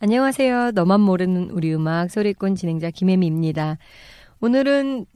안녕하세요. 0.00 0.70
너만 0.72 1.00
모르는 1.00 1.50
우리 1.50 1.74
음악 1.74 2.10
소리꾼 2.10 2.54
진행자 2.54 2.90
김혜미입니다. 2.92 3.78
오늘은 4.40 5.06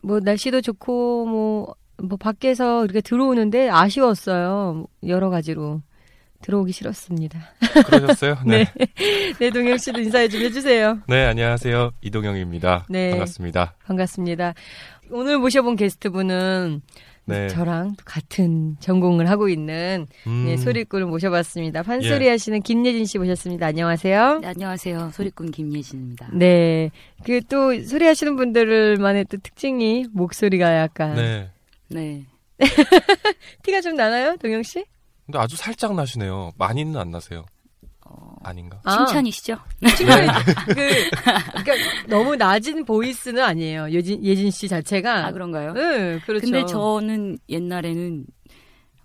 뭐 0.00 0.20
날씨도 0.20 0.60
좋고 0.60 1.26
뭐, 1.26 1.74
뭐 1.96 2.16
밖에서 2.16 2.84
이렇게 2.84 3.00
들어오는데 3.00 3.68
아쉬웠어요. 3.68 4.86
여러 5.06 5.30
가지로. 5.30 5.82
들어오기 6.40 6.70
싫었습니다. 6.70 7.40
그러셨어요? 7.86 8.36
네. 8.46 8.64
네. 8.76 8.86
네, 9.40 9.50
동영 9.50 9.76
씨도 9.76 10.00
인사해 10.00 10.28
좀 10.28 10.40
해주세요. 10.40 11.00
네, 11.08 11.26
안녕하세요. 11.26 11.90
이동영입니다. 12.00 12.86
네. 12.88 13.10
반갑습니다. 13.10 13.74
반갑습니다. 13.84 14.54
오늘 15.10 15.38
모셔본 15.38 15.74
게스트분은 15.74 16.82
네. 17.28 17.48
저랑 17.48 17.96
같은 18.04 18.76
전공을 18.80 19.28
하고 19.28 19.48
있는 19.48 20.06
음, 20.26 20.44
네, 20.46 20.56
소리꾼을 20.56 21.06
모셔봤습니다. 21.06 21.82
판소리 21.82 22.26
예. 22.26 22.30
하시는 22.30 22.60
김예진 22.62 23.04
씨 23.04 23.18
모셨습니다. 23.18 23.66
안녕하세요. 23.66 24.38
네, 24.40 24.46
안녕하세요. 24.48 25.10
소리꾼 25.12 25.50
김예진입니다. 25.50 26.30
네. 26.34 26.90
그 27.24 27.40
또 27.48 27.80
소리 27.82 28.04
하시는 28.06 28.36
분들만의 28.36 29.24
또 29.26 29.36
특징이 29.38 30.06
목소리가 30.12 30.76
약간 30.76 31.14
네. 31.16 31.50
네. 31.88 32.24
티가 33.62 33.80
좀 33.80 33.94
나나요, 33.96 34.36
동영 34.36 34.62
씨? 34.62 34.84
근데 35.26 35.38
아주 35.38 35.56
살짝 35.56 35.94
나시네요. 35.94 36.52
많이는 36.58 36.96
안 36.96 37.10
나세요. 37.10 37.44
어, 38.08 38.36
아닌가? 38.42 38.80
아. 38.84 38.96
칭찬이시죠? 39.04 39.56
칭찬이 39.96 40.26
그 40.68 40.74
그러니까 41.62 41.72
너무 42.08 42.36
낮은 42.36 42.84
보이스는 42.84 43.42
아니에요. 43.42 43.90
예진 43.90 44.24
예진 44.24 44.50
씨 44.50 44.66
자체가. 44.68 45.26
아, 45.26 45.32
그런가요? 45.32 45.72
네, 45.74 46.18
그렇죠. 46.24 46.44
근데 46.44 46.64
저는 46.66 47.38
옛날에는 47.48 48.24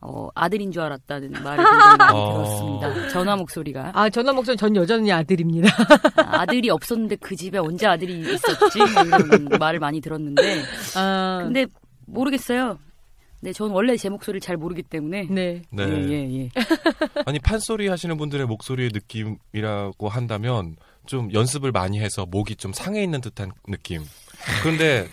어, 0.06 0.28
아들인 0.36 0.72
줄 0.72 0.82
알았다는 0.82 1.32
말을 1.32 1.64
굉장히 1.64 1.98
많이 1.98 2.20
어. 2.20 2.34
들었습니다. 2.34 3.10
전화 3.10 3.36
목소리가. 3.38 3.92
아 3.94 4.10
전화 4.10 4.34
목소리 4.34 4.58
전 4.58 4.76
여전히 4.76 5.12
아들입니다. 5.12 5.70
아, 6.18 6.46
들이 6.46 6.70
없었는데 6.70 7.16
그 7.18 7.36
집에 7.36 7.58
언제 7.58 7.88
아들이 7.88 8.20
있었지? 8.20 8.80
뭐 8.80 9.04
이런 9.06 9.48
말을 9.60 9.80
많이 9.80 10.02
들었는데. 10.02 10.62
아, 10.96 11.40
근데 11.44 11.66
모르겠어요. 12.06 12.78
네, 13.44 13.52
전 13.52 13.72
원래 13.72 13.98
제 13.98 14.08
목소리를 14.08 14.40
잘 14.40 14.56
모르기 14.56 14.84
때문에. 14.84 15.28
네. 15.30 15.62
네. 15.70 15.84
예, 15.84 16.10
예, 16.10 16.40
예. 16.40 16.50
아니, 17.26 17.40
판소리 17.40 17.90
하시는 17.90 18.16
분들의 18.16 18.46
목소리의 18.46 18.92
느낌이라고 18.94 20.08
한다면 20.08 20.78
좀 21.06 21.30
연습을 21.34 21.74
많이 21.74 22.00
해서 22.00 22.26
목이 22.26 22.56
좀 22.56 22.72
상해 22.72 23.04
있는 23.04 23.20
듯한 23.20 23.52
느낌. 23.68 24.02
그런데 24.62 25.10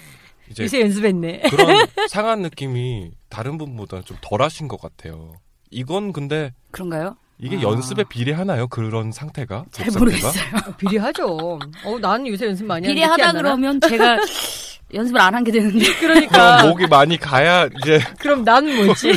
이제 0.48 0.62
요새 0.62 0.80
연습했네. 0.80 1.40
그런 1.50 1.86
상한 2.08 2.42
느낌이 2.42 3.10
다른 3.28 3.58
분보다는 3.58 4.04
좀덜 4.04 4.42
하신 4.42 4.68
것 4.68 4.80
같아요. 4.80 5.32
이건 5.72 6.12
근데 6.12 6.54
그런가요? 6.70 7.16
이게 7.38 7.56
아. 7.56 7.62
연습에 7.62 8.04
비례하나요? 8.08 8.68
그런 8.68 9.10
상태가? 9.10 9.64
잘목 9.72 9.98
모르겠어요. 9.98 10.30
상태가? 10.30 10.76
비례하죠. 10.76 11.58
어, 11.84 11.98
나는 12.00 12.28
요새 12.28 12.46
연습 12.46 12.64
많이 12.64 12.86
하는데 12.86 12.94
비례하다? 12.94 13.32
그러면 13.32 13.80
제가 13.80 14.18
연습을 14.94 15.20
안 15.20 15.34
하게 15.34 15.50
되는데. 15.52 15.84
그러니까 16.00 16.66
목이 16.66 16.86
많이 16.86 17.16
가야 17.16 17.68
이제 17.82 18.00
그럼 18.18 18.44
난 18.44 18.64
뭐지? 18.86 19.12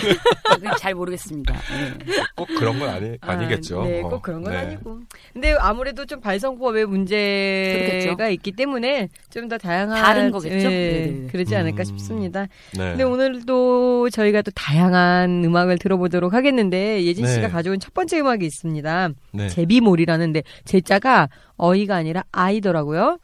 잘 0.80 0.94
모르겠습니다. 0.96 1.54
예. 1.54 1.94
꼭 2.36 2.48
그런 2.58 2.80
건 2.80 2.90
아니, 2.90 3.18
아니겠죠. 3.22 3.82
아, 3.82 3.86
네, 3.86 4.02
어, 4.02 4.10
꼭 4.10 4.22
그런 4.22 4.44
건 4.44 4.54
네. 4.54 4.60
아니고. 4.60 5.00
근데 5.34 5.56
아무래도 5.60 6.06
좀 6.06 6.20
발성법의 6.22 6.86
문제가 6.86 8.16
그렇겠죠. 8.16 8.32
있기 8.34 8.52
때문에 8.54 9.10
좀 9.30 9.44
더 9.48 9.58
다양한 9.58 10.02
다른 10.02 10.32
거겠죠? 10.32 10.56
예, 10.56 11.06
네네. 11.06 11.28
그러지 11.28 11.56
않을까 11.56 11.84
음. 11.84 11.86
싶습니다. 11.86 12.48
네. 12.74 12.90
근데 12.92 13.04
오늘도 13.04 14.10
저희가 14.10 14.42
또 14.42 14.52
다양한 14.52 15.44
음악을 15.44 15.78
들어보도록 15.80 16.34
하겠는데 16.34 17.04
예진 17.04 17.28
씨가 17.28 17.48
네. 17.48 17.50
가져온 17.50 17.80
첫 17.80 17.94
번째 17.94 18.20
음악이 18.20 18.46
있습니다. 18.46 19.10
네. 19.34 19.50
제비몰이라는데 19.50 20.44
제자가 20.66 21.30
어이가 21.58 21.96
아니라 21.96 22.24
아이더라고요. 22.32 23.20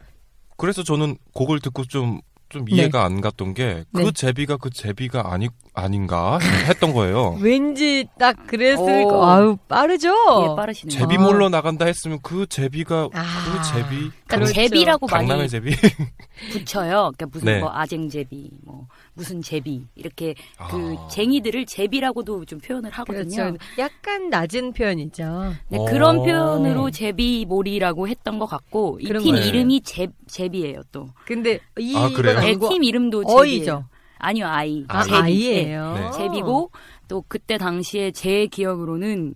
그래서 0.56 0.82
저는 0.82 1.16
곡을 1.32 1.60
듣고 1.60 1.84
좀, 1.86 2.20
좀 2.50 2.66
네. 2.66 2.76
이해가 2.76 3.04
안 3.04 3.20
갔던 3.20 3.54
게, 3.54 3.84
그 3.94 4.02
네. 4.02 4.12
제비가 4.12 4.58
그 4.58 4.68
제비가 4.70 5.32
아니, 5.32 5.48
아닌가 5.72 6.38
했던 6.68 6.92
거예요. 6.92 7.38
왠지 7.40 8.06
딱 8.18 8.46
그랬을 8.46 9.04
오. 9.04 9.08
거. 9.08 9.30
아유 9.30 9.56
빠르죠. 9.68 10.08
예, 10.10 10.56
빠르시네요. 10.56 10.98
제비 10.98 11.16
몰러 11.18 11.48
나간다 11.48 11.84
했으면 11.84 12.18
그 12.22 12.46
제비가, 12.46 13.08
아. 13.12 13.22
그 13.22 13.72
제비. 13.72 13.88
그러니까 13.96 14.36
그렇죠. 14.36 14.52
제비라고 14.52 15.06
많이 15.06 15.28
강남의 15.28 15.48
제비? 15.48 15.70
붙여요. 16.52 17.12
그러니까 17.16 17.26
무슨 17.26 17.46
네. 17.46 17.60
뭐 17.60 17.70
아쟁제비, 17.72 18.50
뭐 18.64 18.86
무슨 19.14 19.42
제비 19.42 19.86
이렇게 19.94 20.34
그 20.70 20.96
아. 20.98 21.08
쟁이들을 21.08 21.66
제비라고도 21.66 22.44
좀 22.46 22.58
표현을 22.58 22.90
하거든요. 22.90 23.36
그렇죠. 23.36 23.56
약간 23.78 24.30
낮은 24.30 24.72
표현이죠. 24.72 25.54
네, 25.68 25.78
어. 25.78 25.84
그런 25.84 26.16
표현으로 26.22 26.90
제비몰이라고 26.90 28.08
했던 28.08 28.38
것 28.38 28.46
같고 28.46 28.98
이 29.00 29.06
팀. 29.06 29.36
이름이 29.36 29.82
제, 29.82 30.08
제비예요 30.26 30.82
또. 30.92 31.08
근데 31.26 31.60
이 31.78 31.94
아? 31.96 32.08
네, 32.08 32.56
이름도 32.82 33.24
제비예요. 33.24 33.40
어이죠. 33.40 33.84
아니요, 34.20 34.46
아이. 34.46 34.84
아, 34.88 35.02
제비. 35.02 35.16
아이예요. 35.16 35.94
네, 35.94 36.10
제비고 36.12 36.70
또 37.08 37.24
그때 37.26 37.58
당시에 37.58 38.10
제 38.12 38.46
기억으로는 38.46 39.34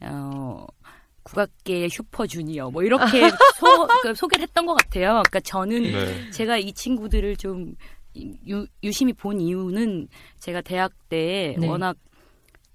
어 0.00 0.66
국악계의 1.22 1.88
슈퍼주니어 1.88 2.70
뭐 2.70 2.82
이렇게 2.82 3.30
소, 3.56 3.86
그 4.02 4.14
소개를 4.14 4.42
했던 4.42 4.66
것 4.66 4.74
같아요. 4.74 5.22
그러니까 5.28 5.40
저는 5.40 5.82
네. 5.82 6.30
제가 6.30 6.58
이 6.58 6.72
친구들을 6.72 7.36
좀 7.36 7.74
유, 8.46 8.66
유심히 8.82 9.12
본 9.12 9.40
이유는 9.40 10.08
제가 10.38 10.60
대학 10.60 10.92
때 11.08 11.56
네. 11.58 11.66
워낙 11.66 11.96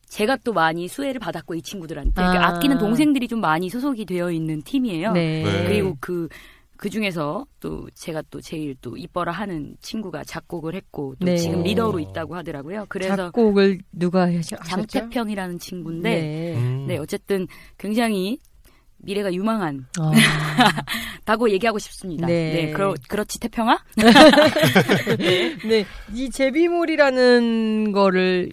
제가 0.10 0.38
또 0.38 0.54
많이 0.54 0.88
수혜를 0.88 1.20
받았고 1.20 1.56
이 1.56 1.62
친구들한테 1.62 2.22
아. 2.22 2.32
그 2.32 2.38
아끼는 2.38 2.78
동생들이 2.78 3.28
좀 3.28 3.42
많이 3.42 3.70
소속이 3.70 4.06
되어 4.06 4.32
있는 4.32 4.62
팀이에요. 4.62 5.12
네. 5.12 5.44
네. 5.44 5.68
그리고 5.68 5.98
그, 6.00 6.30
그 6.78 6.90
중에서 6.90 7.46
또 7.60 7.90
제가 7.94 8.24
또 8.30 8.40
제일 8.40 8.76
또 8.82 8.98
이뻐라 8.98 9.32
하는 9.32 9.76
친구가 9.82 10.24
작곡을 10.24 10.76
했고 10.76 11.16
또 11.20 11.26
네. 11.26 11.38
지금 11.38 11.60
오. 11.60 11.64
리더로 11.64 12.00
있다고 12.00 12.36
하더라고요. 12.36 12.86
그래서 12.90 13.16
작곡을 13.16 13.80
누가 13.92 14.28
하셨죠? 14.28 14.64
장태평이라는 14.64 15.60
친구인데 15.60 16.10
네. 16.10 16.56
네. 16.88 16.98
음. 16.98 17.02
어쨌든 17.02 17.48
굉장히 17.78 18.40
미래가 19.00 19.34
유망한 19.34 19.86
어. 20.00 20.12
다고 21.26 21.50
얘기하고 21.52 21.80
싶습니다. 21.80 22.26
네. 22.26 22.54
네, 22.54 22.72
그러, 22.72 22.96
그렇지 23.08 23.40
태평아? 23.40 23.78
네, 25.68 25.86
이 26.14 26.30
제비몰이라는 26.30 27.92
거를 27.92 28.52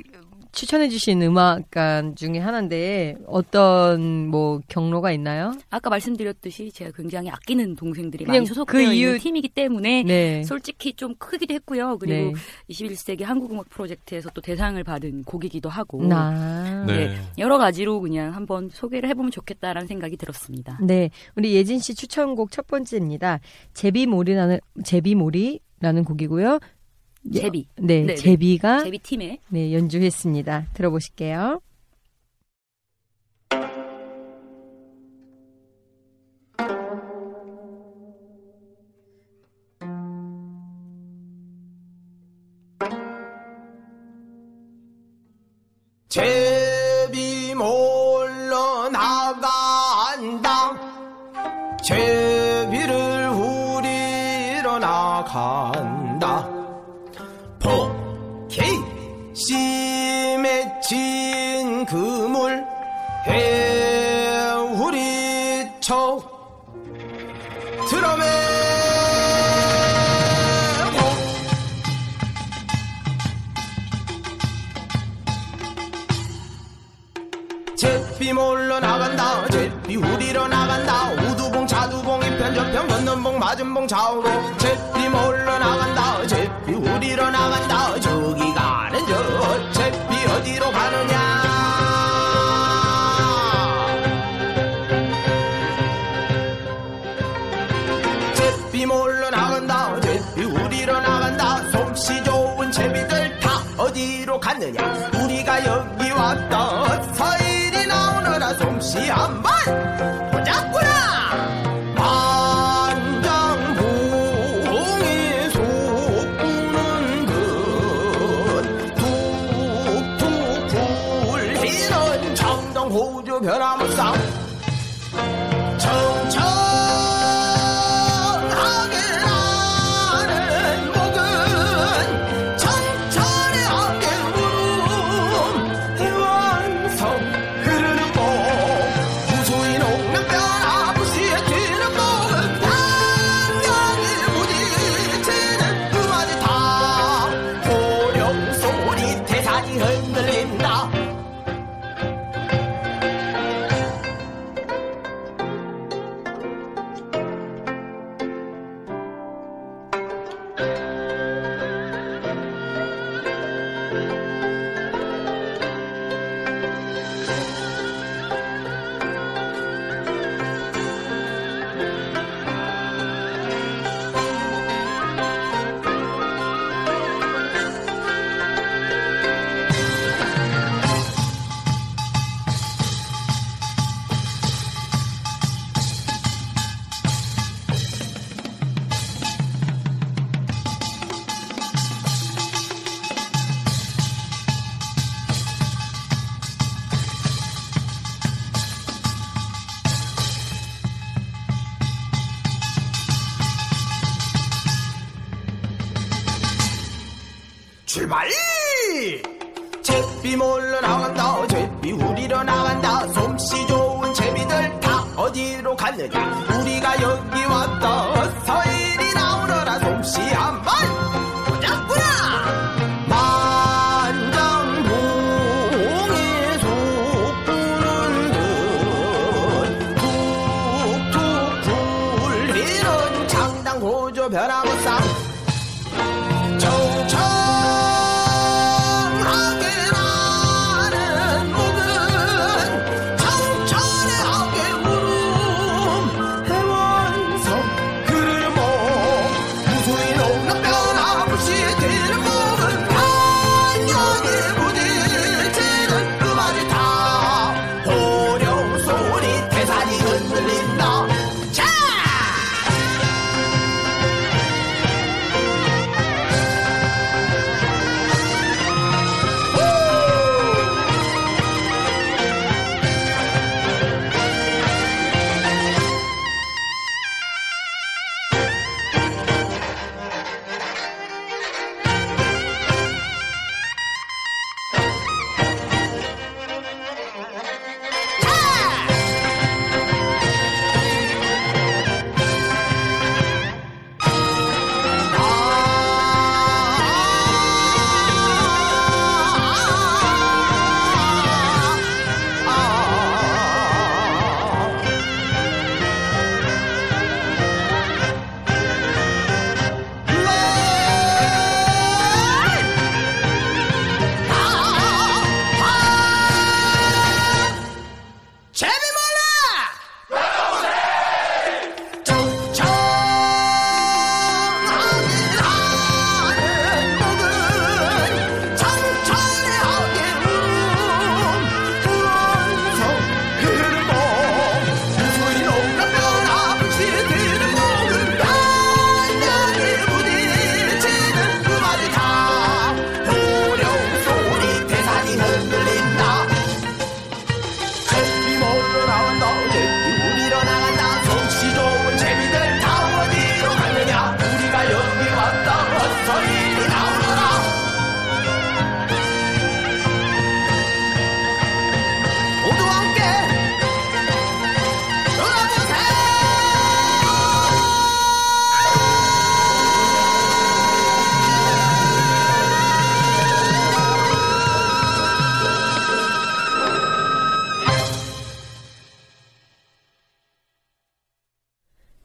추천해주신 0.55 1.21
음악관 1.23 2.15
중에 2.15 2.39
하나인데 2.39 3.17
어떤 3.27 4.29
뭐 4.29 4.61
경로가 4.69 5.11
있나요? 5.12 5.53
아까 5.71 5.91
말씀드렸듯이 5.91 6.71
제가 6.73 6.93
굉장히 6.97 7.29
아끼는 7.31 7.75
동생들이 7.77 8.25
많이 8.25 8.47
소속되어 8.47 8.65
그 8.73 8.83
이유- 8.83 9.09
있는 9.09 9.19
팀이기 9.19 9.49
때문에 9.49 10.03
네. 10.05 10.43
솔직히 10.45 10.93
좀 10.93 11.15
크기도 11.17 11.53
했고요. 11.55 11.99
그리고 11.99 12.33
네. 12.33 12.33
21세기 12.71 13.25
한국음악 13.25 13.69
프로젝트에서 13.69 14.31
또 14.31 14.41
대상을 14.41 14.83
받은 14.85 15.25
곡이기도 15.25 15.69
하고 15.69 16.05
나. 16.05 16.85
네. 16.87 17.09
네. 17.09 17.17
여러 17.39 17.59
가지로 17.59 18.00
그냥 18.00 18.35
한번 18.35 18.71
소개를 18.73 19.09
해보면 19.11 19.31
좋겠다라는 19.33 19.87
생각이 19.89 20.17
들었습니다. 20.17 20.79
네, 20.83 21.11
우리 21.37 21.55
예진 21.55 21.79
씨 21.81 21.95
추천곡 21.95 22.50
첫 22.53 22.67
번째입니다. 22.67 23.41
제비몰이라는 23.75 24.61
제비몰이 24.85 25.61
라는 25.81 26.05
곡이고요. 26.05 26.61
예, 27.32 27.41
제비. 27.41 27.67
네, 27.76 28.00
네, 28.00 28.06
네. 28.06 28.15
제비가 28.15 28.85
제비 28.85 28.99
팀의 28.99 29.38
네, 29.49 29.73
연주했습니다. 29.73 30.69
들어보실게요. 30.75 31.61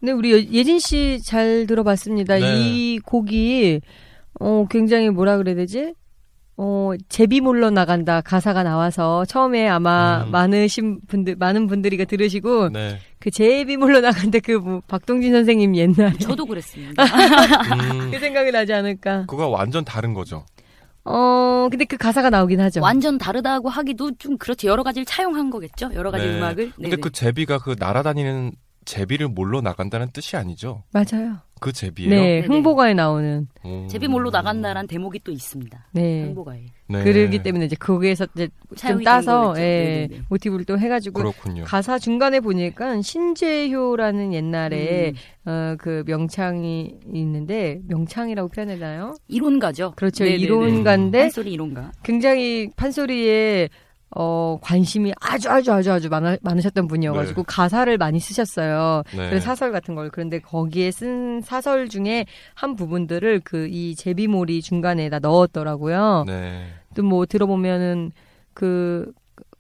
근데 0.10 0.12
우리 0.12 0.32
여- 0.32 0.52
예진 0.52 0.80
씨 0.80 1.20
잘 1.24 1.66
들어봤습니다. 1.68 2.40
네. 2.40 2.42
이 2.62 3.00
곡이 3.00 3.82
어 4.40 4.66
굉장히 4.70 5.10
뭐라 5.10 5.38
그래야 5.38 5.56
되지? 5.56 5.94
어 6.58 6.92
제비 7.10 7.42
몰러 7.42 7.70
나간다 7.70 8.22
가사가 8.22 8.64
나와서 8.64 9.24
처음에 9.26 9.68
아마 9.68 10.24
음. 10.26 10.32
많으신 10.32 11.00
분들 11.08 11.36
많은 11.38 11.68
분들이가 11.68 12.06
들으시고 12.06 12.70
네. 12.70 12.98
그 13.20 13.30
제비 13.32 13.78
몰러 13.78 14.02
나간다 14.02 14.40
그 14.44 14.54
뭐, 14.54 14.82
박동진 14.88 15.32
선생님 15.32 15.76
옛날에 15.76 16.18
저도 16.18 16.46
그랬습니다. 16.46 17.04
음, 17.94 18.12
그 18.12 18.20
생각이 18.20 18.52
나지 18.52 18.74
않을까. 18.74 19.26
그거 19.28 19.48
완전 19.48 19.86
다른 19.86 20.14
거죠. 20.14 20.44
어 21.06 21.68
근데 21.70 21.86
그 21.86 21.98
가사가 21.98 22.30
나오긴 22.30 22.60
하죠. 22.62 22.82
완전 22.82 23.18
다르다고 23.18 23.70
하기도 23.70 24.12
좀 24.18 24.38
그렇죠. 24.38 24.68
여러 24.68 24.82
가지를 24.84 25.06
차용한 25.06 25.50
거겠죠. 25.52 25.92
여러 25.94 26.10
가지 26.12 26.26
네. 26.28 26.38
음악을. 26.38 26.72
근데 26.76 26.90
네네. 26.90 26.96
그 27.02 27.12
제비가 27.12 27.60
그 27.60 27.76
날아다니는 27.78 28.52
제비를 28.90 29.28
몰러 29.28 29.62
나간다는 29.62 30.10
뜻이 30.12 30.36
아니죠. 30.36 30.82
맞아요. 30.92 31.38
그 31.60 31.72
제비예요. 31.72 32.10
네, 32.10 32.22
네네. 32.42 32.48
흥보가에 32.48 32.96
나오는 32.96 33.48
오. 33.64 33.86
제비 33.88 34.08
몰로 34.08 34.32
나간다란 34.32 34.88
대목이 34.88 35.20
또 35.24 35.32
있습니다. 35.32 35.90
네. 35.92 36.24
흥보가에. 36.24 36.66
네. 36.88 37.04
그러기 37.04 37.44
때문에 37.44 37.66
이제 37.66 37.76
거기에서 37.76 38.26
이제 38.34 38.50
좀 38.78 39.04
따서. 39.04 39.54
예, 39.58 40.08
네네네. 40.08 40.24
모티브를 40.30 40.66
또 40.66 40.80
해가지고 40.80 41.20
그렇군요. 41.20 41.66
가사 41.66 42.00
중간에 42.00 42.40
보니까 42.40 43.00
신재효라는 43.00 44.34
옛날에 44.34 45.14
음. 45.46 45.50
어, 45.50 45.76
그 45.78 46.04
명창이 46.08 46.96
있는데 47.14 47.82
명창이라고 47.88 48.50
표현하나요? 48.50 49.16
이론가죠. 49.28 49.94
그렇죠. 49.98 50.24
네네네. 50.24 50.44
이론가인데 50.44 51.22
한소리 51.22 51.52
이론가. 51.52 51.92
굉장히 52.02 52.72
판소리에 52.76 53.70
어, 54.12 54.58
관심이 54.62 55.14
아주 55.22 55.50
아주 55.50 55.72
아주 55.72 55.92
아주 55.92 56.10
많아, 56.10 56.38
많으셨던 56.42 56.88
분이어가지고 56.88 57.44
가사를 57.44 57.98
많이 57.98 58.20
쓰셨어요. 58.20 59.04
네. 59.12 59.28
그런 59.30 59.40
사설 59.40 59.72
같은 59.72 59.96
걸. 59.96 60.10
그런데 60.10 60.40
거기에 60.40 60.92
쓴 60.92 61.42
사설 61.42 61.88
중에 61.88 62.26
한 62.56 62.76
부분들을 62.76 63.40
그 63.42 63.70
이 63.70 63.96
제비몰이 63.96 64.62
중간에다 64.62 65.20
넣었더라고요. 65.20 66.24
네. 66.28 66.66
또뭐 66.96 67.26
들어보면은 67.28 68.12
그, 68.54 69.12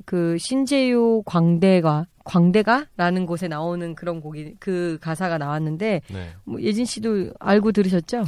그 0.05 0.37
신재유 0.39 1.21
광대가, 1.25 2.07
광대가라는 2.23 3.25
곳에 3.25 3.47
나오는 3.47 3.95
그런 3.95 4.19
곡이, 4.19 4.55
그 4.59 4.97
가사가 5.01 5.37
나왔는데, 5.37 6.01
네. 6.11 6.27
뭐 6.43 6.61
예진 6.61 6.85
씨도 6.85 7.31
알고 7.39 7.71
들으셨죠? 7.71 8.23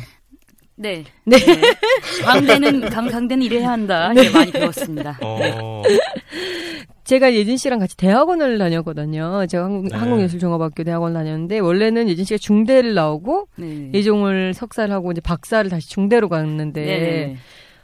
네. 0.81 1.03
네. 1.25 1.37
강대는 2.25 2.89
강, 2.89 3.07
강대는 3.07 3.45
이래야 3.45 3.69
한다. 3.69 4.11
네. 4.13 4.27
많이 4.31 4.51
배웠습니다. 4.51 5.15
어, 5.21 5.83
제가 7.03 7.35
예진 7.35 7.55
씨랑 7.55 7.77
같이 7.77 7.95
대학원을 7.97 8.57
다녔거든요. 8.57 9.45
제가 9.45 9.65
한국, 9.65 9.89
네. 9.89 9.95
한국예술종합학교 9.95 10.83
대학원 10.83 11.13
다녔는데, 11.13 11.59
원래는 11.59 12.09
예진 12.09 12.25
씨가 12.25 12.39
중대를 12.39 12.95
나오고, 12.95 13.47
네. 13.57 13.91
예종을 13.93 14.55
석사를 14.55 14.91
하고, 14.91 15.11
이제 15.11 15.21
박사를 15.21 15.69
다시 15.69 15.87
중대로 15.87 16.29
갔는데, 16.29 16.83
네. 16.83 17.37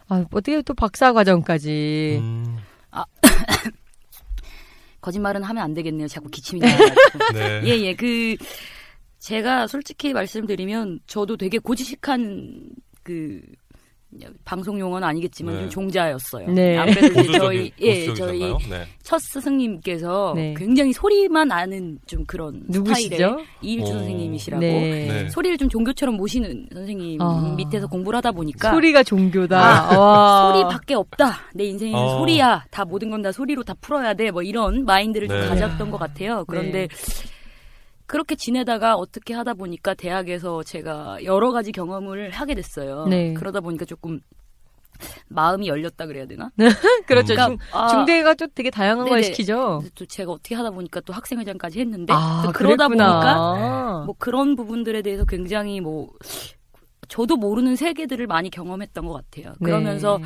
아, 0.07 0.25
어떻게 0.31 0.59
또 0.63 0.73
박사 0.73 1.13
과정까지. 1.13 2.17
음, 2.19 2.57
거짓말은 5.01 5.43
하면 5.43 5.63
안 5.63 5.73
되겠네요. 5.75 6.07
자꾸 6.07 6.29
기침이 6.29 6.61
나가지고. 6.61 7.33
네. 7.33 7.61
예, 7.65 7.69
예. 7.81 7.95
그 7.95 8.35
제가 9.19 9.67
솔직히 9.67 10.13
말씀드리면 10.13 10.99
저도 11.05 11.37
되게 11.37 11.59
고지식한 11.59 12.69
그 13.07 13.41
방송 14.45 14.79
용어는 14.79 15.05
아니겠지만 15.05 15.53
네. 15.55 15.61
좀 15.63 15.69
종자였어요. 15.69 16.49
네. 16.49 16.77
아무래도 16.77 17.23
저희 17.33 17.71
예, 17.81 18.13
저희? 18.13 18.39
네. 18.69 18.87
첫 19.03 19.19
스승님께서 19.19 20.33
네. 20.35 20.53
굉장히 20.57 20.93
소리만 20.93 21.51
아는 21.51 21.99
좀 22.07 22.23
그런 22.25 22.63
누구시죠? 22.69 23.15
스타일의 23.15 23.45
이일주 23.61 23.83
어. 23.83 23.93
선생님이시라고 23.93 24.61
네. 24.61 25.07
네. 25.07 25.29
소리를 25.29 25.57
좀 25.57 25.67
종교처럼 25.67 26.15
모시는 26.15 26.67
선생님 26.73 27.21
아. 27.21 27.53
밑에서 27.57 27.87
공부를 27.87 28.17
하다 28.17 28.31
보니까 28.31 28.71
소리가 28.71 29.03
종교다. 29.03 29.99
와. 29.99 30.53
소리밖에 30.53 30.93
없다. 30.95 31.39
내 31.53 31.65
인생에는 31.65 31.99
어. 31.99 32.19
소리야. 32.19 32.65
다 32.71 32.85
모든 32.85 33.09
건 33.09 33.21
다 33.21 33.31
소리로 33.33 33.63
다 33.63 33.73
풀어야 33.81 34.13
돼. 34.13 34.31
뭐 34.31 34.41
이런 34.41 34.85
마인드를 34.85 35.27
좀 35.27 35.37
네. 35.41 35.47
가졌던 35.47 35.91
것 35.91 35.97
같아요. 35.97 36.45
그런데 36.47 36.87
그렇게 38.07 38.35
지내다가 38.35 38.95
어떻게 38.95 39.33
하다 39.33 39.53
보니까 39.53 39.93
대학에서 39.93 40.63
제가 40.63 41.23
여러 41.25 41.51
가지 41.51 41.71
경험을 41.71 42.31
하게 42.31 42.55
됐어요. 42.55 43.05
네. 43.05 43.33
그러다 43.33 43.59
보니까 43.59 43.85
조금 43.85 44.21
마음이 45.27 45.67
열렸다 45.67 46.07
그래야 46.07 46.25
되나? 46.25 46.49
그렇죠. 47.05 47.35
그러니까, 47.35 47.47
중, 47.47 47.57
아, 47.71 47.87
중대가 47.89 48.33
또 48.33 48.47
되게 48.47 48.69
다양한 48.71 49.07
걸 49.07 49.21
네네. 49.21 49.33
시키죠. 49.33 49.83
또 49.93 50.05
제가 50.05 50.31
어떻게 50.31 50.55
하다 50.55 50.71
보니까 50.71 51.01
또 51.01 51.13
학생회장까지 51.13 51.79
했는데 51.81 52.13
아, 52.13 52.43
또 52.45 52.51
그러다 52.51 52.87
그랬구나. 52.87 53.13
보니까 53.13 54.03
뭐 54.05 54.15
그런 54.17 54.55
부분들에 54.55 55.01
대해서 55.01 55.25
굉장히 55.25 55.81
뭐 55.81 56.09
저도 57.09 57.35
모르는 57.37 57.75
세계들을 57.75 58.25
많이 58.27 58.49
경험했던 58.49 59.05
것 59.05 59.13
같아요. 59.13 59.53
네. 59.59 59.65
그러면서 59.65 60.19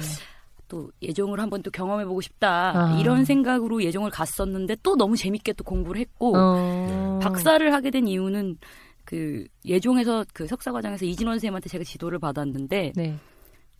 또 0.71 0.89
예종을 1.01 1.41
한번 1.41 1.61
또 1.63 1.69
경험해 1.69 2.05
보고 2.05 2.21
싶다 2.21 2.71
아. 2.73 2.97
이런 2.97 3.25
생각으로 3.25 3.83
예종을 3.83 4.09
갔었는데 4.09 4.77
또 4.81 4.95
너무 4.95 5.17
재밌게 5.17 5.51
또 5.53 5.65
공부를 5.65 5.99
했고 5.99 6.33
어. 6.37 7.19
박사를 7.21 7.73
하게 7.73 7.91
된 7.91 8.07
이유는 8.07 8.57
그 9.03 9.45
예종에서 9.65 10.23
그 10.33 10.47
석사 10.47 10.71
과정에서 10.71 11.03
이진원 11.03 11.35
선생님한테 11.35 11.67
제가 11.67 11.83
지도를 11.83 12.19
받았는데 12.19 12.93
네. 12.95 13.17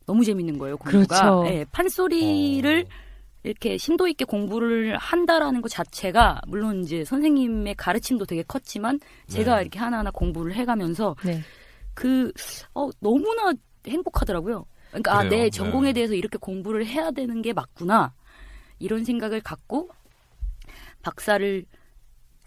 너무 0.05 0.25
재밌는 0.25 0.57
거예요 0.57 0.75
공부가 0.75 1.21
그렇죠. 1.21 1.45
예, 1.47 1.65
판소리를 1.71 2.85
이렇게 3.43 3.77
심도 3.77 4.09
있게 4.09 4.25
공부를 4.25 4.97
한다라는 4.97 5.61
것 5.61 5.69
자체가 5.69 6.41
물론 6.47 6.83
이제 6.83 7.05
선생님의 7.05 7.75
가르침도 7.75 8.25
되게 8.25 8.43
컸지만 8.43 8.99
제가 9.27 9.55
네. 9.55 9.61
이렇게 9.61 9.79
하나하나 9.79 10.11
공부를 10.11 10.53
해가면서 10.55 11.15
네. 11.23 11.39
그 11.93 12.33
어, 12.73 12.89
너무나 12.99 13.53
행복하더라고요. 13.87 14.65
그러니까 14.91 15.17
아. 15.17 15.23
내 15.23 15.49
전공에 15.49 15.89
네. 15.89 15.93
대해서 15.93 16.13
이렇게 16.13 16.37
공부를 16.37 16.85
해야 16.85 17.11
되는 17.11 17.41
게 17.41 17.53
맞구나 17.53 18.13
이런 18.79 19.03
생각을 19.03 19.41
갖고 19.41 19.89
박사를 21.01 21.65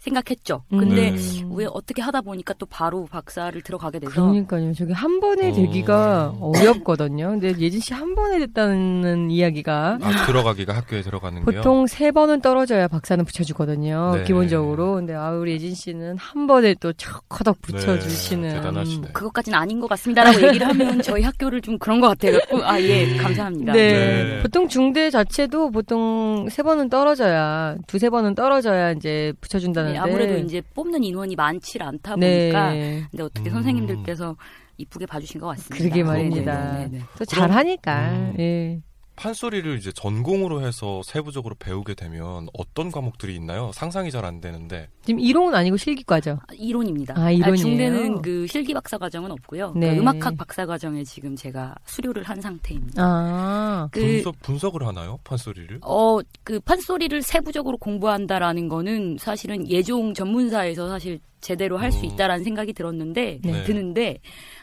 생각했죠. 0.05 0.63
근데 0.69 1.09
음. 1.11 1.51
왜 1.53 1.65
어떻게 1.69 2.01
하다 2.01 2.21
보니까 2.21 2.53
또 2.57 2.65
바로 2.65 3.05
박사를 3.09 3.59
들어가게 3.61 3.99
돼서 3.99 4.11
그러니까요. 4.13 4.73
저게 4.73 4.93
한 4.93 5.19
번에 5.19 5.49
어. 5.49 5.53
되기가 5.53 6.35
어렵거든요. 6.39 7.29
근데 7.31 7.53
예진 7.59 7.81
씨 7.81 7.93
한 7.95 8.13
번에 8.13 8.39
됐다는 8.39 9.31
이야기가 9.31 9.99
아, 10.01 10.25
들어가기가 10.25 10.75
학교에 10.75 11.01
들어가는 11.01 11.45
게요. 11.45 11.61
보통 11.61 11.87
세 11.87 12.11
번은 12.11 12.41
떨어져야 12.41 12.87
박사는 12.89 13.23
붙여주거든요. 13.23 14.15
네. 14.17 14.23
기본적으로. 14.23 14.95
근데 14.95 15.13
아 15.13 15.31
우리 15.31 15.53
예진 15.53 15.73
씨는 15.73 16.17
한 16.17 16.45
번에 16.47 16.75
또 16.79 16.91
척커덕 16.93 17.61
붙여주시는. 17.61 18.49
네, 18.49 18.53
대단하시네. 18.55 19.07
그것까지는 19.13 19.57
아닌 19.57 19.79
것 19.79 19.87
같습니다라고 19.87 20.47
얘기를 20.47 20.67
하면 20.67 21.01
저희 21.01 21.23
학교를 21.23 21.61
좀 21.61 21.77
그런 21.79 22.01
것 22.01 22.07
같아요. 22.09 22.37
아 22.63 22.79
예 22.81 23.15
감사합니다. 23.17 23.71
네. 23.73 23.93
네. 24.25 24.41
보통 24.41 24.67
중대 24.67 25.09
자체도 25.09 25.71
보통 25.71 26.47
세 26.51 26.61
번은 26.61 26.89
떨어져야 26.89 27.75
두세 27.87 28.09
번은 28.09 28.35
떨어져야 28.35 28.91
이제 28.91 29.31
붙여준다는데. 29.41 29.94
네, 29.95 29.99
아무래도 29.99 30.37
이제 30.37 30.61
뽑는 30.73 31.03
인원이 31.03 31.35
많지 31.35 31.81
않다 31.81 32.15
네. 32.15 32.51
보니까 32.51 32.69
근데 33.11 33.23
어떻게 33.23 33.49
음. 33.49 33.53
선생님들께서 33.53 34.35
이쁘게 34.77 35.05
봐주신 35.05 35.39
것 35.39 35.47
같습니다. 35.47 35.77
그러게 35.77 36.03
말입니다. 36.03 36.73
네네네네. 36.73 37.03
또 37.17 37.25
잘하니까. 37.25 38.09
음. 38.11 38.35
예. 38.39 38.81
판소리를 39.15 39.77
이제 39.77 39.91
전공으로 39.91 40.61
해서 40.61 41.01
세부적으로 41.03 41.55
배우게 41.57 41.93
되면 41.93 42.47
어떤 42.53 42.91
과목들이 42.91 43.35
있나요? 43.35 43.71
상상이 43.73 44.11
잘 44.11 44.25
안 44.25 44.41
되는데. 44.41 44.89
지금 45.03 45.19
이론은 45.19 45.53
아니고 45.53 45.77
실기과죠. 45.77 46.39
아, 46.47 46.53
이론입니다. 46.53 47.13
아, 47.15 47.29
이론이에요? 47.29 47.55
중대는 47.57 48.21
그 48.23 48.47
실기 48.47 48.73
박사 48.73 48.97
과정은 48.97 49.31
없고요. 49.31 49.73
네. 49.75 49.93
그 49.93 50.01
음악학 50.01 50.35
박사 50.35 50.65
과정에 50.65 51.03
지금 51.03 51.35
제가 51.35 51.75
수료를 51.85 52.23
한 52.23 52.41
상태입니다. 52.41 53.03
아. 53.03 53.87
그 53.91 54.01
분석 54.01 54.39
분석을 54.41 54.87
하나요? 54.87 55.19
판소리를? 55.23 55.79
어, 55.83 56.19
그 56.43 56.59
판소리를 56.59 57.21
세부적으로 57.21 57.77
공부한다라는 57.77 58.67
거는 58.67 59.17
사실은 59.19 59.69
예종 59.69 60.15
전문사에서 60.15 60.89
사실 60.89 61.19
제대로 61.39 61.77
할수 61.77 61.99
음. 61.99 62.05
있다라는 62.05 62.43
생각이 62.43 62.73
들었는데, 62.73 63.39
네. 63.43 63.63
드는데, 63.63 64.17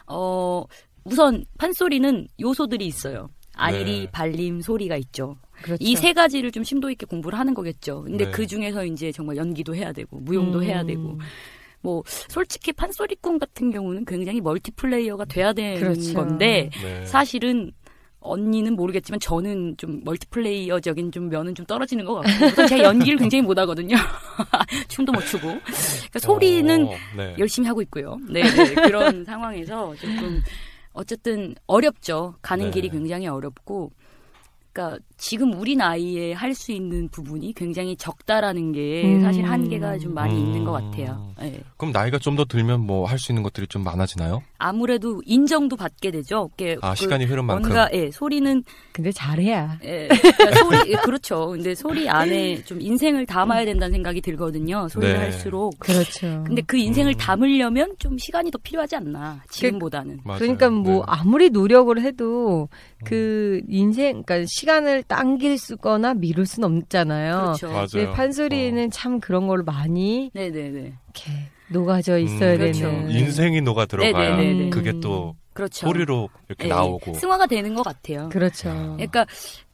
어, 0.09 0.65
우선 1.05 1.45
판소리는 1.59 2.27
요소들이 2.41 2.85
있어요. 2.87 3.29
안일이, 3.63 4.01
네. 4.01 4.11
발림, 4.11 4.61
소리가 4.61 4.97
있죠. 4.97 5.37
그렇죠. 5.63 5.79
이세 5.81 6.13
가지를 6.13 6.51
좀 6.51 6.65
심도 6.65 6.91
있게 6.91 7.07
공부를 7.07 7.39
하는 7.39 7.55
거겠죠. 7.55 8.03
근데 8.03 8.27
네. 8.27 8.31
그 8.31 8.47
중에서 8.47 8.85
이제 8.85 9.13
정말 9.13 9.37
연기도 9.37 9.75
해야 9.75 9.93
되고 9.93 10.19
무용도 10.19 10.59
음. 10.59 10.65
해야 10.65 10.85
되고 10.85 11.19
뭐 11.81 12.03
솔직히 12.07 12.73
판소리꾼 12.73 13.39
같은 13.39 13.71
경우는 13.71 14.05
굉장히 14.05 14.41
멀티플레이어가 14.41 15.25
돼야 15.27 15.53
되는 15.53 15.81
그렇죠. 15.81 16.15
건데 16.15 16.71
네. 16.83 17.05
사실은 17.07 17.73
언니는 18.23 18.75
모르겠지만 18.75 19.19
저는 19.19 19.77
좀 19.77 20.01
멀티플레이어적인 20.05 21.11
좀 21.11 21.29
면은 21.29 21.55
좀 21.55 21.67
떨어지는 21.67 22.05
것 22.05 22.15
같고 22.15 22.47
우선 22.47 22.67
제가 22.69 22.85
연기를 22.85 23.19
굉장히 23.19 23.43
못하거든요. 23.43 23.97
춤도 24.89 25.13
못 25.13 25.21
추고 25.27 25.49
그러니까 25.49 26.19
소리는 26.21 26.87
어, 26.87 26.93
네. 27.17 27.35
열심히 27.39 27.67
하고 27.67 27.83
있고요. 27.83 28.19
네, 28.29 28.43
네. 28.43 28.75
그런 28.75 29.25
상황에서 29.25 29.95
조금 29.97 30.41
어쨌든 30.93 31.55
어렵죠. 31.67 32.35
가는 32.43 32.67
네. 32.67 32.71
길이 32.71 32.89
굉장히 32.91 33.27
어렵고 33.27 33.93
그러니까 34.73 34.99
지금 35.19 35.53
우리 35.53 35.77
나이에 35.77 36.33
할 36.33 36.55
수 36.55 36.73
있는 36.73 37.09
부분이 37.11 37.53
굉장히 37.55 37.95
적다라는 37.97 38.73
게 38.73 39.05
음. 39.05 39.21
사실 39.23 39.45
한계가 39.45 39.99
좀 39.99 40.15
많이 40.15 40.35
음. 40.35 40.39
있는 40.39 40.65
것 40.65 40.73
같아요. 40.73 41.35
네. 41.39 41.61
그럼 41.77 41.93
나이가 41.93 42.19
좀 42.19 42.37
더 42.37 42.45
들면 42.47 42.81
뭐 42.81 43.05
할 43.07 43.19
수 43.19 43.33
있는 43.33 43.43
것들이 43.43 43.67
좀 43.67 43.85
많아지나요? 43.85 44.43
아무래도 44.63 45.21
인정도 45.27 45.77
받게 45.77 46.11
되죠. 46.11 46.51
아 46.81 46.91
그 46.93 46.97
시간이 46.97 47.25
흐른 47.25 47.45
만큼. 47.45 47.63
뭔가 47.71 47.89
예, 47.93 48.11
소리는 48.11 48.63
근데 48.93 49.11
잘해야. 49.11 49.79
예, 49.85 50.09
그러니까 50.09 50.57
소리 50.65 50.93
예, 50.93 50.97
그렇죠. 50.97 51.47
근데 51.49 51.75
소리 51.75 52.09
안에 52.09 52.63
좀 52.65 52.81
인생을 52.81 53.27
담아야 53.27 53.65
된다는 53.65 53.93
생각이 53.93 54.21
들거든요. 54.21 54.89
소리를 54.89 55.15
네. 55.15 55.21
할수록. 55.21 55.79
그렇죠. 55.79 56.45
근데 56.47 56.63
그 56.63 56.77
인생을 56.77 57.13
음. 57.15 57.19
담으려면 57.19 57.95
좀 57.99 58.17
시간이 58.19 58.51
더 58.51 58.59
필요하지 58.63 58.97
않나 58.97 59.43
지금보다는. 59.51 60.21
맞아요. 60.25 60.39
그러니까 60.39 60.71
뭐 60.71 60.97
네. 60.99 61.03
아무리 61.07 61.51
노력을 61.51 62.01
해도 62.01 62.69
그 63.05 63.61
인생, 63.69 64.23
그러니까 64.23 64.47
시간을 64.49 65.03
당길 65.05 65.59
수거나 65.59 66.15
미룰 66.15 66.47
수는 66.47 66.79
없잖아요. 66.83 67.35
그렇죠. 67.41 67.69
맞아요. 67.69 67.87
근데 67.91 68.11
판소리는 68.13 68.91
참 68.91 69.19
그런 69.21 69.47
걸 69.49 69.63
많이 69.65 70.31
네네네. 70.35 70.79
이렇게 70.79 71.33
녹아져 71.73 72.19
있어야 72.19 72.53
음, 72.53 72.59
그렇죠. 72.59 72.81
되는. 72.83 73.11
인생이 73.11 73.61
녹아 73.63 73.87
들어가야 73.87 74.37
네네네네. 74.37 74.71
그게 74.71 74.93
또 75.01 75.35
그렇죠. 75.53 75.87
소리로 75.87 76.29
이렇게 76.49 76.65
예, 76.65 76.69
나오고. 76.69 77.15
승화가 77.15 77.47
되는 77.47 77.75
것 77.75 77.83
같아요. 77.83 78.29
그렇죠. 78.31 78.71
그러니까 78.97 79.27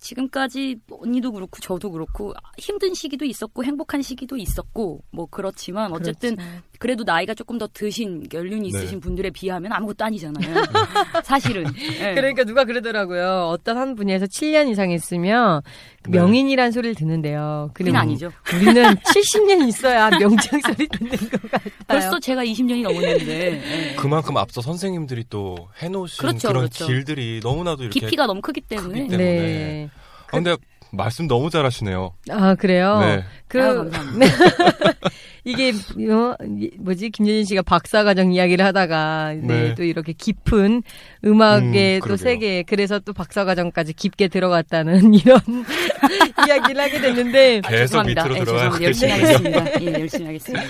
지금까지 0.09 0.77
언니도 0.91 1.33
그렇고 1.33 1.61
저도 1.61 1.91
그렇고 1.91 2.33
힘든 2.57 2.95
시기도 2.95 3.27
있었고 3.27 3.62
행복한 3.62 4.00
시기도 4.00 4.38
있었고 4.38 5.03
뭐 5.11 5.27
그렇지만 5.31 5.93
어쨌든 5.93 6.37
그렇죠. 6.37 6.53
그래도 6.79 7.05
나이가 7.05 7.35
조금 7.35 7.59
더 7.59 7.69
드신 7.73 8.27
연륜이 8.33 8.71
네. 8.71 8.79
있으신 8.79 9.00
분들에 9.00 9.31
비하면 9.31 9.73
아무것도 9.73 10.05
아니잖아요. 10.05 10.55
사실은. 11.25 11.67
예. 12.00 12.15
그러니까 12.15 12.45
누가 12.45 12.65
그러더라고요. 12.65 13.49
어떤 13.53 13.77
한 13.77 13.95
분야에서 13.97 14.27
7년 14.27 14.71
이상 14.71 14.91
했으면 14.91 15.61
그 16.03 16.11
네. 16.11 16.19
명인이란 16.19 16.73
소리를 16.73 16.95
듣는데요. 16.95 17.71
그건 17.75 17.93
그리고 17.93 17.99
아니죠. 17.99 18.33
우리는 18.55 18.95
70년 19.05 19.69
있어야 19.69 20.09
명창 20.11 20.61
소리 20.61 20.88
듣는 20.88 21.11
것 21.19 21.50
같아요. 21.50 21.73
벌써 21.87 22.19
제가 22.21 22.45
20년이 22.45 22.83
넘었는데 22.83 23.90
예. 23.90 23.94
그만큼 23.97 24.38
앞서 24.38 24.62
선생님들이 24.62 25.25
또 25.29 25.68
해놓으신 25.83 26.18
그렇죠, 26.18 26.49
그런 26.49 26.61
그렇죠. 26.62 26.87
길들이 26.87 27.40
너무나도 27.42 27.83
이렇게. 27.83 28.01
깊이가 28.01 28.27
너무 28.27 28.40
크기 28.40 28.62
때문에. 28.62 29.01
크기 29.01 29.09
때문에. 29.09 29.90
네. 30.33 30.38
아, 30.38 30.41
근데 30.43 30.57
말씀 30.93 31.27
너무 31.29 31.51
잘하시네요. 31.51 32.14
아 32.31 32.55
그래요. 32.55 32.99
네. 33.01 33.25
그 33.47 33.59
감사합니다. 33.59 34.27
이게 35.49 35.71
어, 36.13 36.35
이- 36.61 36.71
뭐지 36.79 37.09
김예진 37.11 37.45
씨가 37.47 37.63
박사과정 37.63 38.33
이야기를 38.33 38.63
하다가 38.65 39.35
네, 39.41 39.47
네. 39.69 39.75
또 39.75 39.83
이렇게 39.83 40.13
깊은 40.13 40.83
음악의 41.25 41.97
음, 41.97 42.01
또. 42.07 42.17
세계 42.19 42.63
그래서 42.63 42.99
또 42.99 43.13
박사과정까지 43.15 43.95
깊게 43.95 44.29
들어갔다는 44.29 45.15
이런 45.15 45.41
이야기를 46.47 46.81
하게 46.81 47.01
됐는데 47.01 47.61
계속 47.63 47.71
죄송합니다. 47.77 48.25
밑으로 48.25 48.41
예, 48.41 48.45
들어가고 48.45 48.79
죄송합니다. 48.79 48.85
열심히. 48.85 49.13
하겠습니다. 49.13 49.83
예, 49.83 50.01
열심히 50.01 50.27
하겠습니다. 50.27 50.65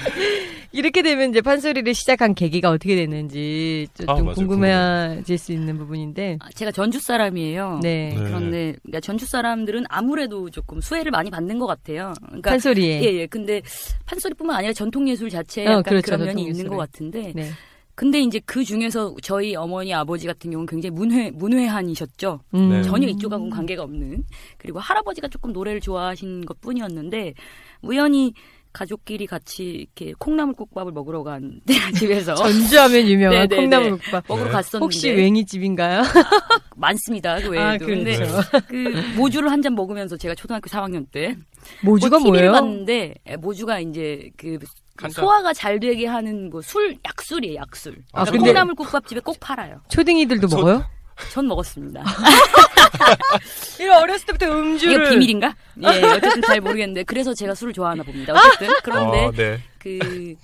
이렇게 0.71 1.03
되면 1.03 1.31
이제 1.31 1.41
판소리를 1.41 1.93
시작한 1.95 2.35
계기가 2.35 2.71
어떻게 2.71 2.95
됐는지 2.95 3.89
좀, 3.95 4.09
아, 4.11 4.17
좀. 4.17 4.33
궁금해질 4.35 5.39
수 5.39 5.53
있는 5.53 5.79
부분인데 5.79 6.37
아, 6.41 6.49
제가 6.55 6.71
전주 6.71 7.01
사람이에요. 7.01 7.81
네, 7.83 8.11
네. 8.15 8.23
그런데 8.23 8.75
그러니까 8.83 9.01
전주 9.01 9.25
사람들은 9.27 9.85
아무래도 9.89 10.51
조금 10.51 10.81
수혜를 10.81 11.11
많이 11.11 11.31
받는 11.31 11.59
것 11.59 11.67
같아요. 11.67 12.13
그러니까 12.27 12.51
판소리에 12.51 13.03
예, 13.03 13.21
예. 13.21 13.27
근데 13.27 13.63
판소리뿐만 14.07 14.57
아니라 14.57 14.68
전통 14.73 15.09
예술 15.09 15.31
자체에 15.31 15.67
어, 15.67 15.71
약간 15.71 15.83
그렇죠, 15.85 16.05
그런 16.07 16.21
면이 16.21 16.29
전통 16.33 16.43
있는 16.43 16.55
예술에. 16.57 16.69
것 16.69 16.77
같은데. 16.77 17.33
네. 17.35 17.51
근데 17.95 18.21
이제 18.21 18.41
그 18.47 18.63
중에서 18.63 19.13
저희 19.23 19.57
어머니 19.57 19.93
아버지 19.93 20.29
같은 20.29 20.53
경우는 20.53 20.67
굉장히 20.67 20.95
문외 20.95 21.33
문외한이셨죠. 21.33 22.41
음. 22.55 22.69
네. 22.71 22.83
전혀 22.83 23.09
이쪽하고는 23.09 23.51
관계가 23.51 23.83
없는. 23.83 24.23
그리고 24.57 24.79
할아버지가 24.79 25.27
조금 25.29 25.53
노래를 25.53 25.81
좋아하신 25.81 26.45
것 26.45 26.61
뿐이었는데 26.61 27.35
우연히 27.83 28.35
가족끼리 28.73 29.27
같이 29.27 29.65
이렇게 29.65 30.13
콩나물국밥을 30.19 30.93
먹으러 30.93 31.23
간 31.23 31.61
집에서 31.99 32.35
전주하면 32.35 33.07
유명한 33.09 33.41
네, 33.41 33.47
네, 33.49 33.57
콩나물국밥. 33.57 34.25
먹으러 34.29 34.47
네. 34.47 34.53
갔었는데 34.53 34.85
혹시 34.85 35.13
맹이집인가요? 35.13 36.03
많습니다. 36.77 37.41
그 37.41 37.59
아, 37.59 37.71
외에도. 37.71 37.87
근데 37.87 38.17
그렇죠. 38.17 38.41
그 38.69 38.75
모주를 39.17 39.51
한 39.51 39.59
잔 39.63 39.75
먹으면서 39.75 40.17
제가 40.17 40.35
초등학교 40.37 40.69
3학년 40.71 41.05
때 41.11 41.37
모주가 41.83 42.19
뭐 42.21 42.29
뭐예요? 42.31 42.53
봤는데 42.53 43.15
에, 43.27 43.37
모주가 43.37 43.81
이제 43.81 44.31
그한 44.37 44.61
잔. 45.01 45.11
소화가 45.11 45.53
잘 45.53 45.81
되게 45.81 46.07
하는 46.07 46.49
뭐 46.51 46.61
술 46.63 46.97
약술이에요 47.05 47.57
약술. 47.57 47.95
아, 48.13 48.23
그러니까 48.25 48.31
근데- 48.33 48.51
콩나물국밥집에 48.53 49.21
꼭 49.21 49.39
팔아요. 49.41 49.81
초딩이들도 49.89 50.47
소- 50.47 50.57
먹어요? 50.59 50.85
전 51.33 51.47
먹었습니다. 51.47 52.05
이런 53.81 54.03
어렸을 54.03 54.27
때부터 54.27 54.47
음주를 54.47 54.95
이거 54.95 55.11
비밀인가? 55.11 55.55
예, 55.83 56.03
어쨌든 56.17 56.43
잘 56.43 56.61
모르겠는데 56.61 57.05
그래서 57.05 57.35
제가 57.35 57.55
술을 57.55 57.73
좋아하나 57.73 58.03
봅니다. 58.03 58.35
어쨌든 58.35 58.69
그런데 58.83 59.25
어, 59.25 59.33
네. 59.33 59.61
그 59.79 60.35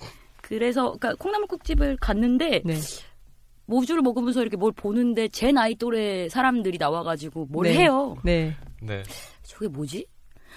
그래서 0.41 0.93
그러니까 0.93 1.15
콩나물국집을 1.15 1.97
갔는데 1.99 2.61
네. 2.63 2.75
모주를 3.65 4.01
먹으면서 4.01 4.41
이렇게 4.41 4.57
뭘 4.57 4.71
보는데 4.71 5.27
제 5.29 5.51
나이 5.51 5.75
또래 5.75 6.29
사람들이 6.29 6.77
나와가지고 6.77 7.47
뭘 7.49 7.67
네. 7.67 7.73
해요. 7.75 8.15
네. 8.23 8.55
네. 8.81 9.03
저게 9.43 9.67
뭐지? 9.67 10.05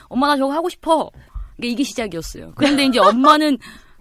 엄마 0.08 0.26
나 0.26 0.36
저거 0.36 0.52
하고 0.52 0.68
싶어. 0.68 1.10
이게, 1.58 1.68
이게 1.68 1.82
시작이었어요. 1.84 2.52
그런데 2.54 2.84
이제 2.84 2.98
엄마는 2.98 3.58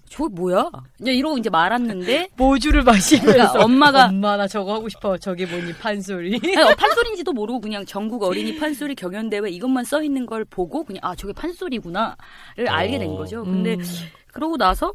저게 0.10 0.34
뭐야? 0.34 0.70
이제 1.02 1.14
이러고 1.14 1.38
이제 1.38 1.50
말았는데 1.50 2.30
모주를 2.38 2.84
마시면서 2.84 3.32
그러니까 3.32 3.64
엄마가 3.64 4.06
엄마 4.08 4.38
나 4.38 4.48
저거 4.48 4.74
하고 4.74 4.90
싶어. 4.90 5.18
저게 5.18 5.46
뭐니 5.46 5.74
판소리. 5.74 6.40
아니, 6.44 6.58
어, 6.58 6.76
판소리인지도 6.76 7.34
모르고 7.34 7.62
그냥 7.62 7.86
전국 7.86 8.24
어린이 8.24 8.56
판소리 8.60 8.96
경연대회 8.96 9.50
이것만 9.50 9.84
써 9.84 10.02
있는 10.02 10.26
걸 10.26 10.46
보고 10.46 10.84
그냥 10.84 11.02
아 11.04 11.16
저게 11.16 11.34
판소리구나를 11.34 12.68
알게 12.68 13.00
된 13.00 13.12
어. 13.12 13.18
거죠. 13.18 13.44
근데 13.44 13.76
음. 13.76 13.84
그러고 14.32 14.58
나서 14.58 14.94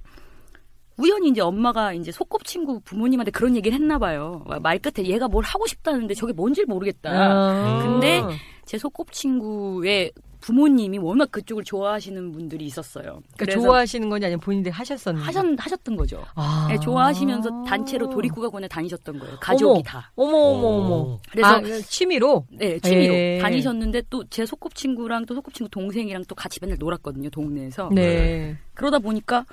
우연히 0.98 1.28
이제 1.28 1.40
엄마가 1.40 1.92
이제 1.94 2.12
소꿉친구 2.12 2.80
부모님한테 2.84 3.30
그런 3.30 3.56
얘기를 3.56 3.74
했나 3.74 3.98
봐요. 3.98 4.44
말 4.62 4.78
끝에 4.78 5.06
얘가 5.06 5.26
뭘 5.26 5.44
하고 5.44 5.66
싶다는데 5.66 6.14
저게 6.14 6.32
뭔지 6.32 6.64
모르겠다. 6.64 7.10
아. 7.10 7.82
근데 7.82 8.22
제 8.66 8.78
소꿉친구의 8.78 10.12
부모님이 10.42 10.98
워낙 10.98 11.30
그쪽을 11.30 11.64
좋아하시는 11.64 12.32
분들이 12.32 12.66
있었어요. 12.66 13.22
그러니까 13.36 13.60
좋아하시는 13.60 14.10
건지 14.10 14.26
아니면 14.26 14.40
본인들이 14.40 14.72
하셨었는지. 14.72 15.24
하셨, 15.24 15.46
하셨던 15.56 15.96
거죠. 15.96 16.24
아. 16.34 16.66
네, 16.68 16.78
좋아하시면서 16.80 17.64
단체로 17.64 18.10
도립국악원에 18.10 18.68
다니셨던 18.68 19.18
거예요. 19.18 19.36
가족이 19.40 19.70
어머. 19.70 19.82
다. 19.82 20.12
어머 20.16 20.36
어머 20.36 20.68
어머. 20.68 21.18
그래서 21.30 21.48
아, 21.48 21.62
취미로. 21.88 22.44
네, 22.50 22.78
취미로 22.80 23.14
예. 23.14 23.38
다니셨는데 23.40 24.02
또 24.10 24.22
제 24.30 24.44
소꿉친구랑 24.46 25.26
또 25.26 25.34
소꿉친구 25.34 25.70
동생이랑 25.70 26.24
또 26.26 26.34
같이 26.34 26.58
맨날 26.60 26.76
놀았거든요, 26.78 27.30
동네에서. 27.30 27.90
네. 27.94 28.56
그러다 28.74 28.98
보니까 28.98 29.44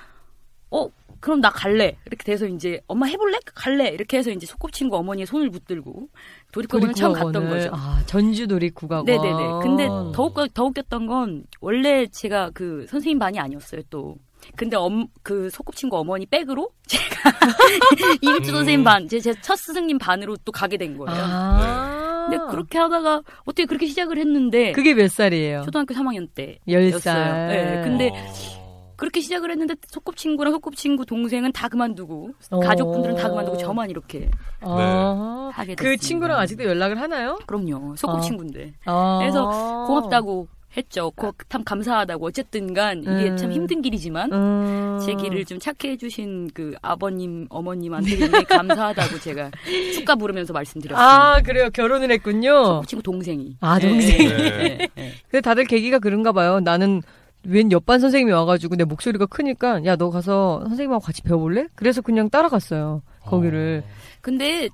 어, 0.72 0.88
그럼 1.20 1.42
나 1.42 1.50
갈래. 1.50 1.96
이렇게 2.06 2.24
돼서 2.24 2.46
이제 2.48 2.80
엄마 2.88 3.06
해볼래? 3.08 3.38
갈래. 3.54 3.90
이렇게 3.90 4.18
해서 4.18 4.32
이제 4.32 4.46
소꿉친구 4.46 4.96
어머니의 4.98 5.26
손을 5.28 5.50
붙들고 5.50 6.08
도립국악원에 6.52 6.94
처음 6.94 7.14
갔던 7.14 7.32
도립국악원을. 7.34 7.70
거죠. 7.70 7.72
아 7.76 8.02
전주 8.06 8.48
도립국악원. 8.48 9.06
네네네. 9.06 9.60
근데 9.62 9.88
더욱 10.16 10.36
더 10.54 10.64
웃겼던 10.66 11.08
건 11.08 11.44
원래 11.62 12.08
제가 12.08 12.52
그 12.54 12.86
선생님 12.90 13.20
반이 13.20 13.40
아니었어요 13.40 13.82
또. 13.90 14.16
근데 14.56 14.78
엄, 14.78 15.08
그 15.22 15.50
소꿉친구 15.50 15.98
어머니 15.98 16.26
백으로 16.26 16.70
제가 16.88 17.04
이일주 18.22 18.52
음. 18.52 18.56
선생님 18.56 18.84
반, 18.86 19.08
제 19.10 19.20
첫 19.20 19.56
스승님 19.58 19.98
반으로 19.98 20.38
또 20.46 20.52
가게 20.54 20.78
된 20.78 20.98
거예요. 20.98 21.22
아. 21.22 22.28
근데 22.30 22.46
그렇게 22.50 22.78
하다가 22.78 23.24
어떻게 23.44 23.66
그렇게 23.66 23.86
시작을 23.88 24.18
했는데 24.18 24.72
그게 24.72 24.94
몇 24.94 25.10
살이에요? 25.12 25.64
초등학교 25.66 25.94
3학년 25.94 26.28
때. 26.34 26.60
열 26.70 26.86
였어요. 26.86 27.00
살. 27.00 27.48
네, 27.48 27.82
근데 27.84 28.10
어. 28.14 28.59
그렇게 29.00 29.22
시작을 29.22 29.50
했는데 29.50 29.76
소꿉친구랑 29.88 30.52
소꿉친구 30.52 31.06
동생은 31.06 31.54
다 31.54 31.70
그만두고 31.70 32.32
어. 32.52 32.60
가족분들은 32.60 33.16
다 33.16 33.30
그만두고 33.30 33.58
저만 33.58 33.90
이렇게 33.90 34.30
아. 34.60 35.50
하게 35.54 35.76
됐습니다. 35.76 35.84
그 35.84 35.98
친구랑 35.98 36.38
아직도 36.38 36.66
연락을 36.66 37.00
하나요? 37.00 37.40
그럼요. 37.48 37.96
소꿉친구인데. 37.96 38.74
아. 38.86 39.20
그래서 39.22 39.86
고맙다고 39.88 40.50
했죠. 40.76 41.12
그거 41.12 41.34
참 41.48 41.64
감사하다고. 41.64 42.26
어쨌든간 42.26 43.04
이게 43.04 43.30
음. 43.30 43.38
참 43.38 43.52
힘든 43.54 43.82
길이지만 43.82 44.34
음. 44.34 45.00
제 45.04 45.14
길을 45.14 45.46
좀 45.46 45.60
착해 45.60 45.94
해주신 45.94 46.50
그 46.54 46.76
아버님, 46.82 47.48
어머님한테 47.50 48.18
굉장히 48.18 48.44
감사하다고 48.46 49.20
제가 49.20 49.50
축가 49.96 50.16
부르면서 50.16 50.52
말씀드렸습니다. 50.52 51.36
아, 51.36 51.42
그래요. 51.42 51.70
결혼을 51.72 52.12
했군요. 52.12 52.82
그 52.82 52.88
친구 52.88 53.02
동생이. 53.02 53.56
아, 53.62 53.80
예, 53.82 53.88
동생이. 53.88 54.30
예, 54.30 54.36
예, 54.38 54.90
예. 54.98 55.14
근데 55.32 55.42
다들 55.42 55.64
계기가 55.64 56.00
그런가 56.00 56.34
봐요. 56.34 56.60
나는 56.60 57.02
웬 57.46 57.72
옆반 57.72 58.00
선생님이 58.00 58.32
와가지고 58.34 58.76
내 58.76 58.84
목소리가 58.84 59.26
크니까 59.26 59.84
야 59.86 59.96
너 59.96 60.10
가서 60.10 60.62
선생님하고 60.68 61.04
같이 61.04 61.22
배워볼래? 61.22 61.68
그래서 61.76 62.02
그냥 62.02 62.30
따라갔어요. 62.30 63.02
거기를. 63.22 63.84
근데 64.22 64.70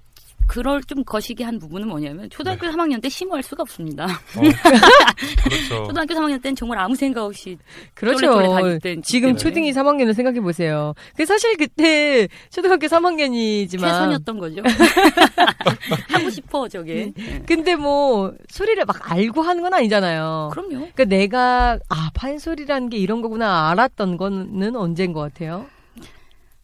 그럴 0.47 0.83
좀 0.83 1.03
거시기 1.03 1.43
한 1.43 1.59
부분은 1.59 1.87
뭐냐면 1.87 2.29
초등학교 2.29 2.67
3학년 2.67 3.01
때 3.01 3.09
심호할 3.09 3.43
수가 3.43 3.63
없습니다. 3.63 4.05
어, 4.05 4.41
그렇죠. 5.43 5.85
초등학교 5.87 6.13
3학년 6.13 6.41
때는 6.41 6.55
정말 6.55 6.79
아무 6.79 6.95
생각 6.95 7.23
없이 7.23 7.57
그렇죠. 7.93 8.79
지금. 9.03 9.35
초등이 9.35 9.71
3학년을 9.71 10.13
생각해 10.13 10.41
보세요. 10.41 10.93
그 11.15 11.25
사실 11.25 11.57
그때 11.57 12.27
초등학교 12.49 12.87
3학년이지만 12.87 13.79
최선이었던 13.79 14.39
거죠. 14.39 14.61
하고 16.09 16.29
싶어 16.29 16.67
저게. 16.67 17.13
예. 17.17 17.43
근데 17.45 17.75
뭐 17.75 18.33
소리를 18.49 18.83
막 18.85 19.11
알고 19.11 19.41
하는 19.41 19.61
건 19.61 19.73
아니잖아요. 19.73 20.49
그럼요. 20.51 20.69
그러니까 20.93 21.05
내가 21.05 21.79
아 21.89 22.11
판소리라는 22.13 22.89
게 22.89 22.97
이런 22.97 23.21
거구나 23.21 23.69
알았던 23.71 24.17
거는 24.17 24.75
언제인 24.75 25.13
것 25.13 25.21
같아요? 25.21 25.65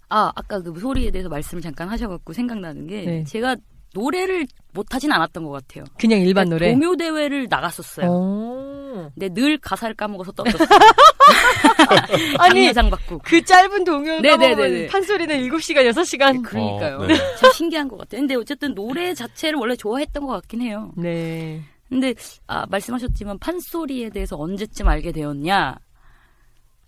아 0.09 0.31
아까 0.35 0.61
그 0.61 0.77
소리에 0.77 1.09
대해서 1.09 1.29
말씀을 1.29 1.61
잠깐 1.61 1.87
하셔갖고 1.87 2.33
생각나는 2.33 2.85
게 2.85 3.01
네. 3.03 3.23
제가 3.23 3.55
노래를 3.93 4.47
못하진 4.73 5.11
않았던 5.11 5.43
것 5.43 5.51
같아요. 5.51 5.83
그냥 5.99 6.19
일반 6.21 6.47
그러니까 6.49 6.65
노래. 6.65 6.73
동요 6.73 6.95
대회를 6.95 7.47
나갔었어요. 7.49 8.07
어. 8.09 9.11
근데 9.13 9.29
늘 9.29 9.57
가사를 9.57 9.95
까먹어서 9.95 10.31
떨어졌어요. 10.31 10.67
아니 12.39 12.53
장려상 12.73 12.89
받고. 12.89 13.19
그 13.23 13.43
짧은 13.43 13.83
동요 13.83 14.19
네네네네. 14.21 14.55
까먹은 14.55 14.87
판소리는 14.87 15.37
7시간 15.49 15.89
6시간. 15.91 16.43
그러니까요. 16.43 16.97
어, 16.97 17.05
네. 17.07 17.15
참 17.37 17.51
신기한 17.51 17.87
것 17.87 17.97
같아요. 17.97 18.21
근데 18.21 18.35
어쨌든 18.35 18.73
노래 18.73 19.13
자체를 19.13 19.59
원래 19.59 19.75
좋아했던 19.75 20.25
것 20.25 20.33
같긴 20.33 20.61
해요. 20.61 20.91
네. 20.97 21.61
근데 21.89 22.13
아, 22.47 22.65
말씀하셨지만 22.69 23.39
판소리에 23.39 24.09
대해서 24.11 24.37
언제쯤 24.37 24.87
알게 24.87 25.11
되었냐? 25.11 25.75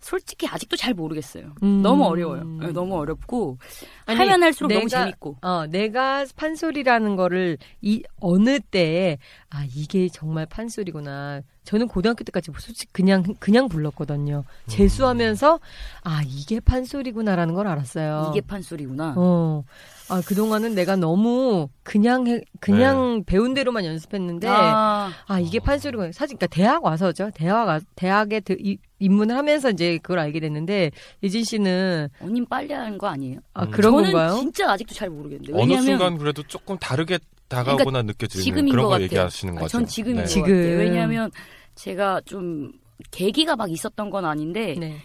솔직히 0.04 0.46
아직도 0.46 0.76
잘 0.76 0.92
모르겠어요. 0.92 1.54
음. 1.62 1.80
너무 1.80 2.04
어려워요. 2.04 2.44
네, 2.44 2.72
너무 2.72 2.94
어렵고 2.98 3.56
아니, 4.04 4.18
하면 4.18 4.42
할수록 4.42 4.68
너무 4.68 4.84
내가- 4.84 5.00
재밌고. 5.04 5.38
어, 5.40 5.66
내가 5.66 6.26
판소리라는 6.36 7.16
거를 7.16 7.56
이 7.80 8.02
어느 8.20 8.60
때에 8.60 9.16
아 9.48 9.64
이게 9.74 10.08
정말 10.12 10.44
판소리구나. 10.44 11.40
저는 11.64 11.88
고등학교 11.88 12.22
때까지 12.24 12.50
솔직히 12.58 12.92
그냥 12.92 13.22
그냥 13.40 13.70
불렀거든요. 13.70 14.44
재수하면서 14.66 15.58
아 16.02 16.20
이게 16.26 16.60
판소리구나라는 16.60 17.54
걸 17.54 17.66
알았어요. 17.66 18.30
이게 18.30 18.42
판소리구나. 18.42 19.14
어. 19.16 19.64
아 20.10 20.20
그동안은 20.26 20.74
내가 20.74 20.96
너무 20.96 21.70
그냥 21.82 22.26
해, 22.26 22.42
그냥 22.60 23.24
배운 23.24 23.54
대로만 23.54 23.86
연습했는데 23.86 24.46
아, 24.48 25.10
아, 25.26 25.40
이게 25.40 25.58
판소리구나. 25.60 26.12
사실 26.12 26.36
그러니까 26.36 26.48
대학 26.54 26.84
와서죠. 26.84 27.30
대학 27.34 27.64
와- 27.66 27.80
대학에 27.96 28.40
드- 28.40 28.58
이- 28.60 28.76
입문을 29.04 29.36
하면서 29.36 29.70
이제 29.70 29.98
그걸 29.98 30.18
알게 30.18 30.40
됐는데 30.40 30.90
예진 31.22 31.44
씨는 31.44 32.08
언님 32.20 32.46
빨리 32.46 32.72
하는 32.72 32.96
거 32.98 33.06
아니에요? 33.08 33.38
아 33.52 33.64
음. 33.64 33.70
그런 33.70 33.92
저는 33.92 34.12
건가요? 34.12 34.40
진짜 34.40 34.70
아직도 34.70 34.94
잘 34.94 35.10
모르겠는데. 35.10 35.52
어느 35.52 35.60
왜냐면 35.62 35.82
순간 35.84 36.18
그래도 36.18 36.42
조금 36.44 36.76
다르게 36.78 37.18
다가오거나 37.48 38.02
느껴지는 38.02 38.42
지금인 38.42 38.70
그런 38.70 38.84
것거 38.84 38.90
같아요. 38.92 39.04
얘기하시는 39.04 39.56
아, 39.58 39.60
거죠. 39.60 39.72
전 39.78 39.86
지금인 39.86 40.16
네. 40.16 40.22
것 40.22 40.28
지금. 40.28 40.46
같아요. 40.48 40.78
왜냐하면 40.78 41.30
제가 41.74 42.20
좀 42.24 42.72
계기가 43.10 43.54
막 43.56 43.70
있었던 43.70 44.08
건 44.08 44.24
아닌데, 44.24 44.74
네. 44.78 44.96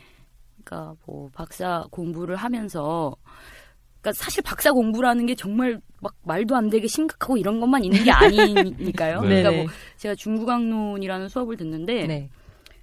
그러니까 0.64 0.96
뭐 1.06 1.30
박사 1.34 1.84
공부를 1.92 2.36
하면서, 2.38 3.14
그러니까 4.02 4.24
사실 4.24 4.42
박사 4.44 4.72
공부라는 4.72 5.26
게 5.26 5.36
정말 5.36 5.82
막 6.00 6.14
말도 6.24 6.56
안 6.56 6.70
되게 6.70 6.88
심각하고 6.88 7.36
이런 7.38 7.60
것만 7.60 7.84
있는 7.84 8.04
게 8.04 8.12
아니니까요. 8.12 9.22
네. 9.24 9.42
그러니까. 9.44 9.52
뭐 9.52 9.66
제가 9.98 10.16
중국학론이라는 10.16 11.28
수업을 11.28 11.58
듣는데 11.58 12.08
네. 12.08 12.30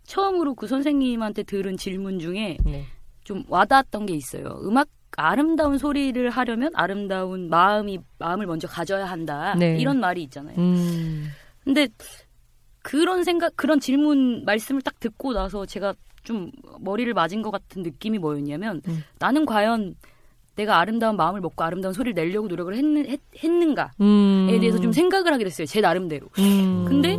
처음으로 0.07 0.55
그 0.55 0.66
선생님한테 0.66 1.42
들은 1.42 1.77
질문 1.77 2.19
중에 2.19 2.57
네. 2.64 2.85
좀 3.25 3.42
와닿았던 3.49 4.07
게 4.07 4.14
있어요. 4.14 4.59
음악 4.62 4.88
아름다운 5.16 5.79
소리를 5.79 6.29
하려면 6.31 6.71
아름다운 6.75 7.49
마음이 7.49 7.99
마음을 8.19 8.47
먼저 8.47 8.69
가져야 8.69 9.07
한다. 9.07 9.55
네. 9.59 9.79
이런 9.79 9.99
말이 9.99 10.23
있잖아요. 10.25 10.57
음. 10.59 11.29
근데 11.64 11.88
그런 12.83 13.25
생각, 13.25 13.57
그런 13.57 13.81
질문 13.81 14.45
말씀을 14.45 14.83
딱 14.83 15.01
듣고 15.01 15.33
나서 15.33 15.66
제가 15.66 15.95
좀 16.23 16.51
머리를 16.81 17.12
맞은 17.14 17.42
것 17.42 17.51
같은 17.51 17.83
느낌이 17.83 18.19
뭐였냐면 18.19 18.83
음. 18.88 19.03
나는 19.19 19.47
과연 19.47 19.95
내가 20.55 20.79
아름다운 20.79 21.16
마음을 21.16 21.40
먹고 21.40 21.64
아름다운 21.64 21.92
소리를 21.92 22.14
내려고 22.14 22.49
노력을 22.49 22.75
했는, 22.75 23.07
했, 23.07 23.21
했는가에 23.42 23.88
음. 24.01 24.59
대해서 24.61 24.81
좀 24.81 24.92
생각을 24.92 25.33
하게 25.33 25.45
됐어요. 25.45 25.66
제 25.66 25.81
나름대로. 25.81 26.29
음. 26.38 26.85
근데 26.87 27.19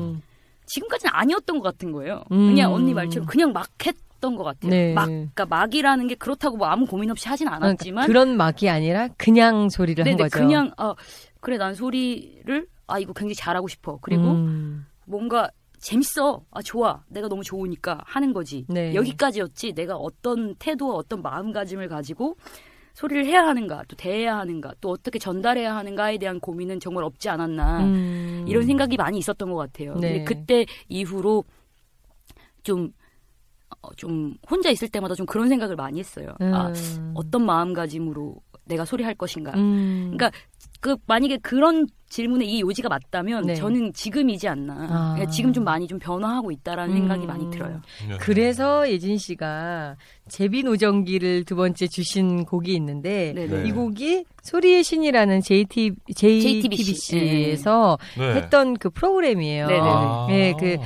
지금까지는 0.67 1.11
아니었던 1.13 1.57
것 1.57 1.63
같은 1.63 1.91
거예요. 1.91 2.23
음. 2.31 2.49
그냥 2.49 2.73
언니 2.73 2.93
말처럼 2.93 3.25
그냥 3.27 3.51
막 3.51 3.67
했 3.85 3.95
던 4.19 4.35
것 4.35 4.43
같아요. 4.43 4.71
네. 4.71 4.93
막, 4.93 5.05
그러니까 5.05 5.45
막이라는 5.45 6.07
게 6.07 6.15
그렇다고 6.15 6.57
뭐 6.57 6.67
아무 6.67 6.85
고민 6.85 7.11
없이 7.11 7.27
하진 7.27 7.47
그러니까 7.47 7.67
않았지만 7.67 8.07
그런 8.07 8.35
막이 8.37 8.69
아니라 8.69 9.09
그냥 9.17 9.69
소리를 9.69 10.03
한 10.03 10.05
네네, 10.11 10.23
거죠. 10.23 10.39
그냥 10.39 10.71
아 10.77 10.95
그래 11.39 11.57
난 11.57 11.75
소리를 11.75 12.67
아 12.87 12.99
이거 12.99 13.13
굉장히 13.13 13.35
잘하고 13.35 13.67
싶어. 13.67 13.99
그리고 14.01 14.23
음. 14.31 14.85
뭔가 15.05 15.49
재밌어. 15.79 16.41
아, 16.49 16.61
좋아. 16.63 17.03
내가 17.07 17.27
너무 17.27 17.43
좋으니까 17.43 18.01
하는 18.05 18.33
거지. 18.33 18.65
네. 18.67 18.95
여기까지였지. 18.95 19.73
내가 19.73 19.95
어떤 19.95 20.55
태도와 20.55 20.95
어떤 20.95 21.21
마음가짐을 21.21 21.87
가지고 21.87 22.35
소리를 22.97 23.25
해야 23.27 23.45
하는가, 23.45 23.83
또 23.87 23.95
대해야 23.95 24.37
하는가, 24.39 24.73
또 24.81 24.89
어떻게 24.89 25.19
전달해야 25.19 25.75
하는가에 25.75 26.17
대한 26.17 26.39
고민은 26.39 26.79
정말 26.79 27.03
없지 27.03 27.29
않았나. 27.29 27.83
음. 27.83 28.45
이런 28.47 28.65
생각이 28.65 28.97
많이 28.97 29.19
있었던 29.19 29.51
것 29.51 29.55
같아요. 29.55 29.93
네. 29.99 30.13
근데 30.13 30.23
그때 30.23 30.65
이후로 30.89 31.43
좀, 32.63 32.91
어, 33.83 33.93
좀 33.97 34.33
혼자 34.49 34.71
있을 34.71 34.87
때마다 34.87 35.13
좀 35.13 35.27
그런 35.27 35.47
생각을 35.47 35.75
많이 35.75 35.99
했어요. 35.99 36.33
아, 36.39 36.73
음. 36.75 37.11
어떤 37.13 37.45
마음가짐으로 37.45 38.35
내가 38.65 38.83
소리할 38.83 39.13
것인가. 39.13 39.51
음. 39.51 40.13
그러니까 40.15 40.31
그 40.79 40.97
만약에 41.05 41.37
그런 41.37 41.85
질문에 42.09 42.45
이 42.45 42.61
요지가 42.61 42.89
맞다면 42.89 43.45
네. 43.45 43.55
저는 43.55 43.93
지금이지 43.93 44.47
않나. 44.47 44.73
아. 44.73 45.13
그러니까 45.13 45.29
지금 45.29 45.53
좀 45.53 45.63
많이 45.63 45.87
좀 45.87 45.99
변화하고 45.99 46.51
있다라는 46.51 46.95
음. 46.95 46.99
생각이 47.01 47.27
많이 47.27 47.47
들어요. 47.51 47.79
네. 48.07 48.17
그래서 48.17 48.89
예진 48.89 49.19
씨가 49.19 49.97
제비 50.29 50.63
노정기를 50.63 51.43
두 51.45 51.55
번째 51.55 51.87
주신 51.87 52.45
곡이 52.45 52.73
있는데 52.75 53.33
네네. 53.35 53.63
네. 53.63 53.67
이 53.67 53.71
곡이 53.71 54.25
소리의 54.47 54.83
신이라는 54.83 55.41
JT, 55.41 55.91
JTBC에서 56.15 57.97
네. 58.17 58.35
했던 58.35 58.77
그 58.77 58.89
프로그램이에요. 58.89 59.67
아. 59.69 60.27
네, 60.29 60.53
그, 60.57 60.77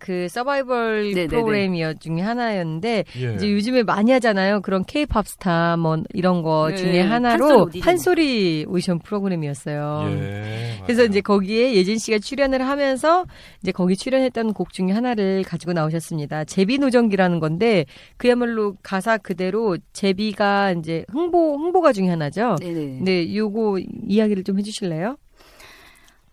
그 0.00 0.26
서바이벌 0.28 1.10
네네네. 1.10 1.26
프로그램 1.28 1.74
중에 2.00 2.20
하나였는데 2.20 3.04
예. 3.20 3.34
이제 3.34 3.52
요즘에 3.52 3.84
많이 3.84 4.10
하잖아요. 4.12 4.62
그런 4.62 4.84
K-팝 4.84 5.28
스타 5.28 5.76
뭐 5.76 5.98
이런 6.12 6.42
거 6.42 6.68
네, 6.70 6.76
중에 6.76 7.00
하나로 7.02 7.46
판소리 7.46 7.62
오디션. 7.62 7.84
판소리 7.84 8.66
오디션 8.68 8.98
프로그램이었어요. 8.98 10.08
예, 10.10 10.78
그래서 10.82 11.02
맞아요. 11.02 11.10
이제 11.10 11.20
거기에 11.20 11.74
예진 11.74 11.98
씨가 11.98 12.18
출연을 12.18 12.66
하면서 12.66 13.26
이제 13.62 13.70
거기 13.70 13.96
출연했던 13.96 14.54
곡 14.54 14.72
중에 14.72 14.90
하나를 14.90 15.44
가지고 15.44 15.72
나오셨습니다. 15.72 16.44
제비 16.44 16.78
노정기라는 16.78 17.38
건데 17.38 17.84
그야말로 18.16 18.74
가사 18.84 19.18
그대로 19.18 19.76
제비가 19.92 20.72
이제 20.72 21.04
흥보 21.08 21.56
흥보가 21.56 21.92
중에 21.92 22.08
하나죠. 22.08 22.56
네네. 22.60 23.00
네, 23.02 23.34
요거 23.34 23.80
이야기를 24.06 24.44
좀 24.44 24.58
해주실래요? 24.58 25.16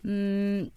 음, 0.06 0.70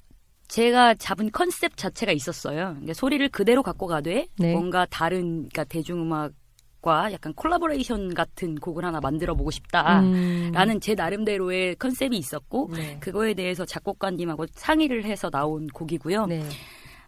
제가 0.48 0.94
잡은 0.94 1.30
컨셉 1.30 1.76
자체가 1.76 2.12
있었어요. 2.12 2.70
그러니까 2.70 2.94
소리를 2.94 3.28
그대로 3.28 3.62
갖고 3.62 3.87
가되 3.87 4.28
네. 4.38 4.52
뭔가 4.52 4.87
다른 4.87 5.48
그러니까 5.48 5.64
대중음악 5.64 6.32
과 6.80 7.10
약간 7.12 7.32
콜라보레이션 7.32 8.12
같은 8.12 8.56
곡을 8.56 8.84
하나 8.84 9.00
만들어 9.00 9.34
보고 9.34 9.50
싶다라는 9.50 10.52
음. 10.52 10.80
제 10.80 10.94
나름대로의 10.94 11.76
컨셉이 11.76 12.14
있었고 12.18 12.72
네. 12.74 12.98
그거에 13.00 13.32
대해서 13.32 13.64
작곡가님하고 13.64 14.44
상의를 14.52 15.06
해서 15.06 15.30
나온 15.30 15.66
곡이고요. 15.68 16.26
네. 16.26 16.42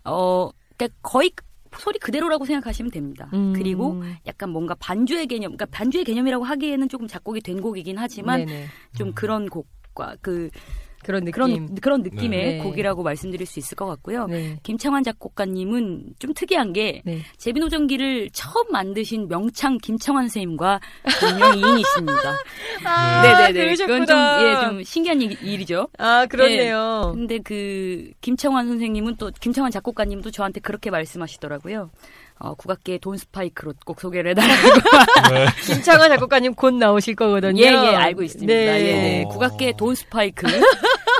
어, 0.04 0.48
그러니까 0.78 0.98
거의 1.02 1.30
소리 1.80 1.98
그대로라고 1.98 2.44
생각하시면 2.44 2.90
됩니다. 2.90 3.28
음. 3.32 3.52
그리고 3.54 4.02
약간 4.26 4.50
뭔가 4.50 4.74
반주의 4.74 5.26
개념, 5.26 5.56
그러니까 5.56 5.66
반주의 5.66 6.04
개념이라고 6.04 6.44
하기에는 6.44 6.88
조금 6.88 7.06
작곡이 7.06 7.40
된 7.40 7.60
곡이긴 7.60 7.98
하지만 7.98 8.44
네네. 8.46 8.66
좀 8.96 9.12
그런 9.12 9.48
곡과 9.48 10.16
그 10.20 10.50
그런 11.06 11.24
느낌. 11.24 11.32
그런 11.32 11.74
그런 11.76 12.02
느낌의 12.02 12.30
네. 12.30 12.58
곡이라고 12.58 13.02
말씀드릴 13.04 13.46
수 13.46 13.60
있을 13.60 13.76
것 13.76 13.86
같고요. 13.86 14.26
네. 14.26 14.58
김창완 14.64 15.04
작곡가님은 15.04 16.14
좀 16.18 16.34
특이한 16.34 16.72
게 16.72 17.02
네. 17.04 17.20
제비노전기를 17.36 18.30
처음 18.32 18.70
만드신 18.72 19.28
명창 19.28 19.78
김창완 19.78 20.24
선생님과 20.24 20.80
동명이인이십니다. 21.20 22.36
아, 22.84 23.22
네네네. 23.22 23.76
그건 23.76 24.06
좀. 24.06 24.16
예, 24.16 24.60
좀 24.66 24.82
신기한 24.82 25.20
일- 25.22 25.40
일이죠. 25.42 25.88
아, 25.98 26.26
그렇네요. 26.26 27.12
근데 27.14 27.38
그 27.38 28.10
김창완 28.20 28.66
선생님은 28.66 29.16
또 29.16 29.30
김창완 29.40 29.70
작곡가님도 29.70 30.30
저한테 30.32 30.60
그렇게 30.60 30.90
말씀하시더라고요. 30.90 31.90
어, 32.38 32.54
국악계 32.54 32.98
돈 32.98 33.16
스파이크로 33.16 33.72
꼭 33.84 34.00
소개를 34.00 34.32
해달라고. 34.32 34.80
김창완 35.66 36.10
작곡가님 36.10 36.54
곧 36.54 36.74
나오실 36.74 37.16
거거든요. 37.16 37.62
예, 37.62 37.66
예, 37.66 37.96
알고 37.96 38.22
있습니다. 38.22 38.52
네. 38.52 38.66
예, 38.66 38.92
네. 38.92 39.24
국악계 39.24 39.74
돈 39.76 39.94
스파이크 39.94 40.46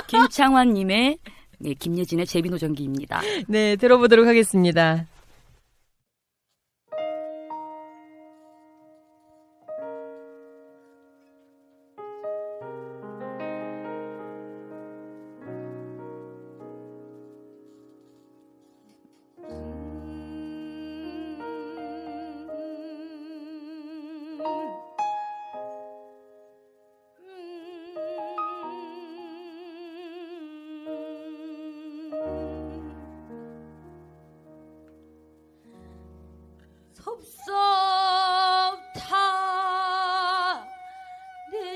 김창완님의 0.07 1.17
네, 1.59 1.73
김예진의 1.73 2.27
제비노전기입니다. 2.27 3.21
네, 3.47 3.75
들어보도록 3.77 4.27
하겠습니다. 4.27 5.05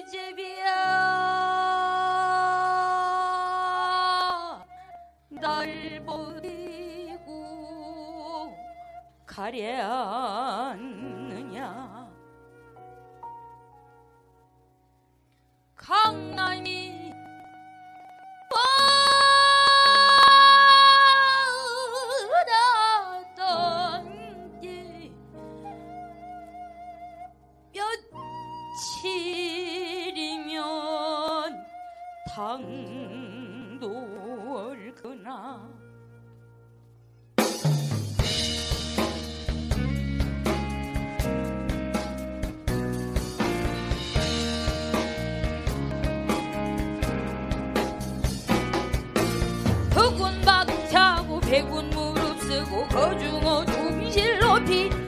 제비야 0.06 0.66
날 5.30 6.04
버리고 6.06 7.30
가랴 9.26 10.76
당돌거나. 35.21 35.69
흑운 49.93 50.41
박차고 50.41 51.39
백운 51.41 51.89
무릎 51.91 52.39
쓰고 52.41 52.88
거중어 52.88 53.65
중실 53.65 54.39
높이 54.39 55.01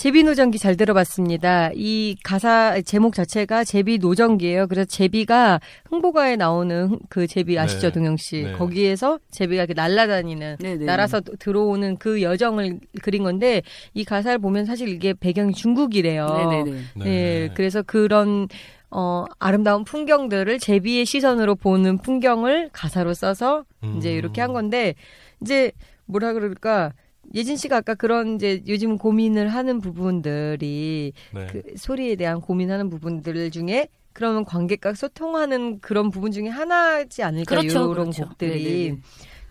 제비 0.00 0.22
노정기 0.22 0.58
잘 0.58 0.78
들어봤습니다. 0.78 1.72
이 1.74 2.16
가사 2.24 2.80
제목 2.80 3.12
자체가 3.12 3.64
제비 3.64 3.98
노정기예요. 3.98 4.66
그래서 4.66 4.86
제비가 4.86 5.60
흥보가에 5.90 6.36
나오는 6.36 6.86
흥- 6.88 6.98
그 7.10 7.26
제비 7.26 7.58
아시죠, 7.58 7.88
네. 7.88 7.92
동영 7.92 8.16
씨? 8.16 8.44
네. 8.44 8.52
거기에서 8.52 9.18
제비가 9.30 9.64
이렇게 9.64 9.74
날아다니는 9.74 10.56
네네. 10.58 10.86
날아서 10.86 11.20
들어오는 11.38 11.98
그 11.98 12.22
여정을 12.22 12.80
그린 13.02 13.24
건데 13.24 13.60
이 13.92 14.06
가사를 14.06 14.38
보면 14.38 14.64
사실 14.64 14.88
이게 14.88 15.12
배경이 15.12 15.52
중국이래요. 15.52 16.28
네네네. 16.28 16.80
네. 16.96 17.50
그래서 17.52 17.82
그런 17.82 18.48
어 18.90 19.26
아름다운 19.38 19.84
풍경들을 19.84 20.60
제비의 20.60 21.04
시선으로 21.04 21.56
보는 21.56 21.98
풍경을 21.98 22.70
가사로 22.72 23.12
써서 23.12 23.64
이제 23.98 24.12
음. 24.14 24.16
이렇게 24.16 24.40
한 24.40 24.54
건데 24.54 24.94
이제 25.42 25.72
뭐라 26.06 26.32
그럴까 26.32 26.94
예진 27.34 27.56
씨가 27.56 27.78
아까 27.78 27.94
그런 27.94 28.36
이제 28.36 28.62
요즘 28.66 28.98
고민을 28.98 29.48
하는 29.48 29.80
부분들이 29.80 31.12
네. 31.34 31.46
그 31.46 31.62
소리에 31.76 32.16
대한 32.16 32.40
고민하는 32.40 32.90
부분들 32.90 33.50
중에 33.50 33.88
그러면 34.12 34.44
관객과 34.44 34.94
소통하는 34.94 35.78
그런 35.80 36.10
부분 36.10 36.32
중에 36.32 36.48
하나지 36.48 37.22
않을까 37.22 37.56
그렇죠, 37.56 37.68
이런 37.92 38.10
그렇죠. 38.10 38.24
곡들이 38.24 38.64
네네네. 38.64 39.00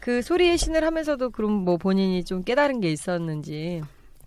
그 0.01 0.21
소리의 0.21 0.57
신을 0.57 0.83
하면서도 0.83 1.29
그럼 1.31 1.51
뭐 1.51 1.77
본인이 1.77 2.23
좀 2.23 2.43
깨달은 2.43 2.79
게 2.81 2.91
있었는지 2.91 3.81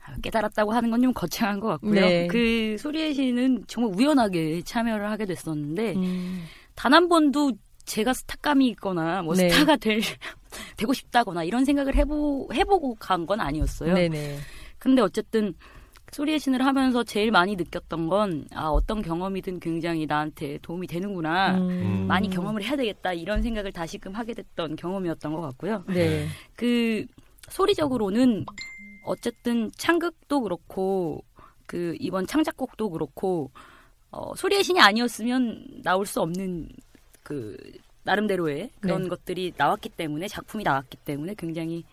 아, 0.04 0.16
깨달았다고 0.22 0.72
하는 0.72 0.90
건 0.90 1.02
좀 1.02 1.12
거창한 1.12 1.60
것 1.60 1.68
같고요. 1.68 1.94
네. 1.94 2.26
그 2.28 2.76
소리의 2.78 3.14
시는 3.14 3.64
정말 3.68 3.92
우연하게 3.98 4.62
참여를 4.62 5.10
하게 5.10 5.26
됐었는데 5.26 5.94
음. 5.94 6.44
단한 6.74 7.08
번도 7.08 7.52
제가 7.92 8.14
스타감이 8.14 8.68
있거나 8.68 9.20
뭐 9.20 9.34
네. 9.34 9.50
스타가 9.50 9.76
될 9.76 10.00
되고 10.78 10.94
싶다거나 10.94 11.44
이런 11.44 11.66
생각을 11.66 11.94
해보 11.94 12.48
해보고 12.54 12.94
간 12.98 13.26
건 13.26 13.40
아니었어요. 13.40 13.92
네네 13.94 14.38
근데 14.78 15.02
어쨌든 15.02 15.52
소리의 16.10 16.40
신을 16.40 16.64
하면서 16.64 17.04
제일 17.04 17.30
많이 17.30 17.54
느꼈던 17.54 18.08
건 18.08 18.46
아, 18.54 18.68
어떤 18.68 19.02
경험이든 19.02 19.60
굉장히 19.60 20.06
나한테 20.06 20.58
도움이 20.62 20.86
되는구나. 20.86 21.58
음. 21.58 22.06
많이 22.08 22.28
경험을 22.30 22.62
해야 22.64 22.76
되겠다 22.76 23.12
이런 23.12 23.42
생각을 23.42 23.72
다시금 23.72 24.14
하게 24.14 24.32
됐던 24.34 24.76
경험이었던 24.76 25.32
것 25.34 25.40
같고요. 25.42 25.84
네. 25.88 26.26
그 26.56 27.04
소리적으로는 27.50 28.46
어쨌든 29.04 29.70
창극도 29.76 30.40
그렇고 30.40 31.22
그 31.66 31.94
이번 32.00 32.26
창작곡도 32.26 32.90
그렇고 32.90 33.50
어, 34.10 34.34
소리의 34.34 34.64
신이 34.64 34.80
아니었으면 34.80 35.82
나올 35.82 36.06
수 36.06 36.20
없는 36.20 36.68
그 37.32 37.56
나름대로의 38.04 38.70
그런 38.80 39.04
네. 39.04 39.08
것들이 39.08 39.52
나왔기 39.56 39.88
때문에 39.90 40.28
작품이 40.28 40.64
나왔기 40.64 40.98
때문에 40.98 41.34
굉장히 41.38 41.84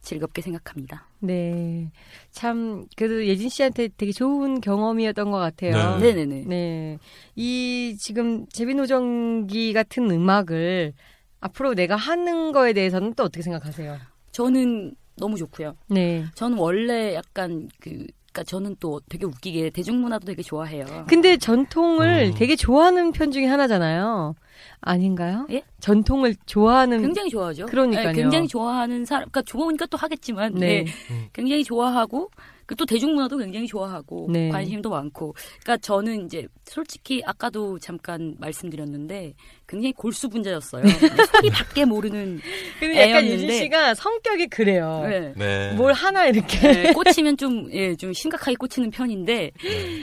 즐겁게 0.00 0.42
생각합니다. 0.42 1.06
네. 1.20 1.90
참, 2.30 2.86
그래도 2.96 3.24
예진 3.26 3.48
씨한테 3.48 3.88
되게 3.96 4.10
좋은 4.12 4.60
경험이었던 4.60 5.30
것 5.30 5.38
같아요. 5.38 5.98
네. 5.98 6.12
네네네. 6.14 6.44
네. 6.46 6.98
이 7.36 7.96
지금 7.98 8.46
제비노정기 8.46 9.72
같은 9.72 10.10
음악을 10.10 10.94
앞으로 11.40 11.74
내가 11.74 11.94
하는 11.96 12.52
거에 12.52 12.72
대해서는 12.72 13.14
또 13.14 13.24
어떻게 13.24 13.42
생각하세요? 13.42 13.98
저는 14.32 14.94
너무 15.16 15.36
좋고요. 15.36 15.76
네. 15.88 16.24
저는 16.34 16.58
원래 16.58 17.14
약간 17.14 17.68
그 17.80 18.06
그러니까 18.38 18.44
저는 18.44 18.76
또 18.78 19.00
되게 19.08 19.26
웃기게 19.26 19.70
대중문화도 19.70 20.26
되게 20.26 20.42
좋아해요. 20.42 21.06
근데 21.08 21.36
전통을 21.36 22.30
음. 22.32 22.34
되게 22.36 22.54
좋아하는 22.56 23.12
편 23.12 23.32
중에 23.32 23.46
하나잖아요. 23.46 24.34
아닌가요? 24.80 25.46
예? 25.50 25.62
전통을 25.80 26.36
좋아하는 26.46 27.02
굉장히 27.02 27.30
좋아하죠. 27.30 27.66
그러니까요. 27.66 28.08
네, 28.08 28.14
굉장히 28.14 28.46
좋아하는 28.46 29.04
사람, 29.04 29.28
그러니까 29.28 29.42
좋으니까 29.42 29.86
또 29.86 29.96
하겠지만, 29.96 30.54
네. 30.54 30.84
네. 30.84 31.30
굉장히 31.32 31.64
좋아하고, 31.64 32.30
그 32.30 32.36
또 32.76 32.84
대중문화도 32.84 33.38
굉장히 33.38 33.66
좋아하고, 33.66 34.28
네. 34.30 34.48
관심도 34.48 34.90
많고. 34.90 35.34
그러니까 35.62 35.76
저는 35.78 36.26
이제 36.26 36.46
솔직히 36.64 37.22
아까도 37.24 37.78
잠깐 37.78 38.34
말씀드렸는데, 38.38 39.34
굉장히 39.66 39.92
골수 39.92 40.28
분자였어요. 40.28 40.84
소리 41.32 41.50
밖에 41.50 41.84
모르는. 41.84 42.40
근데 42.80 43.10
약간 43.10 43.24
애였는데. 43.24 43.42
예진 43.44 43.58
씨가 43.58 43.94
성격이 43.94 44.48
그래요. 44.48 45.04
네. 45.08 45.32
네. 45.36 45.72
뭘 45.74 45.92
하나 45.92 46.26
이렇게 46.26 46.58
네, 46.58 46.92
꽂히면 46.92 47.36
좀, 47.36 47.68
예, 47.72 47.94
좀 47.96 48.12
심각하게 48.12 48.56
꽂히는 48.56 48.90
편인데, 48.90 49.50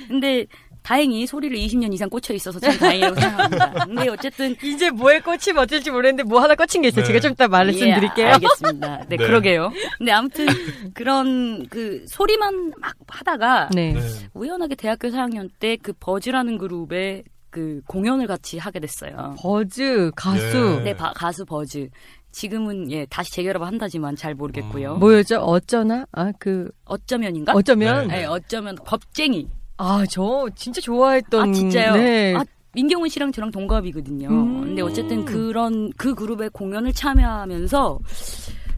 근데 0.07 0.45
다행히 0.85 1.25
소리를 1.25 1.57
20년 1.57 1.91
이상 1.93 2.07
꽂혀 2.11 2.35
있어서 2.35 2.59
참 2.59 2.77
다행이라고 2.77 3.19
생각합니다. 3.19 3.71
근데 3.85 4.07
어쨌든 4.07 4.55
이제 4.63 4.91
뭐에 4.91 5.19
꽂히면 5.19 5.63
어쩔지 5.63 5.89
모르겠는데 5.89 6.29
뭐 6.29 6.39
하나 6.41 6.53
꽂힌 6.53 6.83
게 6.83 6.89
있어요. 6.89 7.01
네. 7.03 7.07
제가 7.07 7.19
좀 7.21 7.31
이따 7.31 7.47
말씀드릴게요. 7.47 8.27
예, 8.27 8.31
알겠습니다. 8.33 8.97
네, 8.99 9.05
네. 9.17 9.17
그러게요. 9.17 9.71
근데 9.97 10.11
아무튼 10.11 10.45
그런 10.93 11.65
그 11.69 12.05
소리만 12.07 12.73
막 12.79 12.93
하다가 13.07 13.69
네. 13.73 13.93
네. 13.93 13.99
우연하게 14.35 14.75
대학교 14.75 15.07
4학년 15.09 15.49
때 15.59 15.77
그 15.81 15.91
버즈라는 15.99 16.57
그룹의 16.59 17.23
그 17.49 17.81
공연을 17.87 18.27
같이 18.27 18.57
하게 18.59 18.79
됐어요. 18.79 19.35
버즈 19.39 20.11
가수 20.15 20.77
예. 20.81 20.83
네, 20.83 20.93
바- 20.95 21.13
가수 21.13 21.45
버즈. 21.45 21.89
지금은 22.31 22.91
예 22.91 23.05
다시 23.05 23.31
재결합을 23.31 23.65
한다지만 23.65 24.15
잘 24.15 24.35
모르겠고요. 24.35 24.95
음. 24.95 24.99
뭐였죠? 24.99 25.37
어쩌나? 25.37 26.05
아 26.11 26.31
그 26.37 26.69
어쩌면인가? 26.85 27.53
어쩌면 27.55 28.07
네. 28.09 28.19
네, 28.19 28.25
어쩌면 28.25 28.75
겁쟁이. 28.75 29.47
아 29.77 30.05
저 30.09 30.47
진짜 30.55 30.79
좋아했던 30.81 31.49
아 31.49 31.53
진짜요? 31.53 31.93
네. 31.95 32.33
아 32.35 32.43
민경훈 32.73 33.09
씨랑 33.09 33.31
저랑 33.31 33.51
동갑이거든요. 33.51 34.29
음. 34.29 34.61
근데 34.61 34.81
어쨌든 34.81 35.25
그런 35.25 35.91
그 35.97 36.13
그룹의 36.15 36.49
공연을 36.51 36.93
참여하면서 36.93 37.99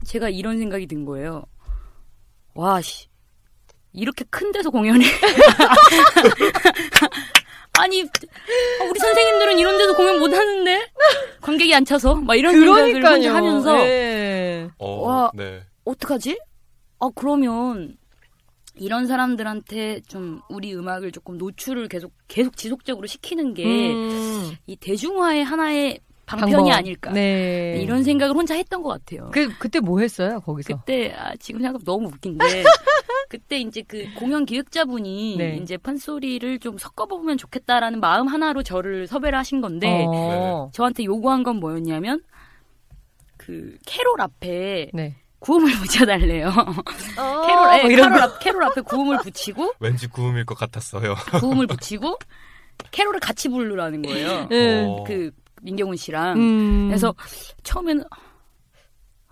제가 0.06 0.30
이런 0.30 0.58
생각이 0.58 0.88
든 0.88 1.06
거예요. 1.06 1.44
와 2.56 2.82
씨. 2.82 3.08
이렇게 3.94 4.26
큰 4.30 4.52
데서 4.52 4.70
공연해. 4.70 5.06
아니 7.80 8.02
우리 8.02 9.00
선생님들은 9.00 9.60
이런 9.60 9.78
데서 9.78 9.96
공연 9.96 10.20
못 10.20 10.34
하는데 10.34 10.88
관객이 11.42 11.74
안 11.76 11.86
차서 11.86 12.16
막 12.16 12.36
이런 12.36 12.54
생각을 12.54 12.94
그러니까요. 12.94 13.34
하면서 13.36 13.74
네. 13.78 14.68
어, 14.80 15.02
와. 15.02 15.32
네. 15.36 15.62
어떡하지? 15.86 16.40
아, 17.00 17.10
그러면 17.16 17.96
이런 18.80 19.08
사람들한테 19.08 20.02
좀 20.02 20.42
우리 20.50 20.74
음악을 20.76 21.12
조금 21.12 21.38
노출을 21.38 21.88
계속 21.88 22.12
계속 22.28 22.56
지속적으로 22.58 23.08
시키는 23.08 23.54
게이 23.54 23.92
음, 23.94 24.56
대중화의 24.80 25.44
하나의 25.44 26.00
방편이 26.26 26.52
방법. 26.52 26.72
아닐까. 26.74 27.12
네. 27.12 27.80
이런 27.82 28.04
생각을 28.04 28.36
혼자 28.36 28.54
했던 28.54 28.84
것 28.84 28.90
같아요. 28.90 29.30
그 29.32 29.50
그때 29.58 29.80
뭐 29.80 30.02
했어요 30.02 30.42
거기서? 30.42 30.76
그때 30.76 31.14
아, 31.14 31.34
지금 31.38 31.62
생각하면 31.62 31.84
너무 31.86 32.08
웃긴데 32.08 32.44
그때 33.30 33.60
이제 33.60 33.82
그 33.88 34.06
공연 34.16 34.46
기획자분이 34.46 35.36
네. 35.38 35.58
이제 35.58 35.78
판소리를 35.78 36.60
좀 36.60 36.78
섞어보면 36.78 37.38
좋겠다라는 37.38 38.00
마음 38.02 38.28
하나로 38.28 38.64
저를 38.64 39.08
섭외를 39.08 39.38
하신 39.40 39.62
건데 39.62 40.06
어. 40.08 40.70
저한테 40.74 41.06
요구한 41.06 41.44
건 41.44 41.58
뭐였냐면 41.58 42.22
그 43.38 43.78
캐롤 43.86 44.20
앞에 44.20 44.92
네. 44.94 45.16
구음을 45.40 45.72
붙여달래요. 45.80 46.48
어, 46.50 47.48
캐롤, 47.82 47.92
이런 47.92 48.10
캐롤, 48.10 48.22
앞, 48.24 48.40
캐롤 48.40 48.64
앞에 48.64 48.82
구음을 48.82 49.18
붙이고, 49.20 49.74
왠지 49.80 50.08
구음일 50.08 50.46
것 50.46 50.58
같았어요. 50.58 51.16
구음을 51.40 51.68
붙이고, 51.68 52.18
캐롤을 52.92 53.20
같이 53.20 53.50
부르라는 53.50 54.02
거예요. 54.02 54.48
네. 54.50 54.84
어. 54.86 55.04
그, 55.06 55.32
민경훈 55.62 55.96
씨랑. 55.96 56.38
음. 56.38 56.88
그래서, 56.88 57.14
처음에는, 57.64 58.04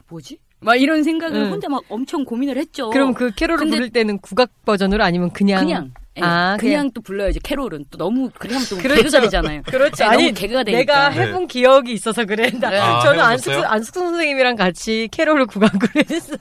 뭐지? 0.10 0.39
막 0.60 0.76
이런 0.76 1.03
생각을 1.03 1.36
음. 1.43 1.51
혼자 1.51 1.70
막 1.70 1.84
엄청 1.89 2.24
고민을 2.24 2.58
했죠. 2.58 2.89
그럼 2.91 3.14
그 3.14 3.32
캐롤을 3.32 3.58
근데- 3.60 3.76
부를 3.78 3.89
때는 3.91 4.20
국악 4.20 4.49
버전으로 4.66 5.03
아니면 5.03 5.32
그냥 5.32 5.66
그냥. 5.66 5.93
예, 6.18 6.22
아, 6.22 6.55
그냥, 6.57 6.76
그냥. 6.78 6.91
또 6.93 7.01
불러야지, 7.01 7.39
캐롤은. 7.41 7.86
또 7.91 7.97
너무, 7.97 8.30
그러면 8.39 8.63
또 8.70 8.78
그렇죠. 8.78 9.01
개그가 9.03 9.22
되잖아요. 9.22 9.61
그렇죠. 9.68 9.95
네, 9.97 10.03
아니 10.05 10.24
너무 10.24 10.34
개그가 10.36 10.63
되니까. 10.63 10.80
내가 10.80 11.09
네. 11.09 11.22
해본 11.22 11.47
기억이 11.47 11.91
있어서 11.93 12.24
그래. 12.26 12.49
나, 12.51 12.70
네. 12.70 12.78
아, 12.80 12.99
저는 13.01 13.20
해보셨어요? 13.20 13.55
안숙 13.57 13.72
안숙 13.74 13.93
선생님이랑 13.95 14.55
같이 14.55 15.09
캐롤을 15.11 15.45
국악을 15.47 15.89
했어. 16.09 16.38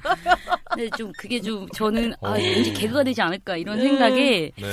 근데 0.71 0.91
좀, 0.97 1.13
그게 1.19 1.41
좀, 1.41 1.67
저는, 1.75 2.15
아, 2.23 2.31
어. 2.31 2.33
왠지 2.35 2.73
개그가 2.73 3.03
되지 3.03 3.21
않을까, 3.21 3.57
이런 3.57 3.79
음. 3.79 3.83
생각에, 3.83 4.53
네. 4.57 4.69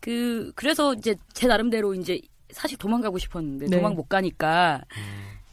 그, 0.00 0.52
그래서 0.54 0.92
이제 0.94 1.14
제 1.32 1.46
나름대로 1.46 1.94
이제 1.94 2.20
사실 2.50 2.76
도망가고 2.76 3.18
싶었는데 3.18 3.66
네. 3.66 3.76
도망 3.76 3.94
못 3.94 4.08
가니까 4.08 4.82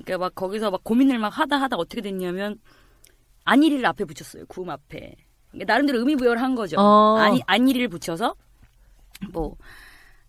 그러니까 0.04 0.18
막 0.26 0.36
거기서 0.36 0.70
막 0.72 0.84
고민을 0.84 1.18
막 1.18 1.30
하다 1.30 1.58
하다 1.62 1.78
어떻게 1.78 2.02
됐냐면 2.02 2.58
안일이를 3.45 3.86
앞에 3.86 4.04
붙였어요. 4.06 4.45
구음 4.47 4.70
앞에. 4.70 5.16
그러니까 5.52 5.74
나름대로 5.74 6.00
의미 6.00 6.16
부여를 6.16 6.41
한 6.41 6.56
거죠. 6.56 6.78
어. 6.78 7.18
아니, 7.18 7.41
안일이를 7.47 7.88
붙여서 7.88 8.36
뭐, 9.32 9.55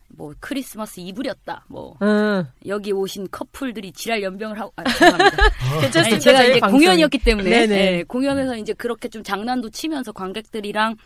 뭐 0.08 0.34
크리스마스 0.40 1.00
이브렸다. 1.00 1.64
뭐 1.68 1.96
응. 2.02 2.44
여기 2.66 2.92
오신 2.92 3.28
커플들이 3.30 3.92
지랄 3.92 4.22
연병을 4.22 4.58
하고 4.58 4.72
아, 4.76 4.84
죄송합니다. 4.84 5.36
괜찮습니다. 5.80 6.14
아니, 6.14 6.20
제가 6.20 6.42
이제 6.44 6.60
방송이. 6.60 6.84
공연이었기 6.84 7.18
때문에 7.18 7.48
네네. 7.48 7.76
예, 7.98 8.04
공연에서 8.04 8.56
이제 8.56 8.72
그렇게 8.72 9.08
좀 9.08 9.22
장난도 9.22 9.70
치면서 9.70 10.12
관객들이랑 10.12 10.96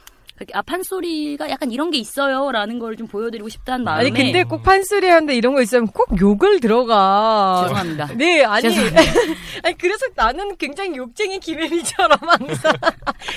아 0.53 0.63
판소리가 0.63 1.49
약간 1.49 1.71
이런 1.71 1.91
게 1.93 1.99
있어요라는 1.99 2.79
걸 2.81 2.95
좀 2.97 3.07
보여드리고 3.09 3.49
싶다는 3.49 3.85
마음에 3.85 4.01
아니 4.01 4.11
근데 4.13 4.45
꼭 4.45 4.63
판소리 4.63 5.09
하는데 5.09 5.35
이런 5.35 5.55
거 5.55 5.63
있으면 5.63 5.87
꼭 5.89 6.09
욕을 6.21 6.61
들어가. 6.61 7.63
죄송합니다. 7.65 8.07
네, 8.15 8.45
아니. 8.45 8.63
죄송합니다. 8.63 9.03
아니 9.65 9.79
그래서 9.79 10.07
나는 10.15 10.57
굉장히 10.57 10.97
욕쟁이 10.97 11.39
김혜미처럼 11.41 12.19
항상 12.21 12.73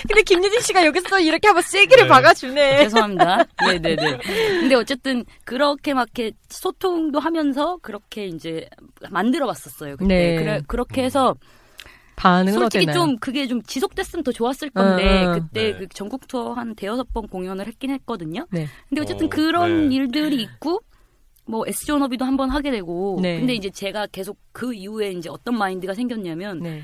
근데 0.07 0.21
김예진 0.23 0.61
씨가 0.61 0.85
여기서 0.85 1.19
이렇게 1.19 1.47
한번 1.47 1.63
세기를 1.63 2.03
네. 2.03 2.09
박아주네. 2.09 2.83
죄송합니다. 2.83 3.45
네네네. 3.65 4.17
근데 4.59 4.75
어쨌든 4.75 5.23
그렇게 5.45 5.93
막 5.93 6.07
이렇게 6.15 6.35
소통도 6.49 7.19
하면서 7.19 7.77
그렇게 7.81 8.25
이제 8.25 8.67
만들어 9.09 9.45
봤었어요. 9.47 9.97
그때. 9.97 10.07
네. 10.07 10.35
그래, 10.35 10.61
그렇게 10.67 11.03
해서 11.03 11.35
반응은 12.17 12.59
솔직히 12.59 12.83
어땠나요? 12.85 13.05
좀 13.05 13.17
그게 13.19 13.47
좀 13.47 13.61
지속됐으면 13.61 14.23
더 14.23 14.31
좋았을 14.33 14.71
건데 14.71 15.25
어, 15.25 15.29
어. 15.29 15.33
그때 15.35 15.71
네. 15.71 15.77
그 15.77 15.87
전국 15.89 16.27
투어 16.27 16.53
한 16.53 16.75
대여섯 16.75 17.13
번 17.13 17.27
공연을 17.27 17.67
했긴 17.67 17.91
했거든요. 17.91 18.45
네. 18.51 18.67
근데 18.89 19.01
어쨌든 19.01 19.27
어, 19.27 19.29
그런 19.29 19.89
네. 19.89 19.95
일들이 19.95 20.41
있고 20.41 20.81
뭐 21.45 21.63
S 21.65 21.85
존업이도 21.85 22.25
한 22.25 22.35
번 22.35 22.49
하게 22.49 22.71
되고 22.71 23.19
네. 23.21 23.39
근데 23.39 23.53
이제 23.53 23.69
제가 23.69 24.07
계속 24.07 24.37
그 24.51 24.73
이후에 24.73 25.11
이제 25.11 25.29
어떤 25.29 25.57
마인드가 25.57 25.93
생겼냐면 25.93 26.59
네. 26.59 26.81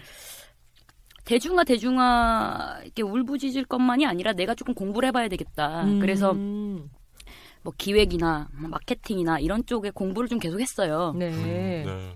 대중화 1.25 1.63
대중화 1.63 2.79
이렇게 2.83 3.01
울부짖을 3.01 3.65
것만이 3.65 4.05
아니라 4.05 4.33
내가 4.33 4.53
조금 4.55 4.73
공부를 4.73 5.07
해봐야 5.07 5.29
되겠다. 5.29 5.83
음. 5.83 5.99
그래서 5.99 6.33
뭐 6.33 7.73
기획이나 7.77 8.49
뭐 8.59 8.69
마케팅이나 8.69 9.39
이런 9.39 9.65
쪽에 9.65 9.89
공부를 9.89 10.29
좀 10.29 10.37
계속 10.37 10.59
했어요. 10.61 11.13
네. 11.17 11.29
네. 11.31 12.15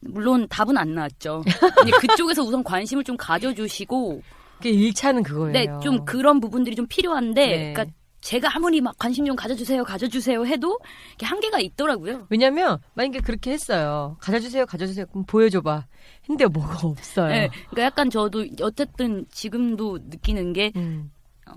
물론 0.00 0.46
답은 0.48 0.76
안 0.76 0.94
나왔죠. 0.94 1.42
근데 1.76 1.90
그쪽에서 1.98 2.42
우선 2.42 2.62
관심을 2.62 3.04
좀 3.04 3.16
가져주시고, 3.16 4.22
그 4.60 4.68
1차는 4.68 5.24
그거예요. 5.24 5.52
네, 5.52 5.66
좀 5.82 6.04
그런 6.04 6.40
부분들이 6.40 6.76
좀 6.76 6.86
필요한데, 6.86 7.46
네. 7.46 7.72
그러니까 7.72 7.94
제가 8.20 8.56
아무리 8.56 8.80
막 8.80 8.96
관심 8.98 9.24
좀 9.26 9.36
가져주세요, 9.36 9.84
가져주세요 9.84 10.44
해도 10.46 10.78
이게 11.14 11.24
한계가 11.24 11.60
있더라고요. 11.60 12.26
왜냐면 12.30 12.78
만약에 12.94 13.20
그렇게 13.20 13.52
했어요. 13.52 14.16
가져주세요, 14.20 14.66
가져주세요. 14.66 15.06
그럼 15.06 15.24
보여줘봐. 15.24 15.86
근데 16.26 16.46
뭐가 16.46 16.86
없어요. 16.88 17.28
네, 17.28 17.48
그러니까 17.70 17.82
약간 17.82 18.10
저도 18.10 18.44
어쨌든 18.62 19.24
지금도 19.30 19.98
느끼는 20.08 20.52
게 20.52 20.72
음, 20.76 21.10
어, 21.46 21.54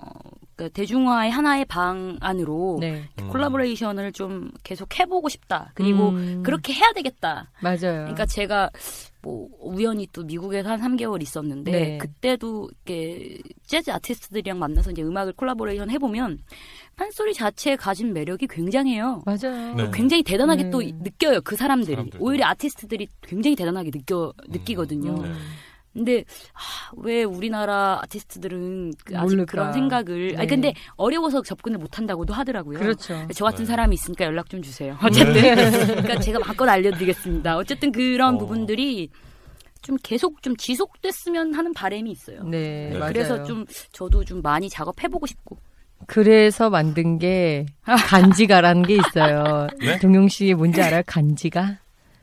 그러니까 0.62 0.70
대중화의 0.74 1.32
하나의 1.32 1.66
방안으로 1.66 2.78
네. 2.80 3.03
음. 3.20 3.28
콜라보레이션을 3.30 4.12
좀 4.12 4.51
계속 4.64 4.99
해보고 4.99 5.30
싶다. 5.30 5.72
그리고 5.74 6.09
음. 6.09 6.43
그렇게 6.43 6.74
해야 6.74 6.91
되겠다. 6.93 7.49
맞아요. 7.62 7.78
그러니까 7.80 8.26
제가 8.26 8.70
뭐 9.24 9.47
우연히 9.59 10.07
또 10.12 10.24
미국에서 10.24 10.72
한 10.72 10.80
3개월 10.80 11.22
있었는데 11.22 11.72
네. 11.72 11.97
그때도 11.97 12.70
이렇게 12.86 13.39
재즈 13.66 13.91
아티스트들이랑 13.91 14.57
만나서 14.57 14.91
이제 14.91 15.01
음악을 15.03 15.34
콜라보레이션 15.34 15.89
해보면 15.91 16.39
판소리 16.95 17.34
자체에 17.34 17.76
가진 17.76 18.14
매력이 18.14 18.47
굉장해요. 18.47 19.24
맞아요. 19.26 19.76
네. 19.76 19.91
굉장히 19.93 20.24
대단하게 20.24 20.64
네. 20.64 20.70
또 20.70 20.82
느껴요 20.82 21.41
그 21.41 21.55
사람들이 21.55 21.93
사람들도. 21.93 22.24
오히려 22.24 22.47
아티스트들이 22.47 23.07
굉장히 23.22 23.55
대단하게 23.55 23.91
느껴 23.91 24.34
느끼거든요. 24.49 25.22
네. 25.22 25.32
근데 25.94 26.24
아, 26.54 26.92
왜 26.98 27.24
우리나라 27.24 28.00
아티스트들은 28.04 28.94
그 29.04 29.18
아직 29.18 29.36
모를까. 29.36 29.52
그런 29.52 29.74
생각을 29.74 30.30
네. 30.30 30.38
아니 30.38 30.48
근데 30.48 30.74
어려워서 30.96 31.42
접근을 31.42 31.78
못 31.78 31.98
한다고도 31.98 32.34
하더라고요. 32.34 32.80
그렇죠. 32.80 33.28
저 33.36 33.46
같은 33.46 33.66
네. 33.66 33.66
사람이 33.66 33.94
있으니까 33.96 34.26
연락 34.26 34.50
좀 34.50 34.62
주세요. 34.62 34.98
어쨌든 35.04 35.34
그러니까 35.34 36.20
제가 36.20 36.39
마음껏 36.39 36.68
알려드리겠습니다. 36.68 37.58
어쨌든 37.58 37.92
그런 37.92 38.36
어. 38.36 38.38
부분들이 38.38 39.10
좀 39.82 39.98
계속 40.02 40.42
좀 40.42 40.56
지속됐으면 40.56 41.56
하는 41.56 41.74
바람이 41.74 42.10
있어요. 42.12 42.44
네, 42.44 42.92
네. 42.94 42.98
맞아요. 42.98 43.12
그래서 43.14 43.44
좀 43.44 43.66
저도 43.92 44.24
좀 44.24 44.42
많이 44.42 44.70
작업해보고 44.70 45.26
싶고. 45.26 45.58
그래서 46.08 46.70
만든 46.70 47.20
게 47.20 47.66
간지가라는 47.84 48.84
게 48.84 48.96
있어요. 48.96 49.68
네? 49.80 50.00
동용 50.00 50.28
씨 50.30 50.54
뭔지 50.54 50.82
알아요? 50.82 51.04
간지가? 51.06 51.80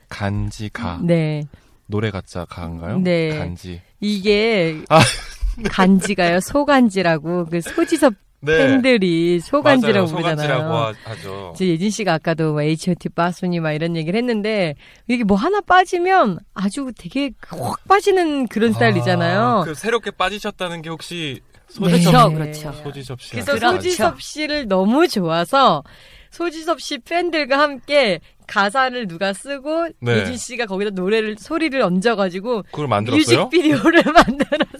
간지가 0.08 1.00
네. 1.02 1.42
노래 1.88 2.10
가짜 2.10 2.44
가인가요? 2.44 3.00
네. 3.00 3.36
간지. 3.36 3.80
이게 4.00 4.78
아. 4.88 5.00
간지가요. 5.70 6.40
소간지라고 6.40 7.46
그 7.46 7.60
소지섭 7.60 8.14
네. 8.40 8.56
팬들이 8.58 9.40
소간지라고 9.40 10.06
맞아요. 10.06 10.14
부르잖아요. 10.14 10.46
소간지라고 10.58 10.74
하- 10.74 10.94
하죠. 11.12 11.52
이제 11.56 11.66
예진 11.66 11.90
씨가 11.90 12.14
아까도 12.14 12.52
뭐 12.52 12.62
H.O.T. 12.62 13.08
빠순이 13.08 13.58
막 13.58 13.72
이런 13.72 13.96
얘기를 13.96 14.16
했는데 14.16 14.76
이게 15.08 15.24
뭐 15.24 15.36
하나 15.36 15.60
빠지면 15.60 16.38
아주 16.54 16.92
되게 16.96 17.32
확 17.48 17.82
빠지는 17.88 18.46
그런 18.46 18.72
스타일이잖아요. 18.72 19.40
아, 19.40 19.64
그 19.64 19.74
새롭게 19.74 20.12
빠지셨다는 20.12 20.82
게 20.82 20.90
혹시 20.90 21.40
네. 21.80 21.86
그렇죠, 22.00 22.30
그렇죠. 22.32 22.72
소지섭 22.84 23.20
씨. 23.20 23.30
그래서 23.32 23.52
그렇죠. 23.56 23.76
소지섭 23.76 24.22
씨를 24.22 24.68
너무 24.68 25.08
좋아서 25.08 25.82
소지섭 26.30 26.80
씨 26.80 26.98
팬들과 26.98 27.58
함께 27.58 28.20
가사를 28.48 29.06
누가 29.06 29.32
쓰고 29.32 29.88
네. 30.00 30.18
예진 30.20 30.36
씨가 30.36 30.66
거기다 30.66 30.90
노래를 30.90 31.36
소리를 31.38 31.80
얹어가지고 31.80 32.64
그걸 32.64 32.88
만들었어요? 32.88 33.44
뮤직비디오를 33.44 34.02
만들었어. 34.12 34.77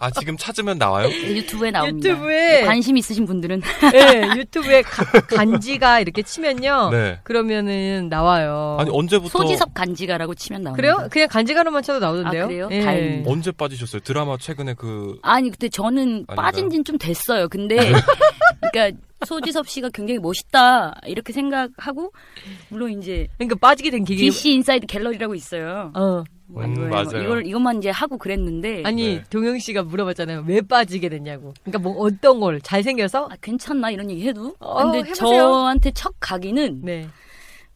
아 0.00 0.10
지금 0.10 0.36
찾으면 0.38 0.78
나와요? 0.78 1.08
유튜브에 1.10 1.70
나옵니다. 1.70 2.08
유튜브에 2.08 2.62
관심 2.64 2.96
있으신 2.96 3.26
분들은 3.26 3.60
네, 3.92 4.28
유튜브에 4.36 4.80
가- 4.82 5.20
간지가 5.20 6.00
이렇게 6.00 6.22
치면요. 6.22 6.88
네. 6.90 7.20
그러면은 7.22 8.08
나와요. 8.08 8.78
아니 8.80 8.90
언제부터 8.90 9.28
소지섭 9.38 9.74
간지가라고 9.74 10.34
치면 10.34 10.62
나옵니다. 10.62 10.76
그래요? 10.80 11.08
그냥 11.10 11.28
간지가로만 11.28 11.82
쳐도 11.82 11.98
나오던데요. 12.00 12.44
아, 12.44 12.46
그래요? 12.46 12.68
예. 12.70 12.80
다행입니다. 12.80 13.30
언제 13.30 13.52
빠지셨어요? 13.52 14.00
드라마 14.00 14.38
최근에 14.38 14.74
그 14.74 15.18
아니 15.22 15.50
그때 15.50 15.68
저는 15.68 16.24
아닌가요? 16.28 16.36
빠진 16.36 16.70
지는 16.70 16.82
좀 16.84 16.96
됐어요. 16.96 17.48
근데 17.48 17.92
그러니까 18.72 18.98
소지섭 19.26 19.68
씨가 19.68 19.90
굉장히 19.92 20.18
멋있다 20.18 20.94
이렇게 21.06 21.34
생각하고 21.34 22.10
물론 22.70 22.90
이제 22.98 23.26
그러니까 23.36 23.56
빠지게 23.60 23.90
된 23.90 24.04
계기. 24.04 24.22
DC 24.30 24.52
인사이드 24.54 24.86
갤러리라고 24.86 25.34
있어요. 25.34 25.92
어. 25.94 26.24
뭐 26.52 26.64
음, 26.64 26.72
이거- 26.72 26.82
맞아요. 26.88 27.22
이걸 27.22 27.46
이것만 27.46 27.78
이제 27.78 27.90
하고 27.90 28.18
그랬는데 28.18 28.82
아니 28.84 29.16
네. 29.16 29.24
동영 29.30 29.58
씨가 29.58 29.84
물어봤잖아요. 29.84 30.44
왜 30.46 30.60
빠지게 30.60 31.08
됐냐고. 31.08 31.54
그러니까 31.62 31.78
뭐 31.78 32.04
어떤 32.04 32.40
걸 32.40 32.60
잘생겨서? 32.60 33.28
아, 33.30 33.36
괜찮나 33.40 33.90
이런 33.90 34.10
얘기 34.10 34.26
해도 34.26 34.54
어, 34.58 34.82
근데 34.84 34.98
해보세요. 35.08 35.14
저한테 35.38 35.90
첫 35.92 36.12
각인은 36.20 36.80
네. 36.82 37.08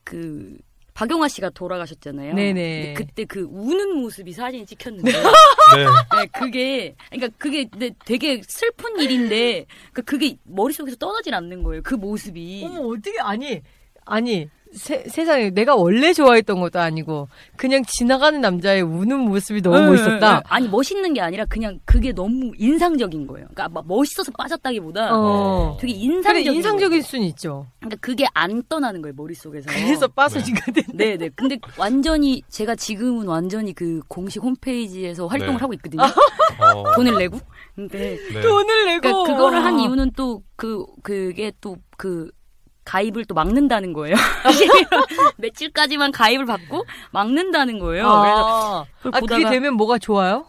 그 0.02 0.56
박용화 0.94 1.26
씨가 1.28 1.50
돌아가셨잖아요. 1.50 2.34
네네. 2.34 2.94
그때 2.96 3.24
그 3.24 3.40
우는 3.50 3.96
모습이 3.96 4.32
사진이 4.32 4.64
찍혔는데 4.66 5.10
네. 5.74 5.84
네, 5.84 6.26
그게 6.32 6.94
그러니까 7.10 7.36
그게 7.38 7.64
근데 7.64 7.90
되게 8.04 8.40
슬픈 8.46 9.00
일인데 9.00 9.66
그 9.92 10.02
그게 10.02 10.36
머릿속에서 10.44 10.96
떠나질 10.96 11.34
않는 11.34 11.62
거예요. 11.64 11.82
그 11.82 11.94
모습이. 11.96 12.62
어머 12.64 12.80
어떻게 12.88 13.18
아니 13.20 13.60
아니 14.04 14.48
세, 14.74 15.04
세상에 15.08 15.50
내가 15.50 15.74
원래 15.76 16.12
좋아했던 16.12 16.60
것도 16.60 16.80
아니고 16.80 17.28
그냥 17.56 17.82
지나가는 17.86 18.40
남자의 18.40 18.82
우는 18.82 19.20
모습이 19.20 19.62
너무 19.62 19.78
네, 19.78 19.86
멋있었다. 19.86 20.36
네. 20.36 20.42
아니 20.48 20.68
멋있는 20.68 21.14
게 21.14 21.20
아니라 21.20 21.44
그냥 21.46 21.80
그게 21.84 22.12
너무 22.12 22.52
인상적인 22.58 23.26
거예요. 23.26 23.46
그러니까 23.52 23.68
막 23.68 23.86
멋있어서 23.86 24.32
빠졌다기보다 24.32 25.10
어. 25.12 25.76
되게 25.80 25.92
그래 25.94 26.02
인상적인. 26.02 26.54
인상적인 26.54 26.90
거예요. 26.90 27.02
수는 27.02 27.24
있죠. 27.26 27.66
그러니까 27.80 27.98
그게 28.00 28.26
안 28.34 28.62
떠나는 28.68 29.02
거예요 29.02 29.14
머릿속에서. 29.16 29.70
그래서 29.70 30.08
빠서지가 30.08 30.72
된. 30.72 30.84
네, 30.94 31.16
네. 31.16 31.28
근데 31.34 31.58
완전히 31.78 32.42
제가 32.48 32.74
지금은 32.74 33.26
완전히 33.26 33.72
그 33.72 34.00
공식 34.08 34.42
홈페이지에서 34.42 35.26
활동을 35.26 35.54
네. 35.54 35.60
하고 35.60 35.72
있거든요. 35.74 36.02
어, 36.02 36.94
돈을 36.96 37.16
내고. 37.18 37.38
근데 37.74 38.18
네. 38.32 38.40
돈을 38.40 38.86
내고 38.86 39.00
그러니까 39.00 39.32
그거를 39.32 39.64
한 39.64 39.74
와. 39.74 39.80
이유는 39.80 40.12
또 40.16 40.42
그 40.56 40.84
그게 41.02 41.52
또그 41.60 42.30
가입을 42.84 43.24
또 43.24 43.34
막는다는 43.34 43.92
거예요. 43.92 44.14
며칠까지만 45.36 46.12
가입을 46.12 46.46
받고 46.46 46.84
막는다는 47.12 47.78
거예요. 47.78 48.04
그래서 48.04 48.80
아, 48.82 48.84
그걸 48.98 49.14
아 49.14 49.20
그게 49.20 49.36
보다가- 49.44 49.50
되면 49.50 49.74
뭐가 49.74 49.98
좋아요? 49.98 50.46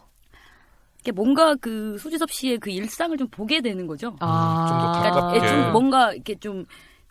이게 0.99 1.11
뭔가 1.11 1.55
그 1.55 1.97
소지섭 1.99 2.31
씨의 2.31 2.57
그 2.59 2.69
일상을 2.71 3.15
좀 3.17 3.27
보게 3.29 3.61
되는 3.61 3.86
거죠. 3.88 4.15
아, 4.19 4.65
좀더 4.67 4.99
그러니까 4.99 5.21
가깝게. 5.21 5.47
좀 5.47 5.71
뭔가 5.71 6.13
이렇게 6.13 6.36
좀 6.39 6.65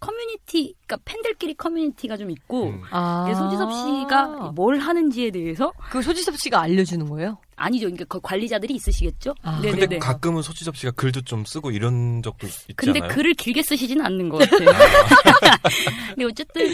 커뮤니티, 0.05 0.75
그러니까 0.87 0.99
팬들끼리 1.05 1.55
커뮤니티가 1.55 2.17
좀 2.17 2.31
있고 2.31 2.69
음. 2.69 2.83
아. 2.91 3.33
소지섭 3.35 3.73
씨가 3.73 4.53
뭘 4.55 4.79
하는지에 4.79 5.31
대해서 5.31 5.73
그 5.91 6.03
소지섭 6.03 6.37
씨가 6.39 6.61
알려주는 6.61 7.09
거예요? 7.09 7.39
아니죠. 7.57 7.87
그러니까 7.87 8.05
그 8.07 8.21
관리자들이 8.21 8.75
있으시겠죠. 8.75 9.35
아. 9.43 9.61
근데 9.61 9.71
네네네. 9.73 9.99
가끔은 10.01 10.43
소지섭 10.43 10.77
씨가 10.77 10.93
글도 10.93 11.23
좀 11.23 11.45
쓰고 11.45 11.71
이런 11.71 12.23
적도 12.23 12.47
있지 12.47 12.73
근데? 12.77 13.01
글을 13.01 13.35
길게 13.35 13.63
쓰시진 13.63 14.01
않는 14.03 14.29
것 14.29 14.39
같아요. 14.51 14.69
근데 16.15 16.25
어쨌든 16.25 16.69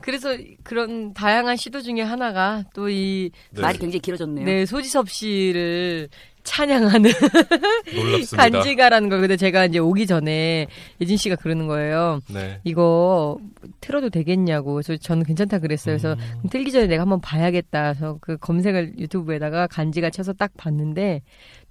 그래서 0.00 0.30
그런 0.62 1.12
다양한 1.12 1.56
시도 1.56 1.82
중에 1.82 2.00
하나가 2.00 2.64
또이 2.74 3.30
네. 3.50 3.60
말이 3.60 3.78
굉장히 3.78 4.00
길어졌네요. 4.00 4.44
네, 4.44 4.66
소지섭 4.66 5.10
씨를 5.10 6.08
찬양하는 6.50 7.10
놀랍습니다. 7.94 8.36
간지가라는 8.50 9.08
걸 9.08 9.20
근데 9.20 9.36
제가 9.36 9.66
이제 9.66 9.78
오기 9.78 10.06
전에 10.08 10.66
예진 11.00 11.16
씨가 11.16 11.36
그러는 11.36 11.68
거예요. 11.68 12.20
네. 12.28 12.60
이거 12.64 13.38
틀어도 13.80 14.10
되겠냐고. 14.10 14.74
그래서 14.74 14.96
저는 14.96 15.22
괜찮다 15.22 15.60
그랬어요. 15.60 15.96
그래서 15.96 16.14
음. 16.42 16.48
틀기 16.50 16.72
전에 16.72 16.88
내가 16.88 17.02
한번 17.02 17.20
봐야겠다. 17.20 17.92
그래서 17.92 18.18
그 18.20 18.36
검색을 18.36 18.98
유튜브에다가 18.98 19.68
간지가 19.68 20.10
쳐서 20.10 20.32
딱 20.32 20.50
봤는데 20.56 21.22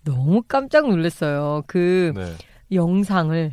너무 0.06 0.42
깜짝 0.48 0.88
놀랐어요. 0.88 1.64
그 1.68 2.14
네. 2.16 2.34
영상을 2.72 3.52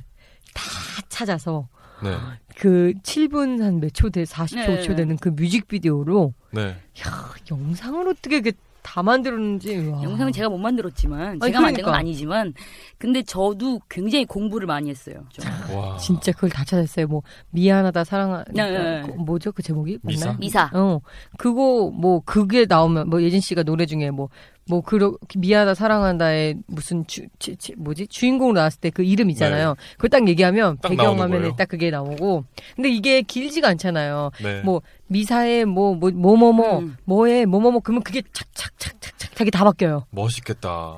다 0.54 0.62
찾아서 1.08 1.68
네. 2.04 2.10
그 2.56 2.92
7분 3.02 3.60
한 3.62 3.80
몇 3.80 3.92
초 3.94 4.10
돼, 4.10 4.22
40초 4.22 4.54
네. 4.66 4.80
5초 4.80 4.96
되는 4.96 5.16
그 5.16 5.30
뮤직비디오로 5.30 6.34
네. 6.52 6.68
야, 6.68 7.34
영상을 7.50 8.06
어떻게 8.08 8.36
이렇게 8.36 8.52
다 8.86 9.02
만들었는지. 9.02 9.88
와. 9.88 10.00
영상은 10.04 10.32
제가 10.32 10.48
못 10.48 10.58
만들었지만 10.58 11.20
아니, 11.20 11.40
제가 11.40 11.60
만든 11.60 11.82
건 11.82 11.90
그러니까. 11.90 11.98
아니지만 11.98 12.54
근데 12.98 13.20
저도 13.22 13.80
굉장히 13.88 14.24
공부를 14.24 14.68
많이 14.68 14.88
했어요. 14.88 15.24
진짜 16.00 16.30
그걸 16.30 16.50
다 16.50 16.64
찾았어요. 16.64 17.08
뭐 17.08 17.22
미안하다 17.50 18.04
사랑하 18.04 18.44
네, 18.52 18.70
네, 18.70 19.02
네. 19.02 19.12
뭐죠 19.18 19.50
그 19.50 19.62
제목이 19.62 19.98
미사? 20.02 20.26
맞나요? 20.26 20.38
미사. 20.38 20.70
어 20.72 21.00
그거 21.36 21.90
뭐 21.92 22.22
그게 22.24 22.64
나오면 22.68 23.10
뭐 23.10 23.20
예진 23.22 23.40
씨가 23.40 23.64
노래 23.64 23.86
중에 23.86 24.10
뭐 24.10 24.28
뭐 24.68 24.80
그러 24.80 25.16
미안하다 25.36 25.74
사랑한다의 25.74 26.56
무슨 26.66 27.06
주 27.06 27.26
지- 27.38 27.56
지- 27.56 27.74
뭐지 27.76 28.08
주인공 28.08 28.52
나왔을 28.54 28.80
때 28.80 28.90
그 28.90 29.02
이름 29.04 29.30
있잖아요. 29.30 29.76
그거 29.96 30.08
딱 30.08 30.26
얘기하면 30.28 30.74
네. 30.76 30.80
딱 30.82 30.88
배경 30.88 31.20
화면에 31.20 31.38
거예요? 31.40 31.56
딱 31.56 31.68
그게 31.68 31.90
나오고 31.90 32.44
근데 32.74 32.88
이게 32.90 33.22
길지가 33.22 33.68
않잖아요. 33.68 34.30
네. 34.42 34.62
뭐 34.62 34.82
미사의 35.08 35.64
뭐뭐 35.66 36.10
뭐뭐뭐 36.10 36.78
음. 36.80 36.96
뭐에 37.04 37.44
뭐뭐뭐 37.46 37.80
그러면 37.80 38.02
그게 38.02 38.22
착착착착착 38.32 39.36
자기 39.36 39.50
다 39.50 39.64
바뀌어요. 39.64 40.04
멋있겠다. 40.10 40.96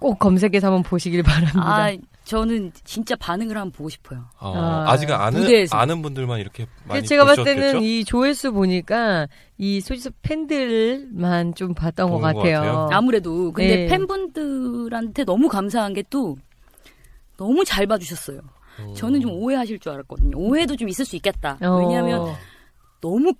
꼭 0.00 0.18
검색해서 0.18 0.68
한번 0.68 0.82
보시길 0.82 1.22
바랍니다. 1.22 1.60
아 1.62 1.92
저는 2.24 2.70
진짜 2.84 3.16
반응을 3.16 3.56
한번 3.56 3.72
보고 3.72 3.88
싶어요. 3.88 4.24
어, 4.38 4.52
아, 4.56 4.90
아직은 4.92 5.14
아는 5.14 5.40
무대에서. 5.40 5.76
아는 5.76 6.00
분들만 6.02 6.38
이렇게 6.38 6.66
많이 6.84 7.00
근데 7.00 7.06
제가 7.08 7.24
봤을? 7.24 7.44
때는 7.44 7.82
이 7.82 8.04
조회수 8.04 8.52
보니까 8.52 9.26
이 9.58 9.80
소지섭 9.80 10.14
팬들만 10.22 11.54
좀 11.54 11.74
봤던 11.74 12.08
것 12.10 12.18
보는 12.18 12.32
것 12.32 12.38
같아요. 12.38 12.60
같아요. 12.60 12.88
아무래도 12.92 13.52
근데 13.52 13.76
네. 13.76 13.86
팬분들한테 13.86 15.24
너무 15.24 15.48
감사한 15.48 15.94
게 15.94 16.02
또 16.10 16.36
너무 17.36 17.64
잘 17.64 17.86
봐주셨어요. 17.86 18.40
음. 18.80 18.94
저는 18.94 19.20
좀 19.22 19.30
오해하실 19.32 19.78
줄 19.78 19.92
알았거든요. 19.92 20.36
오해도 20.36 20.76
좀 20.76 20.88
있을 20.88 21.04
수 21.04 21.16
있겠다. 21.16 21.56
어. 21.62 21.76
왜냐하면 21.78 22.34
너무 23.00 23.32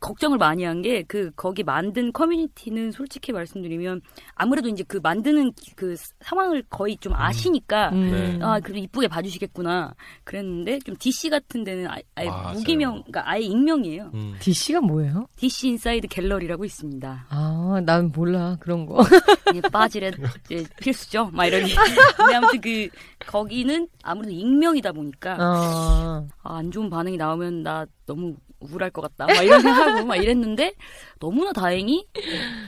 걱정을 0.00 0.38
많이 0.38 0.64
한 0.64 0.82
게 0.82 1.02
그 1.08 1.30
거기 1.34 1.62
만든 1.64 2.12
커뮤니티는 2.12 2.92
솔직히 2.92 3.32
말씀드리면 3.32 4.00
아무래도 4.34 4.68
이제 4.68 4.84
그 4.86 4.98
만드는 5.02 5.52
그 5.76 5.94
상황을 6.20 6.62
거의 6.70 6.96
좀 6.98 7.12
아시니까 7.14 7.90
음. 7.90 8.10
네. 8.10 8.38
아 8.42 8.60
그래도 8.60 8.78
이쁘게 8.78 9.08
봐주시겠구나 9.08 9.94
그랬는데 10.24 10.78
좀 10.80 10.96
DC 10.96 11.30
같은 11.30 11.64
데는 11.64 11.88
아예, 11.88 12.02
아예 12.14 12.28
맞아요. 12.28 12.58
무기명 12.58 12.92
그러니까 13.02 13.28
아예 13.30 13.40
익명이에요. 13.42 14.10
음. 14.14 14.36
DC가 14.40 14.80
뭐예요? 14.80 15.26
DC 15.36 15.68
인사이드 15.68 16.06
갤러리라고 16.08 16.64
있습니다. 16.64 17.26
아, 17.28 17.82
난 17.84 18.12
몰라 18.14 18.56
그런 18.60 18.86
거. 18.86 18.98
빠지래 19.72 20.12
이제 20.50 20.64
필수죠. 20.80 21.30
막 21.32 21.46
이러니. 21.46 21.74
근데 22.16 22.34
아무튼 22.34 22.60
그 22.60 22.88
거기는 23.26 23.88
아무래도 24.02 24.32
익명이다 24.34 24.92
보니까 24.92 25.36
어. 25.40 26.26
아, 26.42 26.56
안 26.58 26.70
좋은 26.70 26.88
반응이 26.90 27.16
나오면 27.16 27.62
나 27.62 27.86
너무 28.06 28.36
우울할 28.60 28.90
것 28.90 29.02
같다. 29.02 29.26
막 29.26 29.42
이런 29.42 29.60
생각하고 29.60 30.06
막 30.06 30.16
이랬는데 30.16 30.74
너무나 31.20 31.52
다행히 31.52 32.06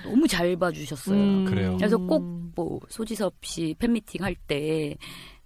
너무 0.05 0.29
잘 0.29 0.57
봐주셨어요. 0.57 1.17
음. 1.19 1.45
그래요. 1.45 1.77
그래서 1.77 1.97
꼭 1.99 2.41
뭐 2.57 2.81
소지섭 2.89 3.35
씨 3.43 3.77
팬미팅 3.79 4.25
할 4.25 4.35
때 4.49 4.97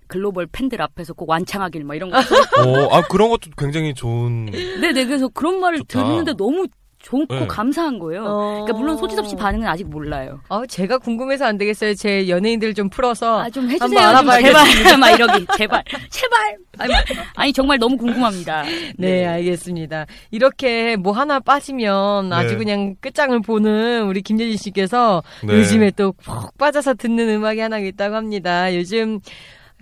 글로벌 0.06 0.46
팬들 0.46 0.80
앞에서 0.80 1.12
꼭 1.12 1.28
완창하길 1.28 1.84
막 1.84 1.94
이런 1.94 2.10
거. 2.10 2.16
어, 2.18 2.96
아 2.96 3.02
그런 3.02 3.28
것도 3.28 3.50
굉장히 3.58 3.92
좋은. 3.94 4.46
네네 4.46 5.04
그래서 5.04 5.28
그런 5.28 5.60
말을 5.60 5.78
좋다. 5.80 6.02
듣는데 6.04 6.32
너무 6.34 6.66
좋고 7.04 7.26
네. 7.28 7.46
감사한 7.46 7.98
거예요. 7.98 8.24
어. 8.24 8.50
그러니까 8.62 8.72
물론 8.78 8.96
소지섭 8.96 9.28
씨 9.28 9.36
반응은 9.36 9.68
아직 9.68 9.84
몰라요. 9.88 10.40
아, 10.48 10.62
제가 10.66 10.96
궁금해서 10.96 11.44
안 11.44 11.58
되겠어요. 11.58 11.92
제 11.94 12.30
연예인들 12.30 12.72
좀 12.72 12.88
풀어서. 12.88 13.40
아좀 13.42 13.64
한번 13.68 13.70
해주세요. 13.74 14.00
좀 14.00 14.08
알아봐야겠습니다. 14.08 14.64
제발 14.82 14.96
막 14.98 15.10
이러기 15.10 15.46
제발 15.58 15.84
제발. 16.08 16.56
아니, 16.78 16.92
막- 16.92 17.04
아니 17.36 17.52
정말 17.52 17.78
너무 17.78 17.98
궁금합니다. 17.98 18.64
네, 18.96 19.26
알겠습니다. 19.26 20.06
이렇게 20.30 20.96
뭐 20.96 21.12
하나 21.12 21.40
빠지면 21.40 22.32
아주 22.32 22.52
네. 22.52 22.56
그냥 22.56 22.96
끝장을 23.02 23.38
보는 23.42 24.06
우리 24.06 24.22
김예진 24.22 24.56
씨께서 24.56 25.22
네. 25.44 25.52
요즘에 25.58 25.90
또 25.90 26.12
푹 26.12 26.56
빠져서 26.56 26.94
듣는 26.94 27.28
음악이 27.28 27.60
하나 27.60 27.78
있다고 27.78 28.14
합니다. 28.16 28.74
요즘 28.74 29.20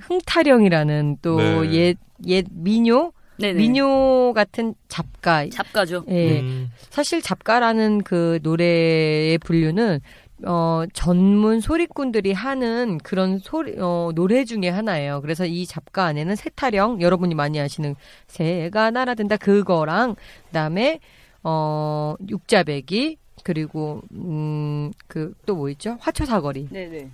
흥타령이라는 0.00 1.18
또 1.22 1.36
네. 1.36 1.70
옛, 1.72 1.96
옛 2.26 2.46
민요? 2.50 3.12
네네. 3.38 3.54
민요 3.58 4.32
같은 4.34 4.74
잡가. 4.88 5.48
잡가죠. 5.48 6.04
예. 6.08 6.40
음. 6.40 6.70
사실 6.90 7.20
잡가라는 7.22 8.02
그 8.02 8.38
노래의 8.42 9.38
분류는 9.38 10.00
어, 10.44 10.82
전문 10.92 11.60
소리꾼들이 11.60 12.32
하는 12.32 12.98
그런 12.98 13.38
소리, 13.38 13.76
어, 13.78 14.10
노래 14.14 14.44
중에 14.44 14.68
하나예요. 14.68 15.20
그래서 15.20 15.46
이 15.46 15.64
잡가 15.66 16.06
안에는 16.06 16.34
세타령, 16.34 17.00
여러분이 17.00 17.34
많이 17.36 17.60
아시는 17.60 17.94
새가 18.26 18.90
날아든다 18.90 19.36
그거랑, 19.36 20.16
그 20.16 20.52
다음에, 20.52 20.98
어, 21.44 22.16
육자배기, 22.28 23.18
그리고, 23.44 24.02
음, 24.12 24.90
그, 25.06 25.32
또 25.46 25.54
뭐 25.54 25.68
있죠? 25.70 25.96
화초사거리, 26.00 26.70
네네. 26.70 27.10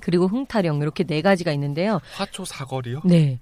그리고 0.00 0.28
흥타령, 0.28 0.80
이렇게 0.80 1.02
네 1.02 1.20
가지가 1.20 1.50
있는데요. 1.54 2.00
화초 2.14 2.44
사거리요? 2.44 3.00
네. 3.04 3.40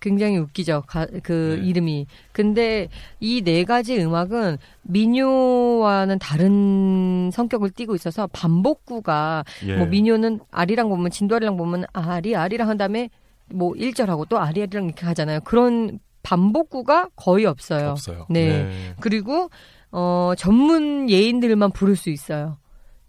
굉장히 0.00 0.36
웃기죠. 0.38 0.82
가- 0.86 1.06
그 1.22 1.58
네. 1.60 1.66
이름이. 1.68 2.06
근데 2.32 2.88
이 3.20 3.42
네 3.42 3.64
가지 3.64 3.98
음악은 4.00 4.58
민요와는 4.82 6.18
다른 6.18 7.30
성격을 7.32 7.70
띠고 7.70 7.94
있어서 7.94 8.26
반복구가 8.28 9.44
예. 9.66 9.76
뭐 9.76 9.86
민요는 9.86 10.40
아리랑 10.50 10.88
보면 10.88 11.10
진도아리랑 11.10 11.56
보면 11.56 11.84
아리 11.92 12.36
아리랑 12.36 12.68
한 12.68 12.76
다음에 12.76 13.08
뭐 13.52 13.72
1절하고 13.74 14.28
또 14.28 14.38
아리 14.38 14.62
아리랑 14.62 14.86
이렇게 14.86 15.06
하잖아요. 15.06 15.40
그런 15.44 15.98
반복구가 16.22 17.10
거의 17.16 17.46
없어요. 17.46 17.90
없어요. 17.90 18.26
네. 18.30 18.70
그리고 19.00 19.48
어 19.92 20.32
전문 20.36 21.08
예인들만 21.08 21.70
부를 21.70 21.94
수 21.96 22.10
있어요. 22.10 22.58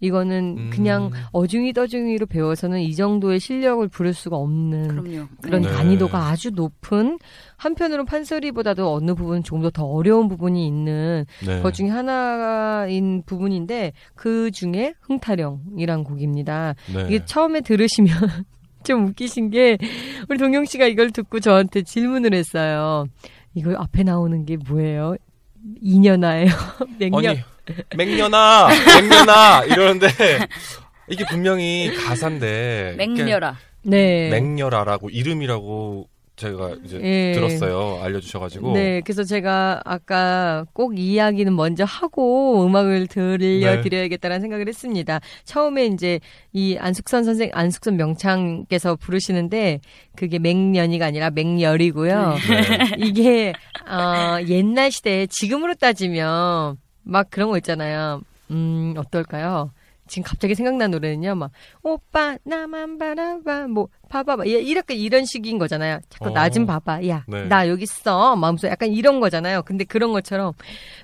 이거는 0.00 0.56
음. 0.58 0.70
그냥 0.70 1.10
어중이 1.32 1.72
떠중이로 1.72 2.26
배워서는 2.26 2.80
이 2.80 2.94
정도의 2.94 3.40
실력을 3.40 3.86
부를 3.88 4.12
수가 4.12 4.36
없는 4.36 4.88
그럼요. 4.88 5.26
그런 5.40 5.62
네. 5.62 5.70
난이도가 5.70 6.26
아주 6.28 6.50
높은 6.50 7.18
한편으로는 7.56 8.04
판소리보다도 8.06 8.94
어느 8.94 9.14
부분 9.14 9.42
조금 9.42 9.62
더 9.62 9.70
더 9.70 9.84
어려운 9.84 10.28
부분이 10.28 10.66
있는 10.66 11.24
네. 11.46 11.60
것 11.62 11.72
중에 11.72 11.88
하나인 11.88 13.22
부분인데 13.24 13.92
그 14.16 14.50
중에 14.50 14.94
흥타령이란 15.02 16.02
곡입니다. 16.02 16.74
네. 16.92 17.04
이게 17.06 17.24
처음에 17.24 17.60
들으시면 17.60 18.08
좀 18.82 19.06
웃기신 19.06 19.50
게 19.50 19.78
우리 20.28 20.36
동영 20.36 20.64
씨가 20.64 20.86
이걸 20.86 21.12
듣고 21.12 21.38
저한테 21.38 21.82
질문을 21.82 22.34
했어요. 22.34 23.06
이거 23.54 23.72
앞에 23.76 24.02
나오는 24.02 24.44
게 24.44 24.56
뭐예요? 24.56 25.14
이년아예요. 25.80 26.50
맹년. 26.98 27.24
아니 27.26 27.38
맹년아 27.96 28.68
맹년아 29.00 29.64
이러는데 29.64 30.08
이게 31.08 31.24
분명히 31.26 31.94
가사인데 31.94 32.94
맹렬아. 32.96 33.56
네. 33.82 34.28
맹렬아라고 34.30 35.10
이름이라고 35.10 36.08
제가 36.38 36.76
이제 36.84 37.00
예. 37.02 37.32
들었어요 37.32 38.00
알려주셔가지고 38.02 38.72
네, 38.72 39.00
그래서 39.04 39.24
제가 39.24 39.82
아까 39.84 40.64
꼭이 40.72 41.00
이야기는 41.00 41.54
먼저 41.54 41.84
하고 41.84 42.64
음악을 42.64 43.00
네. 43.00 43.06
들려드려야겠다는 43.08 44.40
생각을 44.40 44.68
했습니다. 44.68 45.20
처음에 45.44 45.86
이제 45.86 46.20
이 46.52 46.76
안숙선 46.78 47.24
선생, 47.24 47.50
안숙선 47.52 47.96
명창께서 47.96 48.94
부르시는데 48.96 49.80
그게 50.16 50.38
맹년이가 50.38 51.06
아니라 51.06 51.30
맹열이고요. 51.30 52.34
네. 52.34 52.94
이게 53.04 53.52
어, 53.88 54.38
옛날 54.46 54.92
시대에 54.92 55.26
지금으로 55.26 55.74
따지면 55.74 56.76
막 57.08 57.30
그런 57.30 57.48
거 57.48 57.56
있잖아요. 57.56 58.20
음, 58.50 58.94
어떨까요? 58.96 59.72
지금 60.06 60.24
갑자기 60.24 60.54
생각난 60.54 60.90
노래는요, 60.90 61.34
막, 61.34 61.50
오빠, 61.82 62.36
나만 62.44 62.98
바라봐, 62.98 63.68
뭐, 63.68 63.88
봐봐봐. 64.08 64.46
예, 64.46 64.60
이렇게 64.60 64.94
이런 64.94 65.24
식인 65.24 65.58
거잖아요. 65.58 66.00
자꾸 66.08 66.30
어. 66.30 66.30
나좀 66.30 66.66
봐봐. 66.66 67.06
야, 67.08 67.24
네. 67.28 67.44
나 67.44 67.68
여기 67.68 67.82
있어. 67.82 68.36
마음속에 68.36 68.70
약간 68.70 68.90
이런 68.90 69.20
거잖아요. 69.20 69.62
근데 69.62 69.84
그런 69.84 70.12
것처럼 70.12 70.52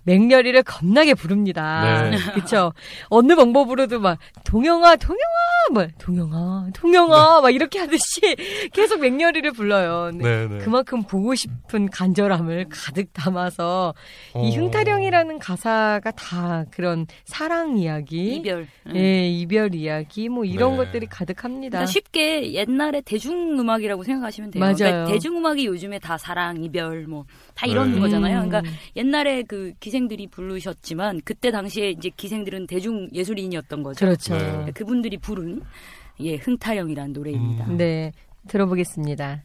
맹렬이를 0.04 0.62
겁나게 0.62 1.14
부릅니다. 1.14 2.08
네. 2.10 2.16
그쵸? 2.34 2.72
어느 3.08 3.36
방법으로도 3.36 4.00
막, 4.00 4.18
동영아, 4.44 4.96
동영아, 4.96 5.22
뭐, 5.72 5.86
동영아, 5.98 6.68
동영아, 6.74 7.40
막 7.40 7.50
이렇게 7.50 7.78
하듯이 7.78 8.20
계속 8.72 9.00
맹렬이를 9.00 9.52
불러요. 9.52 10.10
네, 10.14 10.46
네. 10.46 10.58
그만큼 10.58 11.02
보고 11.02 11.34
싶은 11.34 11.90
간절함을 11.90 12.66
가득 12.70 13.12
담아서 13.12 13.94
이 14.36 14.38
어. 14.38 14.60
흥타령이라는 14.60 15.38
가사가 15.38 16.10
다 16.12 16.64
그런 16.70 17.06
사랑 17.24 17.76
이야기, 17.78 18.36
이별. 18.36 18.66
응. 18.86 18.96
예, 18.96 19.28
이별 19.28 19.74
이야기 19.74 20.28
뭐 20.28 20.44
이런 20.44 20.72
네. 20.72 20.76
것들이 20.78 21.06
가득합니다. 21.06 21.78
그러니까 21.78 21.90
쉽게 21.90 22.52
옛날 22.52 22.93
에 22.94 23.00
대중음악이라고 23.00 24.02
생각하시면 24.04 24.50
돼요. 24.52 24.60
맞아요. 24.60 24.76
그러니까 24.76 25.04
대중음악이 25.06 25.66
요즘에 25.66 25.98
다 25.98 26.16
사랑, 26.16 26.62
이별, 26.62 27.06
뭐 27.06 27.24
다 27.54 27.66
이런 27.66 27.92
네. 27.94 28.00
거잖아요. 28.00 28.42
음. 28.42 28.48
그러니까 28.48 28.72
옛날에 28.96 29.42
그 29.44 29.72
기생들이 29.80 30.26
부르셨지만 30.26 31.20
그때 31.24 31.50
당시에 31.50 31.90
이제 31.90 32.10
기생들은 32.16 32.66
대중 32.66 33.08
예술인이었던 33.12 33.82
거죠. 33.82 34.04
그렇죠. 34.04 34.36
네. 34.36 34.72
그분들이 34.74 35.16
부른 35.18 35.62
예 36.20 36.36
흥타령이라는 36.36 37.12
노래입니다. 37.12 37.66
음. 37.66 37.76
네, 37.76 38.12
들어보겠습니다. 38.48 39.44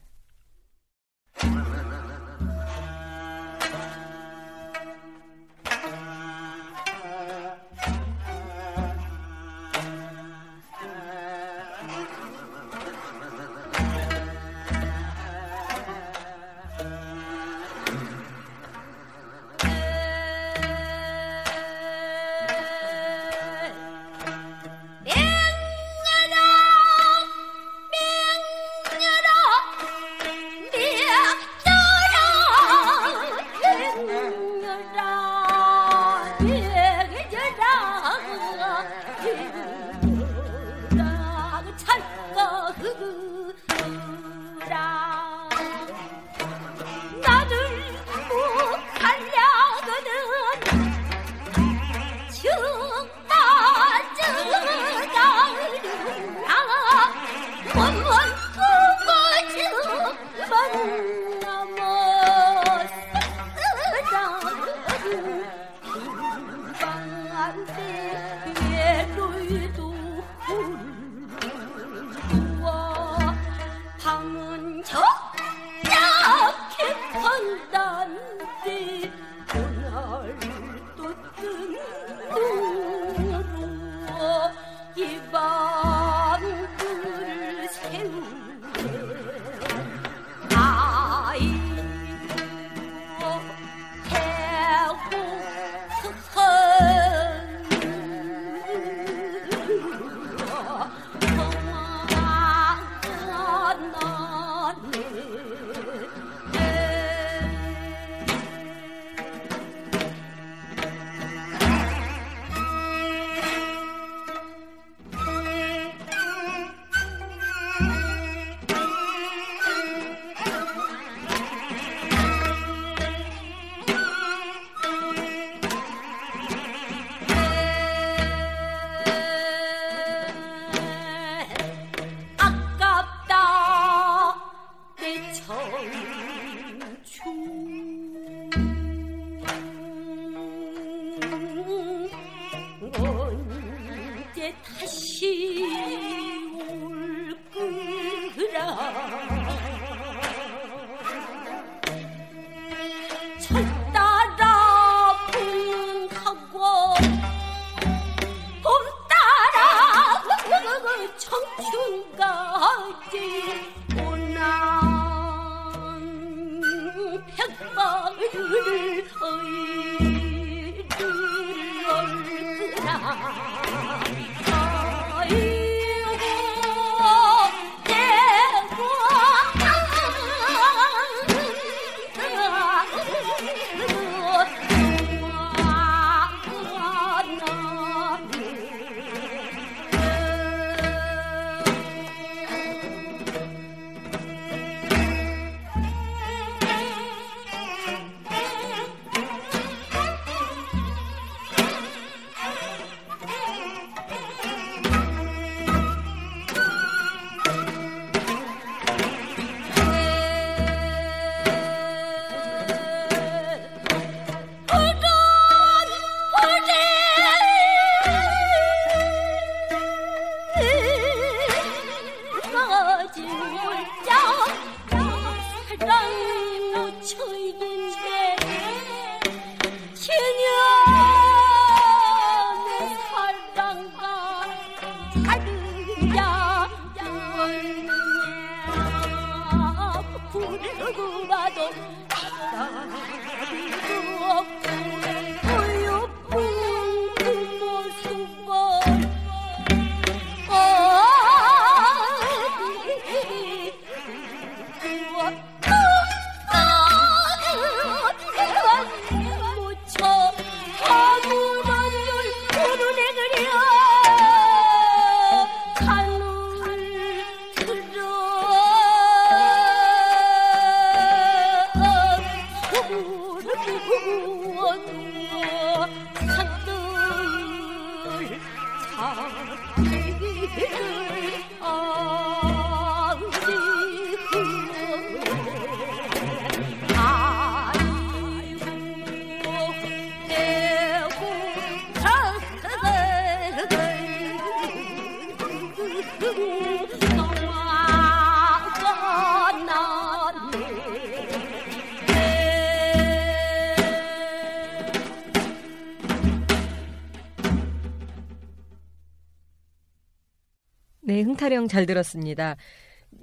타령 311.49 311.67
잘 311.67 311.87
들었습니다. 311.87 312.55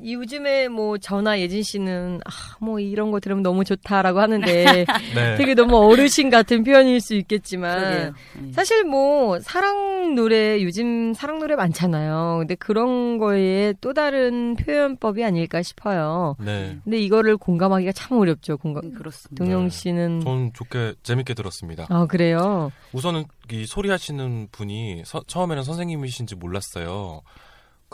이 0.02 0.14
요즘에 0.14 0.66
뭐 0.66 0.98
저나 0.98 1.38
예진 1.38 1.62
씨는 1.62 2.20
아, 2.26 2.30
뭐 2.60 2.80
이런 2.80 3.12
거 3.12 3.20
들으면 3.20 3.44
너무 3.44 3.62
좋다라고 3.64 4.18
하는데 4.20 4.84
네. 5.14 5.36
되게 5.36 5.54
너무 5.54 5.76
어르신 5.76 6.28
같은 6.28 6.64
표현일 6.64 7.00
수 7.00 7.14
있겠지만 7.14 7.78
그러게요. 7.78 8.12
네. 8.42 8.52
사실 8.52 8.82
뭐 8.82 9.38
사랑 9.38 10.16
노래 10.16 10.60
요즘 10.62 11.14
사랑 11.14 11.38
노래 11.38 11.54
많잖아요. 11.54 12.38
근데 12.40 12.56
그런 12.56 13.18
거에 13.18 13.74
또 13.80 13.94
다른 13.94 14.56
표현법이 14.56 15.24
아닐까 15.24 15.62
싶어요. 15.62 16.34
네. 16.40 16.76
근데 16.82 16.98
이거를 16.98 17.36
공감하기가 17.36 17.92
참 17.92 18.18
어렵죠. 18.18 18.58
공감. 18.58 18.84
음, 18.86 18.94
그렇습니다. 18.94 19.44
동영 19.44 19.64
네. 19.64 19.70
씨는 19.70 20.20
전 20.20 20.52
좋게 20.52 20.94
재밌게 21.04 21.34
들었습니다. 21.34 21.86
아 21.90 22.06
그래요. 22.06 22.72
우선은 22.92 23.24
이 23.52 23.64
소리 23.66 23.88
하시는 23.88 24.48
분이 24.50 25.02
서- 25.06 25.22
처음에는 25.28 25.62
선생님이신지 25.62 26.34
몰랐어요. 26.34 27.22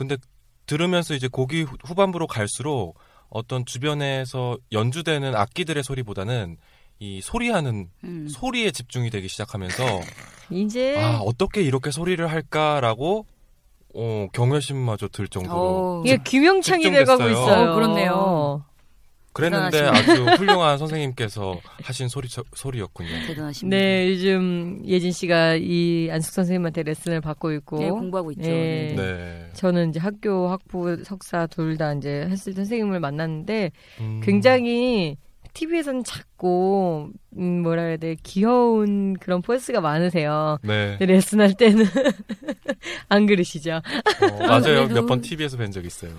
근데 0.09 0.16
들으면서 0.66 1.14
이제 1.14 1.28
곡이 1.28 1.62
후- 1.62 1.76
후반부로 1.84 2.26
갈수록 2.26 2.94
어떤 3.28 3.64
주변에서 3.64 4.59
연주되는 4.72 5.34
악기들의 5.34 5.82
소리보다는 5.82 6.57
이 6.98 7.20
소리하는 7.20 7.88
음. 8.05 8.28
소리에 8.28 8.70
집중이 8.70 9.11
되기 9.11 9.26
시작하면서 9.28 9.82
이제 10.50 10.96
아 10.98 11.18
어떻게 11.20 11.62
이렇게 11.62 11.90
소리를 11.90 12.24
할까라고 12.30 13.26
어, 13.94 14.26
경외심마저 14.32 15.09
들 15.09 15.28
정도로 15.28 15.59
어, 15.61 16.03
이게 16.07 16.18
귀명창이. 16.24 16.82
돼가고 16.90 17.28
있어요. 17.28 17.70
어, 17.72 17.74
그렇네요. 17.74 18.64
그랬는데 19.33 19.80
아주 19.80 20.24
훌륭한 20.37 20.76
선생님께서 20.78 21.59
하신 21.83 22.09
소리 22.09 22.28
소리였군요. 22.55 23.09
대단하십니다. 23.26 23.76
네, 23.76 24.11
요즘 24.11 24.80
예진 24.85 25.11
씨가 25.12 25.55
이 25.57 26.09
안숙 26.11 26.35
선생님한테 26.35 26.83
레슨을 26.83 27.20
받고 27.20 27.53
있고 27.53 27.78
네, 27.78 27.91
공부하고 27.91 28.33
있죠. 28.33 28.43
네. 28.43 28.95
네. 28.95 29.03
네. 29.03 29.49
저는 29.55 29.91
이제 29.91 30.01
학교 30.01 30.49
학부 30.49 31.03
석사 31.05 31.47
둘 31.47 31.76
다 31.78 31.95
이제 31.95 32.26
했을 32.28 32.53
때 32.53 32.57
선생님을 32.57 33.01
만났는데 33.01 33.70
음. 34.01 34.20
굉장히 34.22 35.16
TV에서는 35.55 36.05
작고 36.05 37.11
음, 37.39 37.62
뭐라 37.62 37.83
해야 37.83 37.97
돼 37.99 38.16
귀여운 38.22 39.14
그런 39.14 39.41
포스가 39.43 39.80
많으세요. 39.80 40.59
네. 40.62 40.97
레슨할 41.01 41.55
때는 41.55 41.85
안 43.09 43.26
그러시죠? 43.26 43.80
어, 44.22 44.47
맞아요. 44.47 44.89
몇 44.89 45.07
번 45.07 45.20
TV에서 45.20 45.57
뵌 45.57 45.70
적 45.70 45.85
있어요. 45.85 46.12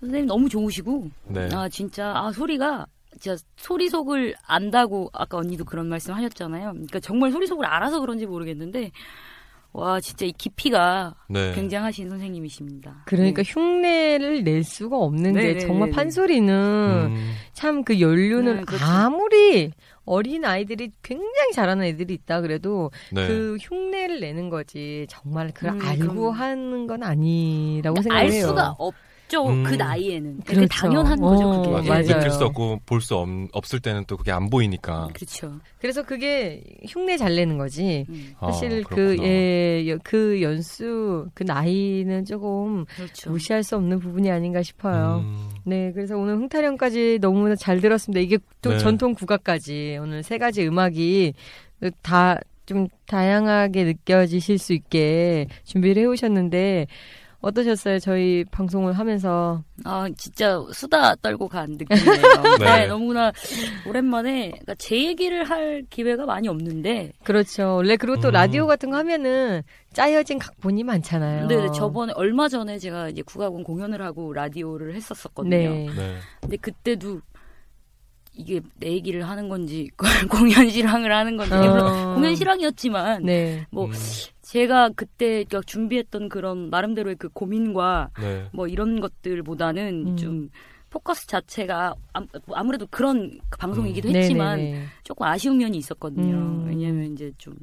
선생님 0.00 0.26
너무 0.26 0.48
좋으시고 0.48 1.10
네. 1.28 1.48
아 1.52 1.68
진짜 1.68 2.12
아 2.16 2.32
소리가 2.32 2.86
진짜 3.18 3.42
소리 3.56 3.88
속을 3.88 4.34
안다고 4.46 5.08
아까 5.12 5.38
언니도 5.38 5.64
그런 5.64 5.86
말씀 5.88 6.14
하셨잖아요. 6.14 6.72
그러니까 6.72 7.00
정말 7.00 7.32
소리 7.32 7.46
속을 7.46 7.64
알아서 7.64 8.00
그런지 8.00 8.26
모르겠는데 8.26 8.90
와 9.72 10.00
진짜 10.00 10.24
이 10.24 10.32
깊이가 10.32 11.14
네. 11.28 11.52
굉장하신 11.54 12.08
선생님이십니다. 12.08 13.02
그러니까 13.06 13.42
네. 13.42 13.50
흉내를 13.52 14.44
낼 14.44 14.64
수가 14.64 14.96
없는 14.96 15.32
네, 15.34 15.42
게 15.42 15.52
네, 15.54 15.58
정말 15.60 15.88
네, 15.88 15.90
네. 15.90 15.96
판소리는 15.96 16.52
음. 17.10 17.32
참그 17.52 18.00
연륜은 18.00 18.56
네, 18.56 18.62
그렇죠. 18.64 18.84
아무리 18.84 19.72
어린 20.06 20.44
아이들이 20.44 20.92
굉장히 21.02 21.52
잘하는 21.52 21.84
애들이 21.84 22.14
있다 22.14 22.40
그래도 22.40 22.90
네. 23.12 23.26
그 23.26 23.56
흉내를 23.60 24.20
내는 24.20 24.48
거지 24.50 25.06
정말 25.10 25.52
그걸 25.52 25.72
음, 25.72 25.80
알고 25.82 26.14
그럼. 26.14 26.30
하는 26.34 26.86
건 26.86 27.02
아니라고 27.02 27.94
그러니까 28.00 28.14
알 28.14 28.30
생각해요. 28.30 28.46
수가 28.46 28.74
없 28.78 28.94
죠 29.28 29.48
음. 29.48 29.64
그 29.64 29.74
나이에는. 29.74 30.38
그게 30.44 30.54
그렇죠. 30.54 30.68
당연한 30.76 31.20
거죠 31.20 31.48
어, 31.48 31.56
그게. 31.62 31.70
맞아요. 31.70 31.88
맞아요. 31.88 32.02
느낄 32.06 32.30
수 32.30 32.44
없고 32.44 32.80
볼 32.86 33.00
수 33.00 33.16
없을 33.52 33.80
때는 33.80 34.04
또 34.06 34.16
그게 34.16 34.30
안 34.30 34.48
보이니까. 34.48 35.08
그렇죠. 35.14 35.58
그래서 35.80 36.02
그게 36.04 36.62
흉내 36.88 37.16
잘 37.16 37.34
내는 37.34 37.58
거지. 37.58 38.06
음, 38.08 38.34
아, 38.38 38.52
사실 38.52 38.84
그, 38.84 38.94
그렇구나. 38.94 39.24
예, 39.28 39.88
여- 39.88 39.98
그 40.04 40.40
연수, 40.42 41.26
그 41.34 41.42
나이는 41.42 42.24
조금 42.24 42.84
그렇죠. 42.96 43.30
무시할 43.30 43.62
수 43.64 43.74
없는 43.76 43.98
부분이 43.98 44.30
아닌가 44.30 44.62
싶어요. 44.62 45.24
음, 45.24 45.48
네, 45.64 45.90
그래서 45.92 46.16
오늘 46.16 46.36
흥타령까지 46.36 47.18
너무나 47.20 47.54
잘 47.56 47.80
들었습니다. 47.80 48.20
이게 48.20 48.38
또 48.62 48.70
네. 48.70 48.78
전통 48.78 49.14
국악까지 49.14 49.98
오늘 50.00 50.22
세 50.22 50.38
가지 50.38 50.64
음악이 50.66 51.32
다 52.02 52.38
좀 52.66 52.88
다양하게 53.06 53.84
느껴지실 53.84 54.58
수 54.58 54.72
있게 54.72 55.46
준비를 55.62 56.02
해오셨는데 56.02 56.88
어떠셨어요? 57.40 57.98
저희 57.98 58.44
방송을 58.50 58.92
하면서 58.94 59.62
아 59.84 60.08
진짜 60.16 60.60
수다 60.72 61.14
떨고 61.16 61.48
간 61.48 61.76
느낌이에요. 61.78 62.22
네. 62.58 62.64
네. 62.64 62.86
너무나 62.86 63.32
오랜만에 63.86 64.48
그러니까 64.50 64.74
제 64.76 65.04
얘기를 65.04 65.44
할 65.44 65.84
기회가 65.90 66.24
많이 66.26 66.48
없는데 66.48 67.12
그렇죠. 67.24 67.76
원래 67.76 67.96
그리고 67.96 68.20
또 68.20 68.28
음. 68.28 68.32
라디오 68.32 68.66
같은 68.66 68.90
거 68.90 68.96
하면은 68.98 69.62
짜여진 69.92 70.38
각본이 70.38 70.84
많잖아요. 70.84 71.46
네, 71.46 71.56
네, 71.56 71.68
저번에 71.72 72.12
얼마 72.16 72.48
전에 72.48 72.78
제가 72.78 73.08
이제 73.08 73.22
국악원 73.22 73.64
공연을 73.64 74.02
하고 74.02 74.32
라디오를 74.32 74.94
했었었거든요. 74.94 75.56
네. 75.56 75.86
네. 75.96 76.16
근데 76.40 76.56
그때도 76.56 77.20
이게 78.36 78.60
내 78.78 78.92
얘기를 78.92 79.26
하는 79.28 79.48
건지 79.48 79.88
공연 80.30 80.68
실황을 80.68 81.12
하는 81.12 81.36
건지 81.36 81.54
어. 81.54 81.58
물론 81.70 82.14
공연 82.14 82.34
실황이었지만 82.36 83.24
네. 83.24 83.66
뭐 83.70 83.86
음, 83.86 83.92
제가 84.42 84.90
그때 84.94 85.44
그러니까 85.44 85.62
준비했던 85.66 86.28
그런 86.28 86.68
나름대로의 86.70 87.16
그 87.16 87.28
고민과 87.30 88.10
네. 88.20 88.48
뭐 88.52 88.68
이런 88.68 89.00
것들보다는 89.00 90.06
음. 90.08 90.16
좀 90.16 90.50
포커스 90.90 91.26
자체가 91.26 91.94
암- 92.12 92.28
아무래도 92.52 92.86
그런 92.90 93.38
방송이기도 93.58 94.08
음. 94.10 94.16
했지만 94.16 94.58
네네네. 94.58 94.84
조금 95.02 95.26
아쉬운 95.26 95.58
면이 95.58 95.76
있었거든요. 95.78 96.34
음. 96.36 96.64
왜냐하면 96.68 97.12
이제 97.12 97.32
좀 97.38 97.54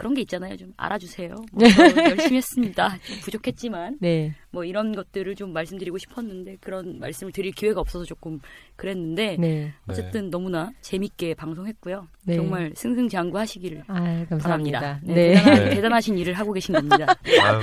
그런 0.00 0.14
게 0.14 0.22
있잖아요. 0.22 0.56
좀 0.56 0.72
알아주세요. 0.78 1.34
뭐저 1.52 1.84
열심히 2.10 2.38
했습니다. 2.38 2.96
좀 3.06 3.16
부족했지만 3.20 3.98
네. 4.00 4.34
뭐 4.50 4.64
이런 4.64 4.94
것들을 4.94 5.34
좀 5.34 5.52
말씀드리고 5.52 5.98
싶었는데 5.98 6.56
그런 6.62 6.98
말씀을 6.98 7.32
드릴 7.32 7.52
기회가 7.52 7.80
없어서 7.82 8.06
조금 8.06 8.40
그랬는데 8.76 9.36
네. 9.38 9.74
어쨌든 9.86 10.30
너무나 10.30 10.70
재밌게 10.80 11.34
방송했고요. 11.34 12.08
네. 12.24 12.36
정말 12.36 12.72
승승장구하시기를 12.74 13.84
아, 13.88 14.24
감사합니다. 14.30 14.80
바랍니다. 14.80 15.00
네, 15.02 15.14
네. 15.14 15.34
대단한, 15.34 15.64
네. 15.64 15.70
대단하 15.74 16.00
신 16.00 16.16
일을 16.16 16.32
하고 16.32 16.52
계신 16.54 16.74
겁니다. 16.74 17.06
아유. 17.42 17.60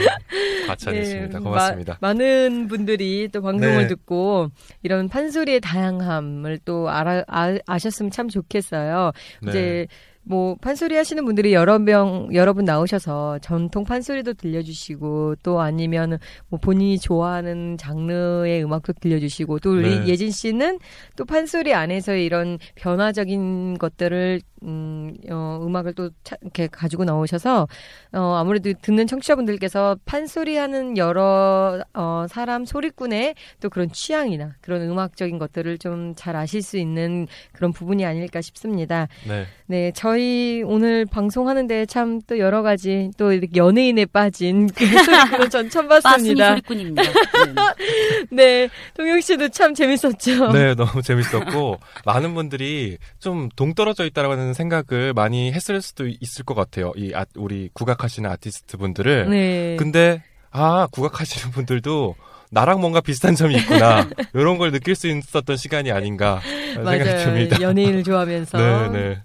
네, 0.91 1.27
고맙습니다. 1.29 1.97
마- 2.01 2.09
많은 2.09 2.67
분들이 2.67 3.29
또 3.31 3.41
방송을 3.41 3.77
네. 3.83 3.87
듣고 3.87 4.49
이런 4.83 5.09
판소리의 5.09 5.59
다양함을 5.61 6.59
또 6.65 6.87
알아, 6.89 7.23
아, 7.27 7.57
아셨으면 7.65 8.11
참 8.11 8.27
좋겠어요. 8.29 9.11
네. 9.41 9.49
이제 9.49 9.87
뭐 10.27 10.55
판소리 10.61 10.95
하시는 10.95 11.23
분들이 11.23 11.53
여러 11.53 11.79
명 11.79 12.29
여러 12.33 12.53
분 12.53 12.65
나오셔서 12.65 13.39
전통 13.39 13.83
판소리도 13.83 14.33
들려주시고 14.33 15.35
또 15.43 15.61
아니면 15.61 16.19
뭐 16.49 16.59
본인이 16.59 16.99
좋아하는 16.99 17.77
장르의 17.77 18.63
음악도 18.63 18.93
들려주시고 18.93 19.59
또 19.59 19.71
우리 19.71 19.99
네. 19.99 20.07
예진 20.07 20.31
씨는 20.31 20.79
또 21.15 21.25
판소리 21.25 21.73
안에서 21.73 22.15
이런 22.15 22.57
변화적인 22.75 23.77
것들을 23.77 24.41
음, 24.63 25.15
어, 25.29 25.59
음악을 25.61 25.93
또 25.93 26.09
차, 26.23 26.35
이렇게 26.41 26.65
가지고 26.65 27.03
나오셔서 27.03 27.67
어, 28.13 28.19
아무래도 28.39 28.73
듣는 28.81 29.05
청취자분들께서 29.05 29.97
판소리 30.05 30.57
하는 30.57 30.97
여러 30.97 31.79
어, 31.93 32.25
사람 32.27 32.65
소리꾼의 32.65 33.35
또 33.59 33.69
그런 33.69 33.91
취향이나 33.91 34.55
그런 34.61 34.81
음악적인 34.81 35.37
것들을 35.37 35.77
좀 35.77 36.07
잘 36.15 36.35
아실 36.35 36.61
수 36.61 36.77
있는 36.77 37.27
그런 37.53 37.71
부분이 37.71 38.05
아닐까 38.05 38.41
싶습니다. 38.41 39.07
네. 39.27 39.45
네, 39.67 39.91
저희 39.93 40.16
오늘 40.65 41.05
방송하는데 41.05 41.85
참 41.87 42.19
또 42.27 42.39
여러 42.39 42.61
가지 42.61 43.09
또 43.17 43.31
이렇게 43.31 43.57
연예인에 43.57 44.05
빠진 44.05 44.67
그 44.67 44.85
소리꾼을 44.85 45.49
전 45.49 45.69
처음 45.69 45.87
봤습니다. 45.89 46.49
소리꾼입니다. 46.49 47.01
네. 48.31 48.63
네, 48.65 48.69
동영 48.95 49.21
씨도 49.21 49.49
참 49.49 49.73
재밌었죠. 49.73 50.51
네, 50.53 50.73
너무 50.75 51.01
재밌었고 51.01 51.77
많은 52.05 52.33
분들이 52.33 52.97
좀 53.19 53.49
동떨어져 53.55 54.05
있다라는 54.05 54.53
생각을 54.53 55.13
많이 55.13 55.51
했을 55.53 55.81
수도 55.81 56.07
있을 56.07 56.43
것 56.45 56.53
같아요. 56.55 56.91
이 56.95 57.13
아, 57.13 57.25
우리 57.35 57.69
국악하시는 57.73 58.29
아티스트 58.29 58.77
분들을. 58.77 59.29
네. 59.29 59.75
근데 59.77 60.23
아 60.51 60.87
국악하시는 60.91 61.51
분들도 61.51 62.15
나랑 62.49 62.79
뭔가 62.81 63.01
비슷한 63.01 63.35
점이 63.35 63.55
있구나 63.57 64.07
이런 64.33 64.57
걸 64.57 64.71
느낄 64.71 64.95
수 64.95 65.07
있었던 65.07 65.57
시간이 65.57 65.91
아닌가 65.91 66.41
생각이 66.73 67.03
맞아요. 67.03 67.25
듭니다. 67.25 67.61
연예인을 67.61 68.03
좋아하면서. 68.03 68.57
네, 68.57 68.89
네. 68.89 69.21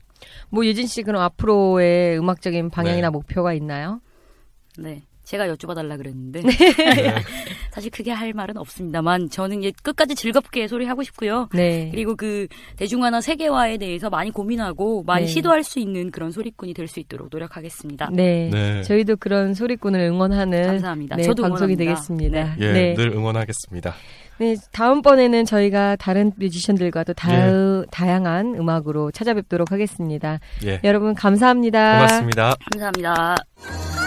뭐 0.52 0.66
예진 0.66 0.86
씨 0.86 1.02
그럼 1.02 1.22
앞으로의 1.22 2.18
음악적인 2.18 2.68
방향이나 2.70 3.08
네. 3.08 3.10
목표가 3.10 3.54
있나요? 3.54 4.00
네. 4.78 5.02
제가 5.24 5.46
여쭤봐달라 5.46 5.96
그랬는데 5.96 6.42
네. 6.42 6.52
사실 7.70 7.90
크게 7.90 8.10
할 8.10 8.32
말은 8.34 8.56
없습니다만 8.58 9.30
저는 9.30 9.60
이제 9.60 9.72
끝까지 9.82 10.14
즐겁게 10.14 10.66
소리하고 10.68 11.02
싶고요. 11.04 11.48
네. 11.54 11.88
그리고 11.90 12.16
그 12.16 12.48
대중화나 12.76 13.20
세계화에 13.22 13.78
대해서 13.78 14.10
많이 14.10 14.30
고민하고 14.30 15.04
많이 15.04 15.24
네. 15.24 15.30
시도할 15.32 15.62
수 15.62 15.78
있는 15.78 16.10
그런 16.10 16.32
소리꾼이 16.32 16.74
될 16.74 16.86
수 16.88 17.00
있도록 17.00 17.28
노력하겠습니다. 17.30 18.10
네. 18.12 18.50
네. 18.52 18.82
저희도 18.82 19.16
그런 19.16 19.54
소리꾼을 19.54 20.00
응원하는 20.00 20.62
감사합니다. 20.66 21.16
네, 21.16 21.22
저도 21.22 21.42
방송이 21.44 21.74
응원합니다. 21.74 21.94
되겠습니다. 21.94 22.56
예, 22.58 22.72
네. 22.72 22.94
늘 22.94 23.12
응원하겠습니다. 23.12 23.94
네, 24.38 24.56
다음번에는 24.72 25.44
저희가 25.44 25.96
다른 25.96 26.32
뮤지션들과도 26.36 27.12
다, 27.12 27.32
예. 27.32 27.84
다양한 27.90 28.54
음악으로 28.56 29.10
찾아뵙도록 29.10 29.70
하겠습니다. 29.72 30.40
예. 30.64 30.80
여러분 30.84 31.14
감사합니다. 31.14 31.94
고맙습니다. 31.94 32.54
감사합니다. 32.72 34.01